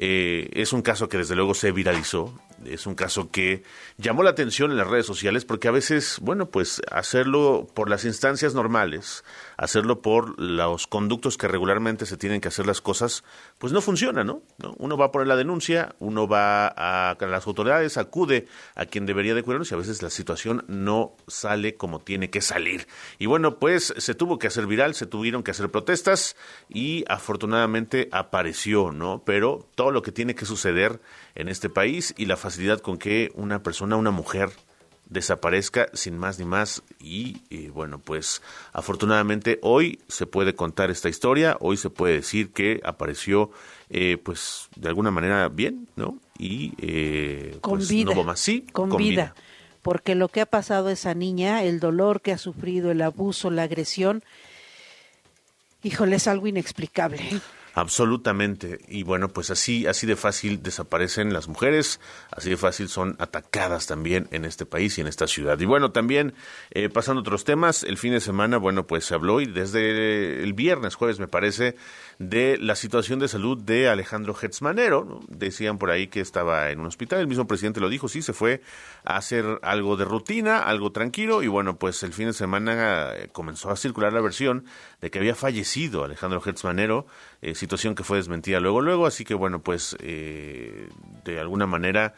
Eh, 0.00 0.50
es 0.52 0.72
un 0.72 0.82
caso 0.82 1.08
que 1.08 1.18
desde 1.18 1.34
luego 1.34 1.54
se 1.54 1.72
viralizó, 1.72 2.38
es 2.64 2.86
un 2.86 2.94
caso 2.94 3.30
que 3.32 3.64
llamó 3.96 4.22
la 4.22 4.30
atención 4.30 4.70
en 4.70 4.76
las 4.76 4.86
redes 4.86 5.06
sociales 5.06 5.44
porque 5.44 5.66
a 5.66 5.72
veces, 5.72 6.18
bueno, 6.20 6.50
pues 6.50 6.82
hacerlo 6.92 7.66
por 7.74 7.90
las 7.90 8.04
instancias 8.04 8.54
normales, 8.54 9.24
hacerlo 9.58 10.00
por 10.00 10.40
los 10.40 10.86
conductos 10.86 11.36
que 11.36 11.48
regularmente 11.48 12.06
se 12.06 12.16
tienen 12.16 12.40
que 12.40 12.48
hacer 12.48 12.66
las 12.66 12.80
cosas, 12.80 13.24
pues 13.58 13.72
no 13.72 13.82
funciona, 13.82 14.22
¿no? 14.22 14.40
Uno 14.78 14.96
va 14.96 15.06
a 15.06 15.12
poner 15.12 15.26
la 15.26 15.36
denuncia, 15.36 15.94
uno 15.98 16.28
va 16.28 16.68
a, 16.68 17.16
las 17.20 17.46
autoridades, 17.46 17.98
acude 17.98 18.46
a 18.76 18.86
quien 18.86 19.04
debería 19.04 19.34
de 19.34 19.42
cuidarnos 19.42 19.70
y 19.70 19.74
a 19.74 19.78
veces 19.78 20.00
la 20.00 20.10
situación 20.10 20.64
no 20.68 21.16
sale 21.26 21.74
como 21.74 21.98
tiene 21.98 22.30
que 22.30 22.40
salir. 22.40 22.86
Y 23.18 23.26
bueno, 23.26 23.58
pues 23.58 23.92
se 23.98 24.14
tuvo 24.14 24.38
que 24.38 24.46
hacer 24.46 24.66
viral, 24.66 24.94
se 24.94 25.06
tuvieron 25.06 25.42
que 25.42 25.50
hacer 25.50 25.70
protestas 25.70 26.36
y 26.68 27.04
afortunadamente 27.08 28.08
apareció, 28.12 28.92
¿no? 28.92 29.22
Pero 29.26 29.68
todo 29.74 29.90
lo 29.90 30.02
que 30.02 30.12
tiene 30.12 30.36
que 30.36 30.46
suceder 30.46 31.00
en 31.34 31.48
este 31.48 31.68
país 31.68 32.14
y 32.16 32.26
la 32.26 32.36
facilidad 32.36 32.78
con 32.78 32.96
que 32.96 33.32
una 33.34 33.64
persona, 33.64 33.96
una 33.96 34.12
mujer, 34.12 34.50
desaparezca 35.08 35.88
sin 35.92 36.18
más 36.18 36.38
ni 36.38 36.44
más. 36.44 36.82
Y, 37.00 37.68
bueno 37.68 37.98
pues 37.98 38.42
afortunadamente 38.72 39.58
hoy 39.62 40.00
se 40.08 40.26
puede 40.26 40.54
contar 40.54 40.90
esta 40.90 41.08
historia 41.08 41.56
hoy 41.60 41.76
se 41.76 41.90
puede 41.90 42.14
decir 42.14 42.50
que 42.52 42.80
apareció 42.84 43.50
eh, 43.90 44.18
pues 44.22 44.68
de 44.76 44.88
alguna 44.88 45.10
manera 45.10 45.48
bien 45.48 45.88
no 45.96 46.18
y 46.38 46.74
eh, 46.78 47.58
con 47.60 47.78
pues, 47.78 47.88
vida 47.88 48.14
no 48.14 48.24
más. 48.24 48.40
Sí 48.40 48.66
con, 48.72 48.94
vida. 48.96 49.34
porque 49.82 50.14
lo 50.14 50.28
que 50.28 50.40
ha 50.40 50.46
pasado 50.46 50.88
a 50.88 50.92
esa 50.92 51.14
niña 51.14 51.62
el 51.62 51.80
dolor 51.80 52.20
que 52.20 52.32
ha 52.32 52.38
sufrido 52.38 52.90
el 52.90 53.02
abuso 53.02 53.50
la 53.50 53.64
agresión 53.64 54.22
híjole 55.82 56.16
es 56.16 56.26
algo 56.26 56.46
inexplicable 56.46 57.40
Absolutamente. 57.78 58.80
Y 58.88 59.04
bueno, 59.04 59.28
pues 59.28 59.50
así, 59.50 59.86
así 59.86 60.04
de 60.04 60.16
fácil 60.16 60.64
desaparecen 60.64 61.32
las 61.32 61.46
mujeres, 61.46 62.00
así 62.32 62.50
de 62.50 62.56
fácil 62.56 62.88
son 62.88 63.14
atacadas 63.20 63.86
también 63.86 64.26
en 64.32 64.44
este 64.44 64.66
país 64.66 64.98
y 64.98 65.00
en 65.00 65.06
esta 65.06 65.28
ciudad. 65.28 65.60
Y 65.60 65.64
bueno, 65.64 65.92
también 65.92 66.34
eh, 66.72 66.88
pasando 66.88 67.20
a 67.20 67.22
otros 67.22 67.44
temas, 67.44 67.84
el 67.84 67.96
fin 67.96 68.12
de 68.12 68.20
semana, 68.20 68.56
bueno, 68.56 68.88
pues 68.88 69.04
se 69.04 69.14
habló 69.14 69.40
y 69.40 69.46
desde 69.46 70.42
el 70.42 70.54
viernes, 70.54 70.96
jueves 70.96 71.20
me 71.20 71.28
parece, 71.28 71.76
de 72.18 72.58
la 72.58 72.74
situación 72.74 73.20
de 73.20 73.28
salud 73.28 73.56
de 73.58 73.88
Alejandro 73.88 74.36
Hetzmanero. 74.40 75.20
Decían 75.28 75.78
por 75.78 75.90
ahí 75.90 76.08
que 76.08 76.20
estaba 76.20 76.70
en 76.70 76.80
un 76.80 76.86
hospital, 76.86 77.20
el 77.20 77.28
mismo 77.28 77.46
presidente 77.46 77.80
lo 77.80 77.88
dijo, 77.88 78.08
sí, 78.08 78.22
se 78.22 78.32
fue 78.32 78.60
a 79.04 79.16
hacer 79.16 79.60
algo 79.62 79.96
de 79.96 80.04
rutina, 80.04 80.58
algo 80.58 80.90
tranquilo, 80.90 81.42
y 81.42 81.48
bueno, 81.48 81.78
pues 81.78 82.02
el 82.02 82.12
fin 82.12 82.26
de 82.26 82.32
semana 82.32 83.12
eh, 83.14 83.28
comenzó 83.32 83.70
a 83.70 83.76
circular 83.76 84.12
la 84.12 84.20
versión 84.20 84.64
de 85.00 85.10
que 85.10 85.18
había 85.18 85.34
fallecido 85.34 86.04
Alejandro 86.04 86.42
Hetzmanero, 86.44 87.06
eh, 87.40 87.54
situación 87.54 87.94
que 87.94 88.02
fue 88.02 88.16
desmentida 88.16 88.58
luego, 88.58 88.80
luego, 88.80 89.06
así 89.06 89.24
que 89.24 89.34
bueno, 89.34 89.62
pues 89.62 89.96
eh, 90.00 90.88
de 91.24 91.40
alguna 91.40 91.66
manera 91.66 92.14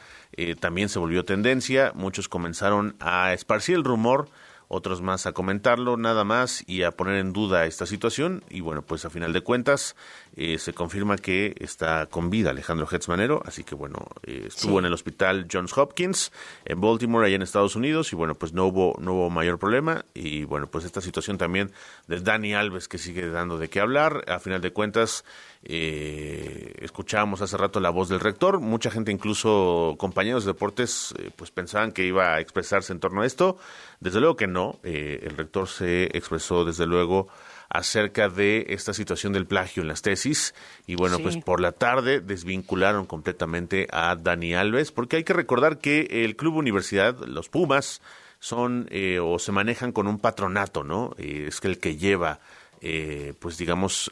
también 0.61 0.88
se 0.88 0.98
volvió 0.98 1.24
tendencia, 1.26 1.92
muchos 1.94 2.28
comenzaron 2.28 2.96
a 2.98 3.34
esparcir 3.34 3.74
el 3.74 3.84
rumor, 3.84 4.30
otros 4.72 5.02
más 5.02 5.26
a 5.26 5.32
comentarlo 5.32 5.96
nada 5.96 6.22
más 6.22 6.62
y 6.66 6.84
a 6.84 6.92
poner 6.92 7.16
en 7.16 7.32
duda 7.32 7.66
esta 7.66 7.86
situación. 7.86 8.44
Y 8.48 8.60
bueno 8.60 8.82
pues 8.82 9.04
a 9.04 9.10
final 9.10 9.32
de 9.32 9.40
cuentas 9.40 9.96
eh, 10.36 10.58
se 10.58 10.72
confirma 10.72 11.18
que 11.18 11.56
está 11.58 12.06
con 12.06 12.30
vida 12.30 12.50
Alejandro 12.50 12.86
Hetzmanero 12.90 13.42
así 13.44 13.64
que 13.64 13.74
bueno 13.74 14.06
eh, 14.22 14.44
estuvo 14.46 14.78
en 14.78 14.84
el 14.84 14.92
hospital 14.92 15.48
Johns 15.52 15.76
Hopkins 15.76 16.30
en 16.64 16.80
Baltimore 16.80 17.26
allá 17.26 17.34
en 17.34 17.42
Estados 17.42 17.74
Unidos 17.74 18.12
y 18.12 18.16
bueno 18.16 18.36
pues 18.36 18.52
no 18.52 18.64
hubo 18.66 18.96
no 19.00 19.14
hubo 19.14 19.30
mayor 19.30 19.58
problema. 19.58 20.04
Y 20.14 20.44
bueno 20.44 20.68
pues 20.68 20.84
esta 20.84 21.00
situación 21.00 21.36
también 21.36 21.72
de 22.06 22.20
Dani 22.20 22.54
Alves 22.54 22.86
que 22.86 22.98
sigue 22.98 23.28
dando 23.28 23.58
de 23.58 23.68
qué 23.68 23.80
hablar. 23.80 24.24
A 24.28 24.38
final 24.38 24.60
de 24.60 24.72
cuentas 24.72 25.24
eh, 25.62 26.74
escuchábamos 26.80 27.42
hace 27.42 27.56
rato 27.56 27.80
la 27.80 27.90
voz 27.90 28.08
del 28.08 28.20
rector. 28.20 28.61
Mucha 28.61 28.90
gente 28.90 29.12
incluso 29.12 29.94
compañeros 29.98 30.44
de 30.44 30.52
deportes 30.52 31.14
eh, 31.18 31.30
pues 31.36 31.50
pensaban 31.50 31.92
que 31.92 32.04
iba 32.04 32.34
a 32.34 32.40
expresarse 32.40 32.92
en 32.92 33.00
torno 33.00 33.22
a 33.22 33.26
esto. 33.26 33.58
Desde 34.00 34.20
luego 34.20 34.36
que 34.36 34.46
no. 34.46 34.78
El 34.82 35.36
rector 35.36 35.68
se 35.68 36.04
expresó 36.16 36.64
desde 36.64 36.86
luego 36.86 37.28
acerca 37.70 38.28
de 38.28 38.66
esta 38.70 38.92
situación 38.92 39.32
del 39.32 39.46
plagio 39.46 39.82
en 39.82 39.88
las 39.88 40.02
tesis. 40.02 40.54
Y 40.86 40.96
bueno, 40.96 41.20
pues 41.20 41.36
por 41.36 41.61
la 41.61 41.72
tarde 41.72 42.20
desvincularon 42.20 43.06
completamente 43.06 43.86
a 43.92 44.16
Dani 44.16 44.54
Alves 44.54 44.90
porque 44.92 45.16
hay 45.16 45.24
que 45.24 45.32
recordar 45.32 45.78
que 45.78 46.24
el 46.24 46.36
Club 46.36 46.56
Universidad, 46.56 47.16
los 47.20 47.48
Pumas, 47.48 48.02
son 48.40 48.88
eh, 48.90 49.20
o 49.20 49.38
se 49.38 49.52
manejan 49.52 49.92
con 49.92 50.08
un 50.08 50.18
patronato, 50.18 50.82
¿no? 50.82 51.14
Eh, 51.18 51.46
es 51.48 51.61
que 51.61 51.68
el 51.68 51.78
que 51.78 51.96
lleva 51.96 52.40
eh, 52.81 53.35
pues 53.39 53.59
digamos, 53.59 54.11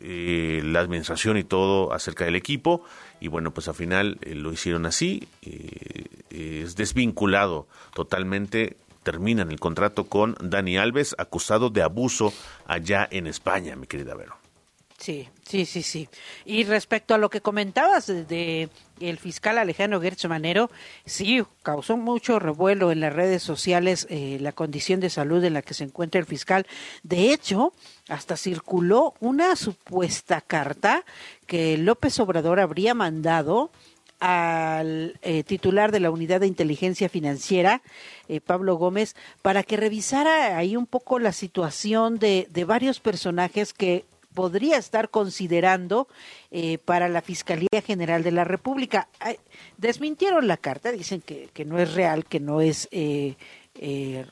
la 0.00 0.80
administración 0.80 1.36
y 1.36 1.44
todo 1.44 1.92
acerca 1.92 2.24
del 2.24 2.36
equipo. 2.36 2.84
Y 3.20 3.28
bueno, 3.28 3.52
pues 3.52 3.68
al 3.68 3.74
final 3.74 4.18
lo 4.22 4.52
hicieron 4.52 4.86
así. 4.86 5.28
es 6.30 6.76
desvinculado 6.76 7.66
totalmente 7.94 8.76
terminan 9.02 9.50
el 9.50 9.60
contrato 9.60 10.04
con 10.04 10.36
Dani 10.40 10.76
Alves, 10.76 11.14
acusado 11.18 11.70
de 11.70 11.82
abuso 11.82 12.32
allá 12.66 13.08
en 13.10 13.26
España, 13.26 13.76
mi 13.76 13.86
querida 13.86 14.14
Vero. 14.14 14.39
Sí, 15.00 15.30
sí, 15.48 15.64
sí, 15.64 15.82
sí. 15.82 16.08
Y 16.44 16.64
respecto 16.64 17.14
a 17.14 17.18
lo 17.18 17.30
que 17.30 17.40
comentabas 17.40 18.06
de, 18.06 18.68
el 19.00 19.16
fiscal 19.16 19.56
Alejandro 19.56 19.98
Gertz 19.98 20.26
Manero, 20.26 20.70
sí, 21.06 21.42
causó 21.62 21.96
mucho 21.96 22.38
revuelo 22.38 22.92
en 22.92 23.00
las 23.00 23.14
redes 23.14 23.42
sociales 23.42 24.06
eh, 24.10 24.36
la 24.42 24.52
condición 24.52 25.00
de 25.00 25.08
salud 25.08 25.42
en 25.42 25.54
la 25.54 25.62
que 25.62 25.72
se 25.72 25.84
encuentra 25.84 26.20
el 26.20 26.26
fiscal. 26.26 26.66
De 27.02 27.32
hecho, 27.32 27.72
hasta 28.10 28.36
circuló 28.36 29.14
una 29.20 29.56
supuesta 29.56 30.42
carta 30.42 31.06
que 31.46 31.78
López 31.78 32.20
Obrador 32.20 32.60
habría 32.60 32.92
mandado 32.92 33.70
al 34.18 35.18
eh, 35.22 35.44
titular 35.44 35.92
de 35.92 36.00
la 36.00 36.10
Unidad 36.10 36.40
de 36.40 36.46
Inteligencia 36.46 37.08
Financiera, 37.08 37.80
eh, 38.28 38.42
Pablo 38.42 38.74
Gómez, 38.74 39.16
para 39.40 39.62
que 39.62 39.78
revisara 39.78 40.58
ahí 40.58 40.76
un 40.76 40.84
poco 40.84 41.18
la 41.18 41.32
situación 41.32 42.18
de, 42.18 42.46
de 42.50 42.64
varios 42.66 43.00
personajes 43.00 43.72
que 43.72 44.04
podría 44.34 44.76
estar 44.76 45.10
considerando 45.10 46.08
eh, 46.50 46.78
para 46.78 47.08
la 47.08 47.22
Fiscalía 47.22 47.82
General 47.84 48.22
de 48.22 48.32
la 48.32 48.44
República. 48.44 49.08
Desmintieron 49.76 50.46
la 50.46 50.56
carta, 50.56 50.92
dicen 50.92 51.20
que, 51.20 51.64
no 51.64 51.78
es 51.78 51.94
real, 51.94 52.24
que 52.24 52.40
no 52.40 52.60
es 52.60 52.88
eh, 52.90 53.36
eh, 53.74 54.24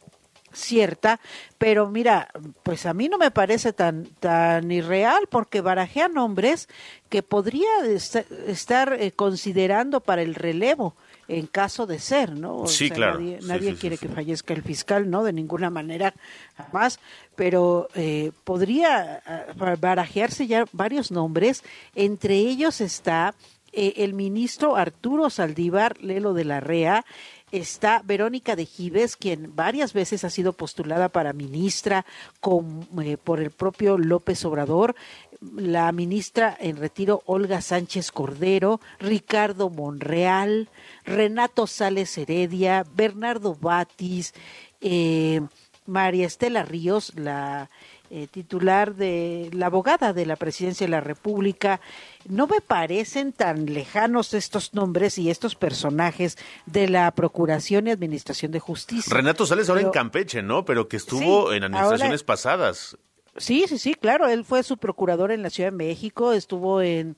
cierta, 0.52 1.20
pero 1.58 1.88
mira, 1.88 2.28
pues 2.62 2.86
a 2.86 2.94
mí 2.94 3.08
no 3.08 3.18
me 3.18 3.30
parece 3.30 3.72
tan, 3.72 4.06
tan 4.20 4.70
irreal 4.70 5.26
porque 5.30 5.60
barajea 5.60 6.08
nombres 6.08 6.68
que 7.08 7.22
podría 7.22 7.68
est 7.86 8.16
estar 8.46 8.92
eh, 8.92 9.12
considerando 9.12 10.00
para 10.00 10.22
el 10.22 10.34
relevo 10.34 10.94
en 11.28 11.46
caso 11.46 11.86
de 11.86 11.98
ser, 11.98 12.32
¿no? 12.36 12.56
O 12.56 12.66
sí, 12.66 12.88
sea, 12.88 12.96
claro. 12.96 13.20
Nadie, 13.20 13.38
Sí, 13.40 13.46
nadie 13.46 13.70
sí, 13.70 13.74
sí, 13.74 13.80
quiere 13.80 13.96
sí. 13.96 14.06
que 14.06 14.14
fallezca 14.14 14.54
el 14.54 14.62
fiscal, 14.62 15.10
¿no? 15.10 15.22
De 15.22 15.32
ninguna 15.32 15.70
manera, 15.70 16.14
jamás. 16.56 16.98
Pero 17.36 17.88
eh, 17.94 18.32
podría 18.44 19.22
ah, 19.26 19.76
barajearse 19.78 20.46
ya 20.46 20.64
varios 20.72 21.10
nombres. 21.10 21.62
Entre 21.94 22.34
ellos 22.36 22.80
está 22.80 23.34
eh, 23.72 23.94
el 23.98 24.14
ministro 24.14 24.76
Arturo 24.76 25.28
Saldívar 25.28 26.00
Lelo 26.02 26.32
de 26.32 26.44
la 26.44 26.60
Rea. 26.60 27.04
Está 27.50 28.02
Verónica 28.04 28.56
de 28.56 28.66
Gives, 28.66 29.16
quien 29.16 29.56
varias 29.56 29.92
veces 29.92 30.24
ha 30.24 30.30
sido 30.30 30.52
postulada 30.52 31.08
para 31.08 31.32
ministra 31.32 32.04
con, 32.40 32.86
eh, 33.02 33.16
por 33.16 33.40
el 33.40 33.50
propio 33.50 33.96
López 33.96 34.44
Obrador 34.44 34.94
la 35.40 35.92
ministra 35.92 36.56
en 36.58 36.76
retiro 36.76 37.22
Olga 37.26 37.60
Sánchez 37.60 38.10
Cordero, 38.10 38.80
Ricardo 38.98 39.70
Monreal, 39.70 40.68
Renato 41.04 41.66
Sales 41.66 42.16
Heredia, 42.18 42.84
Bernardo 42.94 43.54
Batis, 43.54 44.34
eh, 44.80 45.40
María 45.86 46.26
Estela 46.26 46.64
Ríos, 46.64 47.12
la 47.16 47.70
eh, 48.10 48.26
titular 48.30 48.94
de 48.94 49.50
la 49.52 49.66
abogada 49.66 50.12
de 50.12 50.26
la 50.26 50.36
presidencia 50.36 50.86
de 50.86 50.90
la 50.90 51.00
República. 51.00 51.80
No 52.28 52.46
me 52.46 52.60
parecen 52.60 53.32
tan 53.32 53.66
lejanos 53.66 54.34
estos 54.34 54.74
nombres 54.74 55.18
y 55.18 55.30
estos 55.30 55.54
personajes 55.54 56.36
de 56.66 56.88
la 56.88 57.10
Procuración 57.12 57.86
y 57.86 57.90
Administración 57.90 58.52
de 58.52 58.60
Justicia. 58.60 59.14
Renato 59.14 59.46
Sales 59.46 59.68
ahora 59.68 59.82
en 59.82 59.90
Campeche, 59.90 60.42
¿no? 60.42 60.64
Pero 60.64 60.88
que 60.88 60.96
estuvo 60.96 61.50
Sí, 61.50 61.56
en 61.56 61.64
administraciones 61.64 62.20
ahora- 62.20 62.26
pasadas. 62.26 62.96
Sí, 63.36 63.66
sí, 63.68 63.78
sí, 63.78 63.94
claro. 63.94 64.26
Él 64.28 64.44
fue 64.44 64.62
su 64.64 64.78
procurador 64.78 65.30
en 65.30 65.42
la 65.42 65.50
Ciudad 65.50 65.70
de 65.70 65.76
México, 65.76 66.32
estuvo 66.32 66.82
en 66.82 67.16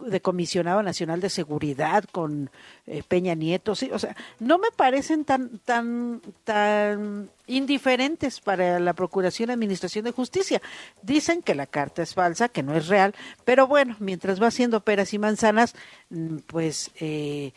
de 0.00 0.20
comisionado 0.20 0.82
nacional 0.82 1.20
de 1.20 1.30
seguridad 1.30 2.04
con 2.10 2.50
eh, 2.86 3.02
Peña 3.06 3.34
Nieto, 3.34 3.74
sí, 3.74 3.90
o 3.92 3.98
sea, 3.98 4.16
no 4.40 4.58
me 4.58 4.70
parecen 4.70 5.24
tan 5.24 5.58
tan 5.60 6.20
tan 6.44 7.30
indiferentes 7.46 8.40
para 8.40 8.78
la 8.78 8.92
Procuración 8.92 9.50
y 9.50 9.52
Administración 9.52 10.04
de 10.04 10.12
Justicia. 10.12 10.62
Dicen 11.02 11.42
que 11.42 11.54
la 11.54 11.66
carta 11.66 12.02
es 12.02 12.14
falsa, 12.14 12.48
que 12.48 12.62
no 12.62 12.74
es 12.74 12.88
real, 12.88 13.14
pero 13.44 13.66
bueno, 13.66 13.96
mientras 13.98 14.40
va 14.40 14.48
haciendo 14.48 14.80
peras 14.80 15.12
y 15.14 15.18
manzanas, 15.18 15.74
mm, 16.10 16.38
pues 16.46 16.90
eh, 17.00 17.52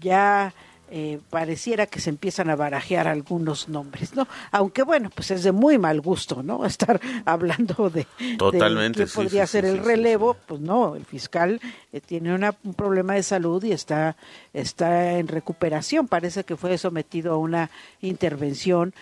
ya 0.00 0.54
eh, 0.94 1.20
pareciera 1.30 1.86
que 1.86 2.00
se 2.00 2.10
empiezan 2.10 2.50
a 2.50 2.54
barajear 2.56 3.08
algunos 3.08 3.66
nombres, 3.68 4.14
¿no? 4.14 4.28
Aunque 4.50 4.82
bueno, 4.82 5.08
pues 5.08 5.30
es 5.30 5.42
de 5.42 5.50
muy 5.50 5.78
mal 5.78 6.02
gusto, 6.02 6.42
¿no? 6.42 6.66
Estar 6.66 7.00
hablando 7.24 7.88
de, 7.88 8.06
de 8.18 8.36
Totalmente, 8.36 8.96
quién 8.98 9.08
sí, 9.08 9.14
podría 9.16 9.46
sí, 9.46 9.52
ser 9.52 9.64
sí, 9.64 9.70
el 9.70 9.78
relevo, 9.78 10.36
pues 10.46 10.60
no, 10.60 10.94
el 10.94 11.06
fiscal 11.06 11.60
eh, 11.94 12.00
tiene 12.02 12.34
una- 12.34 12.54
un 12.62 12.74
problema 12.74 13.14
de 13.14 13.22
salud 13.22 13.64
y 13.64 13.72
está 13.72 14.16
está 14.52 15.12
en 15.18 15.28
recuperación, 15.28 16.08
parece 16.08 16.44
que 16.44 16.56
fue 16.56 16.76
sometido 16.76 17.32
a 17.32 17.38
una 17.38 17.70
intervención 18.02 18.92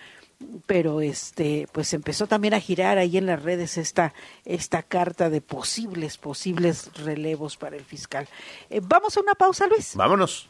pero 0.65 1.01
este 1.01 1.67
pues 1.71 1.93
empezó 1.93 2.25
también 2.25 2.55
a 2.55 2.59
girar 2.59 2.97
ahí 2.97 3.17
en 3.17 3.27
las 3.27 3.43
redes 3.43 3.77
esta 3.77 4.13
esta 4.43 4.81
carta 4.81 5.29
de 5.29 5.39
posibles 5.41 6.17
posibles 6.17 6.89
relevos 7.03 7.57
para 7.57 7.75
el 7.75 7.83
fiscal. 7.83 8.27
Eh, 8.71 8.81
vamos 8.81 9.15
a 9.17 9.19
una 9.21 9.35
pausa, 9.35 9.67
Luis. 9.67 9.95
Vámonos. 9.95 10.49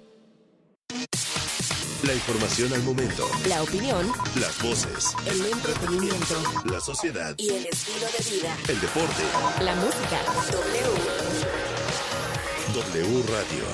La 2.03 2.13
información 2.15 2.73
al 2.73 2.81
momento. 2.83 3.27
La 3.47 3.61
opinión, 3.61 4.11
Las 4.39 4.59
voces. 4.61 5.13
el 5.27 5.45
entretenimiento 5.45 6.35
La 6.65 6.79
sociedad. 6.79 7.35
y 7.37 7.49
el 7.49 7.65
estilo 7.67 8.07
de 8.07 8.23
vida. 8.37 8.57
El 8.67 8.81
deporte. 8.81 9.21
La 9.63 9.75
música. 9.75 10.19
W. 10.51 10.81
W 12.73 13.23
Radio. 13.27 13.65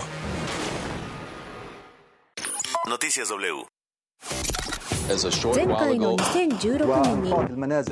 Noticias 2.88 3.30
W. 3.30 3.65
Y 5.07 5.11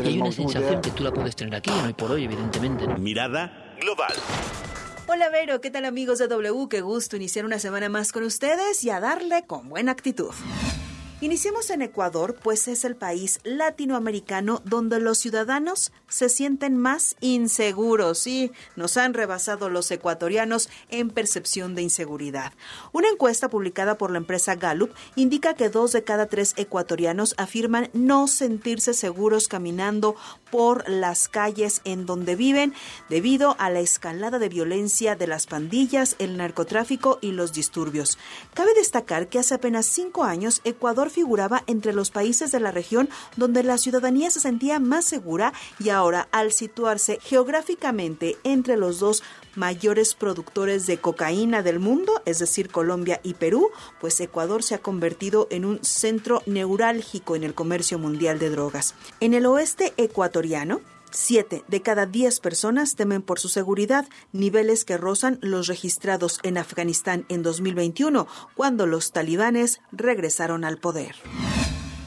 hay 0.08 0.20
una 0.20 0.32
sensación 0.34 0.82
que 0.82 0.92
tú 0.92 1.04
la 1.04 1.12
puedes 1.14 1.34
tener 1.36 1.56
aquí, 1.56 1.72
hoy 1.86 1.94
por 1.94 2.12
hoy, 2.12 2.26
evidentemente. 2.26 2.86
¿no? 2.88 2.98
Mirada 2.98 3.74
global. 3.80 4.14
Hola 5.08 5.30
Vero, 5.30 5.62
¿qué 5.62 5.70
tal 5.70 5.86
amigos 5.86 6.18
de 6.18 6.28
W? 6.28 6.68
Qué 6.68 6.82
gusto 6.82 7.16
iniciar 7.16 7.46
una 7.46 7.60
semana 7.60 7.90
más 7.90 8.12
con 8.12 8.24
ustedes 8.24 8.84
y 8.84 8.90
a 8.90 9.00
darle 9.00 9.46
con 9.46 9.70
buena 9.70 9.92
actitud. 9.92 10.34
Iniciemos 11.22 11.70
en 11.70 11.84
Ecuador, 11.84 12.36
pues 12.42 12.68
es 12.68 12.84
el 12.86 12.96
país 12.96 13.40
latinoamericano 13.44 14.64
donde 14.66 15.00
los 15.00 15.20
ciudadanos 15.20 15.94
se 16.16 16.30
sienten 16.30 16.78
más 16.78 17.18
inseguros 17.20 18.26
y 18.26 18.50
nos 18.78 18.96
han 18.96 19.14
rebasado 19.14 19.70
los 19.70 19.92
ecuatorianos 19.92 20.70
en 20.90 21.10
percepción 21.10 21.76
de 21.76 21.82
inseguridad. 21.82 22.54
Una 22.94 23.10
encuesta 23.10 23.50
publicada 23.50 23.98
por 23.98 24.12
la 24.12 24.20
empresa 24.20 24.56
Gallup 24.56 24.94
indica 25.18 25.56
que 25.56 25.68
dos 25.68 25.92
de 25.92 26.06
cada 26.06 26.28
tres 26.28 26.54
ecuatorianos 26.56 27.36
afirman 27.38 27.90
no 27.92 28.28
sentirse 28.28 28.94
seguros 28.94 29.50
caminando 29.50 30.16
por 30.52 30.88
las 30.90 31.28
calles 31.28 31.82
en 31.84 32.06
donde 32.06 32.38
viven 32.38 32.74
debido 33.10 33.58
a 33.60 33.70
la 33.70 33.82
escalada 33.82 34.40
de 34.40 34.48
violencia 34.48 35.18
de 35.18 35.28
las 35.28 35.48
pandillas, 35.48 36.16
el 36.20 36.38
narcotráfico 36.38 37.20
y 37.20 37.34
los 37.34 37.52
disturbios. 37.52 38.18
Cabe 38.54 38.74
destacar 38.74 39.28
que 39.28 39.40
hace 39.40 39.56
apenas 39.56 39.86
cinco 39.86 40.24
años 40.24 40.62
Ecuador 40.64 41.10
figuraba 41.10 41.64
entre 41.68 41.92
los 41.92 42.10
países 42.10 42.54
de 42.54 42.62
la 42.62 42.72
región 42.72 43.10
donde 43.36 43.64
la 43.64 43.78
ciudadanía 43.78 44.32
se 44.32 44.40
sentía 44.40 44.80
más 44.80 45.04
segura 45.04 45.52
y 45.78 45.90
ahora 45.90 46.05
al 46.32 46.52
situarse 46.52 47.20
geográficamente 47.22 48.38
entre 48.44 48.78
los 48.78 49.00
dos 49.00 49.24
mayores 49.56 50.14
productores 50.14 50.86
de 50.86 50.98
cocaína 50.98 51.64
del 51.64 51.80
mundo, 51.80 52.22
es 52.26 52.40
decir, 52.40 52.70
Colombia 52.70 53.20
y 53.24 53.34
Perú, 53.34 53.70
pues 54.00 54.20
Ecuador 54.20 54.62
se 54.62 54.76
ha 54.76 54.80
convertido 54.80 55.48
en 55.50 55.66
un 55.66 55.84
centro 55.84 56.44
neurálgico 56.46 57.36
en 57.36 57.44
el 57.44 57.56
comercio 57.56 57.98
mundial 57.98 58.38
de 58.38 58.50
drogas. 58.50 58.94
En 59.20 59.34
el 59.34 59.46
oeste 59.46 59.94
ecuatoriano, 59.98 60.82
Siete 61.12 61.64
de 61.70 61.82
cada 61.82 62.06
diez 62.06 62.42
personas 62.42 62.98
temen 62.98 63.22
por 63.22 63.40
su 63.40 63.48
seguridad, 63.48 64.06
niveles 64.34 64.84
que 64.84 64.98
rozan 64.98 65.40
los 65.42 65.68
registrados 65.68 66.40
en 66.44 66.58
Afganistán 66.58 67.26
en 67.30 67.42
2021, 67.42 68.28
cuando 68.54 68.86
los 68.86 69.14
talibanes 69.14 69.80
regresaron 69.94 70.66
al 70.66 70.78
poder. 70.78 71.16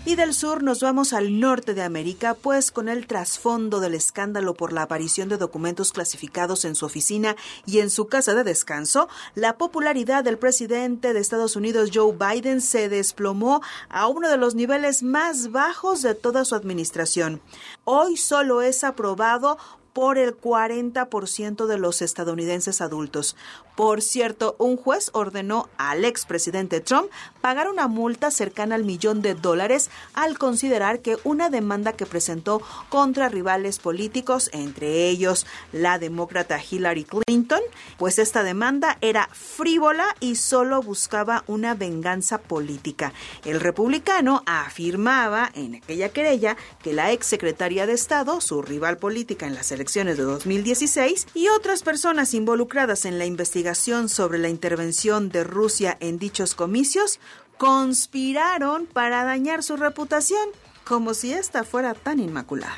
Y 0.08 0.16
del 0.16 0.32
sur 0.32 0.62
nos 0.62 0.80
vamos 0.80 1.12
al 1.12 1.38
norte 1.38 1.74
de 1.74 1.82
América, 1.82 2.32
pues 2.32 2.70
con 2.70 2.88
el 2.88 3.06
trasfondo 3.06 3.78
del 3.78 3.92
escándalo 3.92 4.54
por 4.54 4.72
la 4.72 4.80
aparición 4.80 5.28
de 5.28 5.36
documentos 5.36 5.92
clasificados 5.92 6.64
en 6.64 6.76
su 6.76 6.86
oficina 6.86 7.36
y 7.66 7.80
en 7.80 7.90
su 7.90 8.06
casa 8.06 8.34
de 8.34 8.42
descanso, 8.42 9.10
la 9.34 9.58
popularidad 9.58 10.24
del 10.24 10.38
presidente 10.38 11.12
de 11.12 11.20
Estados 11.20 11.56
Unidos, 11.56 11.90
Joe 11.92 12.16
Biden, 12.16 12.62
se 12.62 12.88
desplomó 12.88 13.60
a 13.90 14.06
uno 14.06 14.30
de 14.30 14.38
los 14.38 14.54
niveles 14.54 15.02
más 15.02 15.52
bajos 15.52 16.00
de 16.00 16.14
toda 16.14 16.46
su 16.46 16.54
administración. 16.54 17.42
Hoy 17.84 18.16
solo 18.16 18.62
es 18.62 18.84
aprobado 18.84 19.58
por 19.98 20.16
el 20.16 20.40
40% 20.40 21.66
de 21.66 21.76
los 21.76 22.02
estadounidenses 22.02 22.80
adultos. 22.80 23.34
Por 23.74 24.00
cierto, 24.00 24.54
un 24.60 24.76
juez 24.76 25.10
ordenó 25.12 25.68
al 25.76 26.04
expresidente 26.04 26.80
Trump 26.80 27.10
pagar 27.40 27.68
una 27.68 27.88
multa 27.88 28.30
cercana 28.30 28.76
al 28.76 28.84
millón 28.84 29.22
de 29.22 29.34
dólares 29.34 29.90
al 30.14 30.38
considerar 30.38 31.00
que 31.00 31.16
una 31.24 31.50
demanda 31.50 31.94
que 31.94 32.06
presentó 32.06 32.62
contra 32.90 33.28
rivales 33.28 33.80
políticos, 33.80 34.50
entre 34.52 35.08
ellos 35.08 35.46
la 35.72 35.98
demócrata 35.98 36.60
Hillary 36.62 37.04
Clinton, 37.04 37.60
pues 37.96 38.20
esta 38.20 38.44
demanda 38.44 38.98
era 39.00 39.28
frívola 39.32 40.06
y 40.20 40.36
solo 40.36 40.80
buscaba 40.80 41.42
una 41.48 41.74
venganza 41.74 42.38
política. 42.38 43.12
El 43.44 43.58
republicano 43.58 44.44
afirmaba 44.46 45.50
en 45.54 45.74
aquella 45.74 46.10
querella 46.10 46.56
que 46.84 46.92
la 46.92 47.10
exsecretaria 47.10 47.86
de 47.86 47.94
Estado, 47.94 48.40
su 48.40 48.62
rival 48.62 48.98
política 48.98 49.46
en 49.46 49.56
las 49.56 49.72
elecciones 49.72 49.87
de 49.94 50.22
2016, 50.22 51.28
y 51.34 51.48
otras 51.48 51.82
personas 51.82 52.34
involucradas 52.34 53.06
en 53.06 53.18
la 53.18 53.24
investigación 53.24 54.10
sobre 54.10 54.38
la 54.38 54.50
intervención 54.50 55.30
de 55.30 55.44
Rusia 55.44 55.96
en 56.00 56.18
dichos 56.18 56.54
comicios 56.54 57.20
conspiraron 57.56 58.86
para 58.86 59.24
dañar 59.24 59.62
su 59.62 59.76
reputación, 59.76 60.50
como 60.84 61.14
si 61.14 61.32
ésta 61.32 61.64
fuera 61.64 61.94
tan 61.94 62.20
inmaculada. 62.20 62.76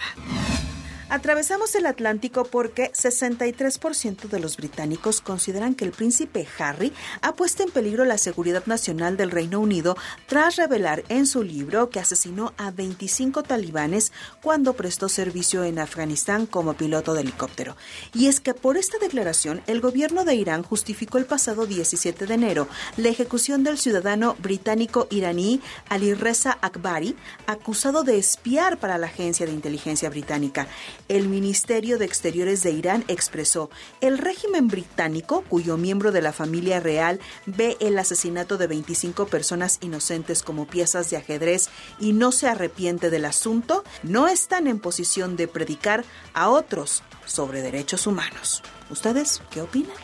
Atravesamos 1.10 1.74
el 1.74 1.86
Atlántico 1.86 2.44
porque 2.44 2.92
63% 2.92 4.28
de 4.28 4.38
los 4.38 4.56
británicos 4.56 5.20
consideran 5.20 5.74
que 5.74 5.84
el 5.84 5.90
príncipe 5.90 6.46
Harry 6.56 6.92
ha 7.20 7.32
puesto 7.32 7.64
en 7.64 7.72
peligro 7.72 8.04
la 8.04 8.16
seguridad 8.16 8.64
nacional 8.66 9.16
del 9.16 9.32
Reino 9.32 9.58
Unido 9.58 9.96
tras 10.28 10.54
revelar 10.54 11.02
en 11.08 11.26
su 11.26 11.42
libro 11.42 11.90
que 11.90 11.98
asesinó 11.98 12.54
a 12.58 12.70
25 12.70 13.42
talibanes 13.42 14.12
cuando 14.40 14.74
prestó 14.74 15.08
servicio 15.08 15.64
en 15.64 15.80
Afganistán 15.80 16.46
como 16.46 16.74
piloto 16.74 17.12
de 17.14 17.22
helicóptero. 17.22 17.76
Y 18.14 18.28
es 18.28 18.38
que 18.38 18.54
por 18.54 18.76
esta 18.76 18.98
declaración 18.98 19.62
el 19.66 19.80
gobierno 19.80 20.24
de 20.24 20.36
Irán 20.36 20.62
justificó 20.62 21.18
el 21.18 21.26
pasado 21.26 21.66
17 21.66 22.24
de 22.24 22.34
enero 22.34 22.68
la 22.96 23.08
ejecución 23.08 23.64
del 23.64 23.78
ciudadano 23.78 24.36
británico 24.38 25.08
iraní 25.10 25.60
Ali 25.88 26.14
Reza 26.14 26.56
Akbari, 26.60 27.16
acusado 27.48 28.04
de 28.04 28.16
espiar 28.16 28.78
para 28.78 28.96
la 28.96 29.08
agencia 29.08 29.44
de 29.44 29.52
inteligencia 29.52 30.08
británica 30.08 30.68
el 31.10 31.28
Ministerio 31.28 31.98
de 31.98 32.04
Exteriores 32.04 32.62
de 32.62 32.70
Irán 32.70 33.04
expresó, 33.08 33.68
el 34.00 34.16
régimen 34.16 34.68
británico, 34.68 35.42
cuyo 35.48 35.76
miembro 35.76 36.12
de 36.12 36.22
la 36.22 36.32
familia 36.32 36.78
real 36.78 37.18
ve 37.46 37.76
el 37.80 37.98
asesinato 37.98 38.58
de 38.58 38.68
25 38.68 39.26
personas 39.26 39.78
inocentes 39.80 40.44
como 40.44 40.68
piezas 40.68 41.10
de 41.10 41.16
ajedrez 41.16 41.68
y 41.98 42.12
no 42.12 42.30
se 42.30 42.46
arrepiente 42.46 43.10
del 43.10 43.24
asunto, 43.24 43.82
no 44.04 44.28
están 44.28 44.68
en 44.68 44.78
posición 44.78 45.34
de 45.34 45.48
predicar 45.48 46.04
a 46.32 46.48
otros 46.48 47.02
sobre 47.26 47.60
derechos 47.60 48.06
humanos. 48.06 48.62
¿Ustedes 48.88 49.42
qué 49.50 49.62
opinan? 49.62 49.96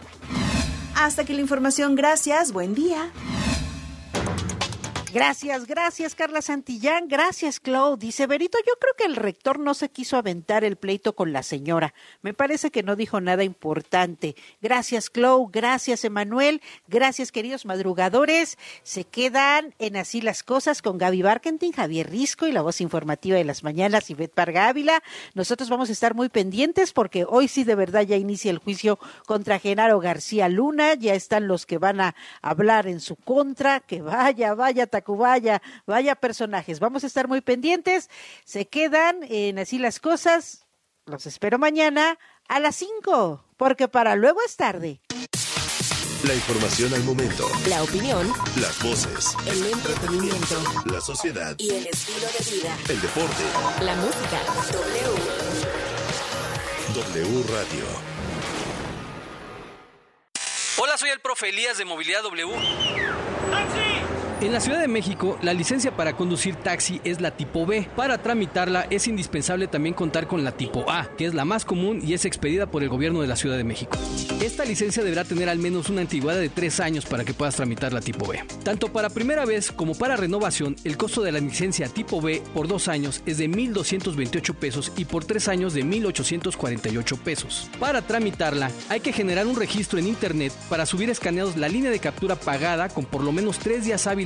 Hasta 0.97 1.23
aquí 1.23 1.35
la 1.35 1.41
información. 1.41 1.95
Gracias. 1.95 2.51
Buen 2.51 2.75
día. 2.75 3.13
Gracias, 5.13 5.67
gracias 5.67 6.15
Carla 6.15 6.43
Santillán, 6.43 7.09
gracias 7.09 7.61
Claude. 7.61 7.97
Dice 7.97 8.27
Berito, 8.27 8.59
yo 8.67 8.75
creo 8.79 8.95
que 8.99 9.05
el 9.05 9.17
rector 9.17 9.59
no 9.59 9.73
se 9.73 9.89
quiso 9.89 10.17
aventar 10.17 10.65
el 10.65 10.77
pleito 10.77 11.15
con 11.15 11.33
la 11.33 11.43
señora. 11.43 11.95
Me 12.23 12.35
parece 12.35 12.71
que 12.71 12.83
no 12.83 12.97
dijo 12.97 13.21
nada 13.21 13.45
importante. 13.45 14.35
Gracias 14.61 15.09
Claude, 15.09 15.51
gracias 15.53 16.05
Emanuel, 16.05 16.61
gracias 16.89 17.33
queridos 17.33 17.65
madrugadores. 17.67 18.59
Se 18.83 19.05
quedan 19.05 19.75
en 19.79 19.97
así 19.97 20.21
las 20.21 20.43
cosas 20.43 20.83
con 20.83 20.99
Gaby 20.99 21.23
Barkentin, 21.23 21.73
Javier 21.73 22.11
Risco 22.11 22.47
y 22.47 22.53
la 22.53 22.63
voz 22.63 22.81
informativa 22.81 23.37
de 23.37 23.45
las 23.45 23.63
mañanas, 23.63 24.11
Ivette 24.11 24.35
Pargávila. 24.35 25.03
Nosotros 25.35 25.71
vamos 25.71 25.89
a 25.89 25.93
estar 25.93 26.15
muy 26.15 26.29
pendientes 26.29 26.93
porque 26.93 27.25
hoy 27.27 27.49
sí 27.49 27.65
de 27.65 27.77
verdad 27.77 28.03
ya 28.03 28.17
inicia 28.17 28.51
el 28.51 28.59
juicio 28.59 28.99
contra 29.25 29.61
Genaro 29.61 30.01
García 30.01 30.49
Luna. 30.49 30.95
Ya 30.95 31.15
están 31.15 31.47
los 31.47 31.65
que 31.65 31.79
van 31.79 32.01
a 32.01 32.15
hablar 32.43 32.87
en 32.89 33.01
su 33.01 33.15
contra. 33.17 33.81
Que 33.81 34.03
vaya, 34.03 34.55
vaya, 34.55 34.87
vaya, 35.07 35.63
vaya 35.87 36.15
personajes. 36.15 36.81
Vamos 36.81 37.05
a 37.05 37.07
estar 37.07 37.29
muy 37.29 37.41
pendientes. 37.41 38.11
Se 38.45 38.67
quedan 38.67 39.23
en 39.25 39.59
así 39.59 39.79
las 39.79 40.01
cosas. 40.01 40.67
Los 41.07 41.27
espero 41.27 41.59
mañana 41.59 42.19
a 42.49 42.61
las 42.61 42.77
5, 42.77 43.45
porque 43.57 43.89
para 43.89 44.17
luego 44.17 44.41
es 44.45 44.57
tarde. 44.57 45.01
La 46.25 46.35
información 46.35 46.93
al 46.95 47.05
momento. 47.05 47.49
La 47.69 47.83
opinión. 47.83 48.33
Las 48.61 48.83
voces. 48.83 49.37
El 49.47 49.65
entretenimiento. 49.67 50.57
La 50.87 51.01
sociedad. 51.01 51.55
Y 51.59 51.71
el 51.71 51.87
estilo 51.87 52.27
de 52.27 52.57
vida. 52.57 52.77
El 52.89 53.01
deporte. 53.01 53.45
La 53.83 53.95
música. 53.95 54.41
W. 54.73 55.15
W 56.95 57.45
Radio. 57.53 57.85
Hola, 60.79 60.99
soy 60.99 61.11
el 61.11 61.21
profe 61.21 61.51
Elías 61.51 61.79
de 61.79 61.85
Movilidad 61.85 62.23
W. 62.23 62.55
En 64.39 64.53
la 64.53 64.61
Ciudad 64.61 64.83
de 64.83 64.87
México, 64.87 65.39
la 65.41 65.55
licencia 65.55 65.97
para 65.97 66.15
conducir 66.15 66.57
taxi 66.57 67.01
es 67.05 67.23
la 67.23 67.31
tipo 67.31 67.65
B. 67.65 67.89
Para 67.97 68.19
tramitarla 68.19 68.87
es 68.91 69.09
indispensable 69.09 69.67
también 69.67 69.95
contar 69.95 70.27
con 70.27 70.45
la 70.45 70.53
tipo 70.53 70.85
A, 70.91 71.09
que 71.17 71.25
es 71.25 71.33
la 71.33 71.47
más 71.47 71.65
común 71.65 72.03
y 72.05 72.13
es 72.13 72.27
expedida 72.27 72.67
por 72.67 72.83
el 72.83 72.91
gobierno 72.91 73.23
de 73.23 73.29
la 73.29 73.37
Ciudad 73.37 73.57
de 73.57 73.65
México. 73.65 73.97
Esta 74.43 74.67
licencia 74.67 75.03
deberá 75.03 75.25
tener 75.25 75.49
al 75.49 75.59
menos 75.59 75.89
una 75.89 76.03
antigüedad 76.03 76.39
de 76.39 76.51
tres 76.51 76.81
años 76.81 77.07
para 77.07 77.25
que 77.25 77.33
puedas 77.33 77.57
tramitar 77.57 77.95
la 77.95 78.03
tipo 78.03 78.27
B. 78.27 78.45
Tanto 78.63 78.93
para 78.93 79.09
primera 79.09 79.47
vez 79.47 79.73
como 79.73 79.95
para 79.95 80.17
renovación, 80.17 80.77
el 80.85 80.99
costo 80.99 81.23
de 81.23 81.33
la 81.33 81.41
licencia 81.41 81.89
tipo 81.89 82.21
B 82.21 82.43
por 82.53 82.69
dos 82.69 82.89
años 82.89 83.23
es 83.25 83.39
de 83.39 83.49
1.228 83.49 84.55
pesos 84.55 84.93
y 84.99 85.07
por 85.07 85.25
tres 85.25 85.49
años 85.49 85.73
de 85.73 85.83
1.848 85.83 87.19
pesos. 87.21 87.71
Para 87.81 88.03
tramitarla, 88.03 88.71
hay 88.91 89.01
que 89.01 89.15
generar 89.15 89.47
un 89.47 89.57
registro 89.57 89.99
en 89.99 90.09
Internet 90.09 90.53
para 90.69 90.85
subir 90.85 91.09
escaneados 91.09 91.57
la 91.57 91.69
línea 91.69 91.91
de 91.91 92.01
captura 92.01 92.37
pagada 92.37 92.91
con 92.91 93.07
por 93.07 93.25
lo 93.25 93.33
menos 93.33 93.59
tres 93.59 93.87
días 93.87 94.07
hábiles 94.07 94.26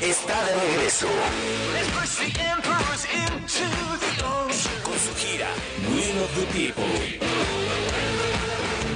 Está 0.00 0.44
de 0.44 0.54
regreso. 0.54 1.06
Con 4.82 4.98
su 4.98 5.14
gira 5.16 5.48
Wheel 5.90 6.18
of 6.22 6.34
the 6.34 6.46
People. 6.52 6.84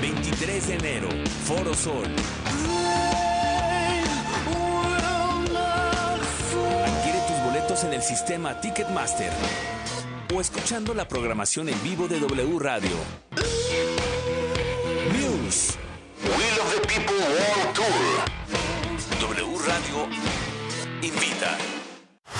23 0.00 0.66
de 0.68 0.74
enero, 0.74 1.08
Foro 1.46 1.74
Sol. 1.74 2.06
Adquiere 6.86 7.20
tus 7.26 7.44
boletos 7.44 7.84
en 7.84 7.92
el 7.94 8.02
sistema 8.02 8.60
Ticketmaster 8.60 9.32
o 10.34 10.40
escuchando 10.40 10.94
la 10.94 11.08
programación 11.08 11.68
en 11.68 11.82
vivo 11.82 12.08
de 12.08 12.20
W 12.20 12.58
Radio. 12.58 12.96
News. 15.12 15.76
Wheel 16.22 16.60
of 16.60 16.74
the 16.74 16.80
People 16.86 17.16
World 17.16 17.74
Tour. 17.74 18.40
W 19.20 19.58
Radio 19.66 20.29
invita. 21.02 21.79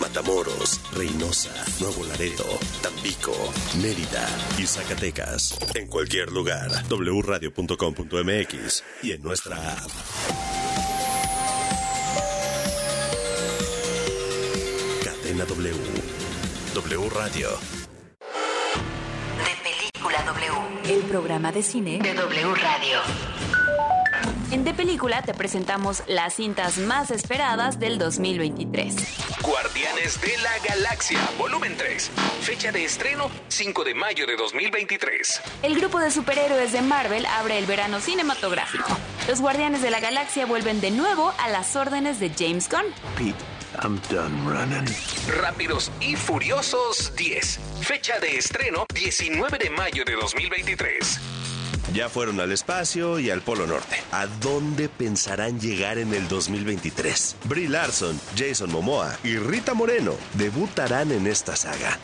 Matamoros, 0.00 0.80
Reynosa, 0.92 1.52
Nuevo 1.80 2.04
Laredo, 2.04 2.44
Tampico, 2.82 3.32
Mérida 3.80 4.28
y 4.58 4.66
Zacatecas. 4.66 5.58
En 5.74 5.88
cualquier 5.88 6.32
lugar, 6.32 6.70
wradio.com.mx 6.88 8.84
y 9.02 9.12
en 9.12 9.22
nuestra 9.22 9.56
app. 9.72 9.90
Cadena 15.04 15.44
W. 15.44 15.74
W 16.74 17.10
Radio. 17.10 17.48
De 19.38 19.54
Película 19.62 20.22
W. 20.24 20.94
El 20.94 21.02
programa 21.02 21.52
de 21.52 21.62
cine 21.62 21.98
de 22.02 22.14
W 22.14 22.54
Radio. 22.54 22.98
En 24.50 24.64
De 24.64 24.74
Película 24.74 25.22
te 25.22 25.32
presentamos 25.32 26.02
las 26.08 26.34
cintas 26.34 26.78
más 26.78 27.12
esperadas 27.12 27.78
del 27.78 27.98
2023. 27.98 29.29
Guardianes 29.42 30.20
de 30.20 30.36
la 30.38 30.58
Galaxia, 30.58 31.18
volumen 31.38 31.76
3. 31.76 32.10
Fecha 32.42 32.72
de 32.72 32.84
estreno 32.84 33.30
5 33.48 33.84
de 33.84 33.94
mayo 33.94 34.26
de 34.26 34.36
2023. 34.36 35.40
El 35.62 35.76
grupo 35.76 35.98
de 35.98 36.10
superhéroes 36.10 36.72
de 36.72 36.82
Marvel 36.82 37.24
abre 37.26 37.58
el 37.58 37.66
verano 37.66 38.00
cinematográfico. 38.00 38.96
Los 39.28 39.40
Guardianes 39.40 39.82
de 39.82 39.90
la 39.90 40.00
Galaxia 40.00 40.44
vuelven 40.46 40.80
de 40.80 40.90
nuevo 40.90 41.32
a 41.38 41.48
las 41.48 41.74
órdenes 41.74 42.20
de 42.20 42.30
James 42.30 42.68
Gunn. 42.68 42.92
Pete, 43.16 43.38
I'm 43.82 44.00
done 44.10 44.36
running. 44.44 44.94
Rápidos 45.40 45.90
y 46.00 46.16
Furiosos 46.16 47.14
10. 47.16 47.60
Fecha 47.80 48.18
de 48.20 48.36
estreno 48.36 48.84
19 48.94 49.58
de 49.58 49.70
mayo 49.70 50.04
de 50.04 50.16
2023. 50.16 51.20
Ya 51.92 52.08
fueron 52.08 52.38
al 52.40 52.52
espacio 52.52 53.18
y 53.18 53.30
al 53.30 53.42
Polo 53.42 53.66
Norte. 53.66 53.96
¿A 54.12 54.26
dónde 54.26 54.88
pensarán 54.88 55.60
llegar 55.60 55.98
en 55.98 56.14
el 56.14 56.28
2023? 56.28 57.36
Brie 57.44 57.68
Larson, 57.68 58.20
Jason 58.36 58.70
Momoa 58.70 59.16
y 59.24 59.36
Rita 59.36 59.74
Moreno 59.74 60.14
debutarán 60.34 61.10
en 61.10 61.26
esta 61.26 61.56
saga. 61.56 61.98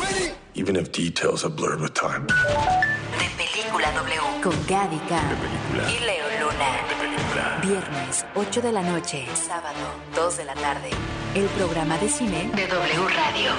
Even 0.55 0.77
if 0.77 0.91
details 0.91 1.45
are 1.45 1.55
blurred 1.55 1.81
with 1.81 1.93
time. 1.93 2.27
De 2.27 3.29
Película 3.37 3.93
W. 3.93 4.43
Con 4.43 4.67
Gaby 4.67 4.97
y 4.97 6.05
Leo 6.05 6.27
Luna. 6.41 6.97
Viernes, 7.63 8.25
8 8.35 8.63
de 8.63 8.73
la 8.73 8.83
noche. 8.83 9.27
Sábado, 9.35 9.79
2 10.15 10.37
de 10.39 10.45
la 10.45 10.55
tarde. 10.55 10.91
El 11.35 11.47
programa 11.47 11.99
de 11.99 12.09
cine 12.09 12.51
de 12.55 12.67
W 12.67 13.09
Radio. 13.09 13.53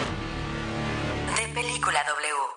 De 1.37 1.53
Película 1.53 2.03
W. 2.07 2.56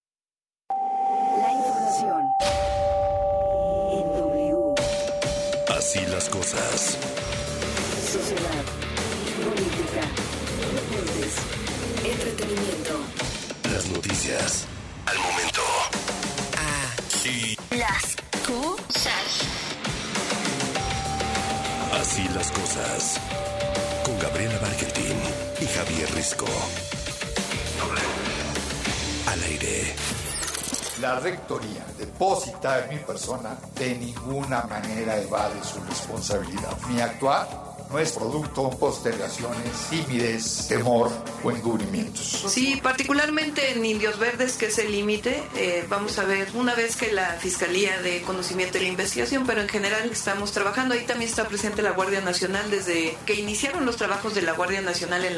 Deposita 32.21 32.83
en 32.83 32.89
mi 32.89 32.97
persona 32.97 33.57
de 33.79 33.95
ninguna 33.95 34.61
manera 34.69 35.19
evade 35.19 35.59
su 35.63 35.79
responsabilidad. 35.89 36.77
Mi 36.87 37.01
actuar 37.01 37.47
no 37.91 37.99
es 37.99 38.11
producto 38.13 38.69
de 38.69 38.75
postergaciones, 38.77 39.71
timidez, 39.89 40.67
temor 40.67 41.11
o 41.43 41.51
encubrimientos. 41.51 42.45
Sí, 42.47 42.79
particularmente 42.81 43.71
en 43.71 43.83
Indios 43.83 44.17
Verdes, 44.17 44.55
que 44.55 44.67
es 44.67 44.77
el 44.77 44.91
límite, 44.91 45.43
eh, 45.55 45.85
vamos 45.89 46.17
a 46.17 46.23
ver, 46.23 46.47
una 46.53 46.73
vez 46.73 46.95
que 46.95 47.11
la 47.11 47.33
Fiscalía 47.33 48.01
de 48.01 48.21
Conocimiento 48.21 48.77
y 48.77 48.81
la 48.81 48.87
Investigación, 48.87 49.45
pero 49.45 49.61
en 49.61 49.67
general 49.67 50.09
estamos 50.09 50.51
trabajando, 50.51 50.93
ahí 50.93 51.05
también 51.05 51.29
está 51.29 51.47
presente 51.47 51.81
la 51.81 51.91
Guardia 51.91 52.21
Nacional 52.21 52.69
desde 52.71 53.17
que 53.25 53.33
iniciaron 53.33 53.85
los 53.85 53.97
trabajos 53.97 54.35
de 54.35 54.43
la 54.43 54.53
Guardia 54.53 54.81
Nacional 54.81 55.25
en 55.25 55.25
la 55.25 55.29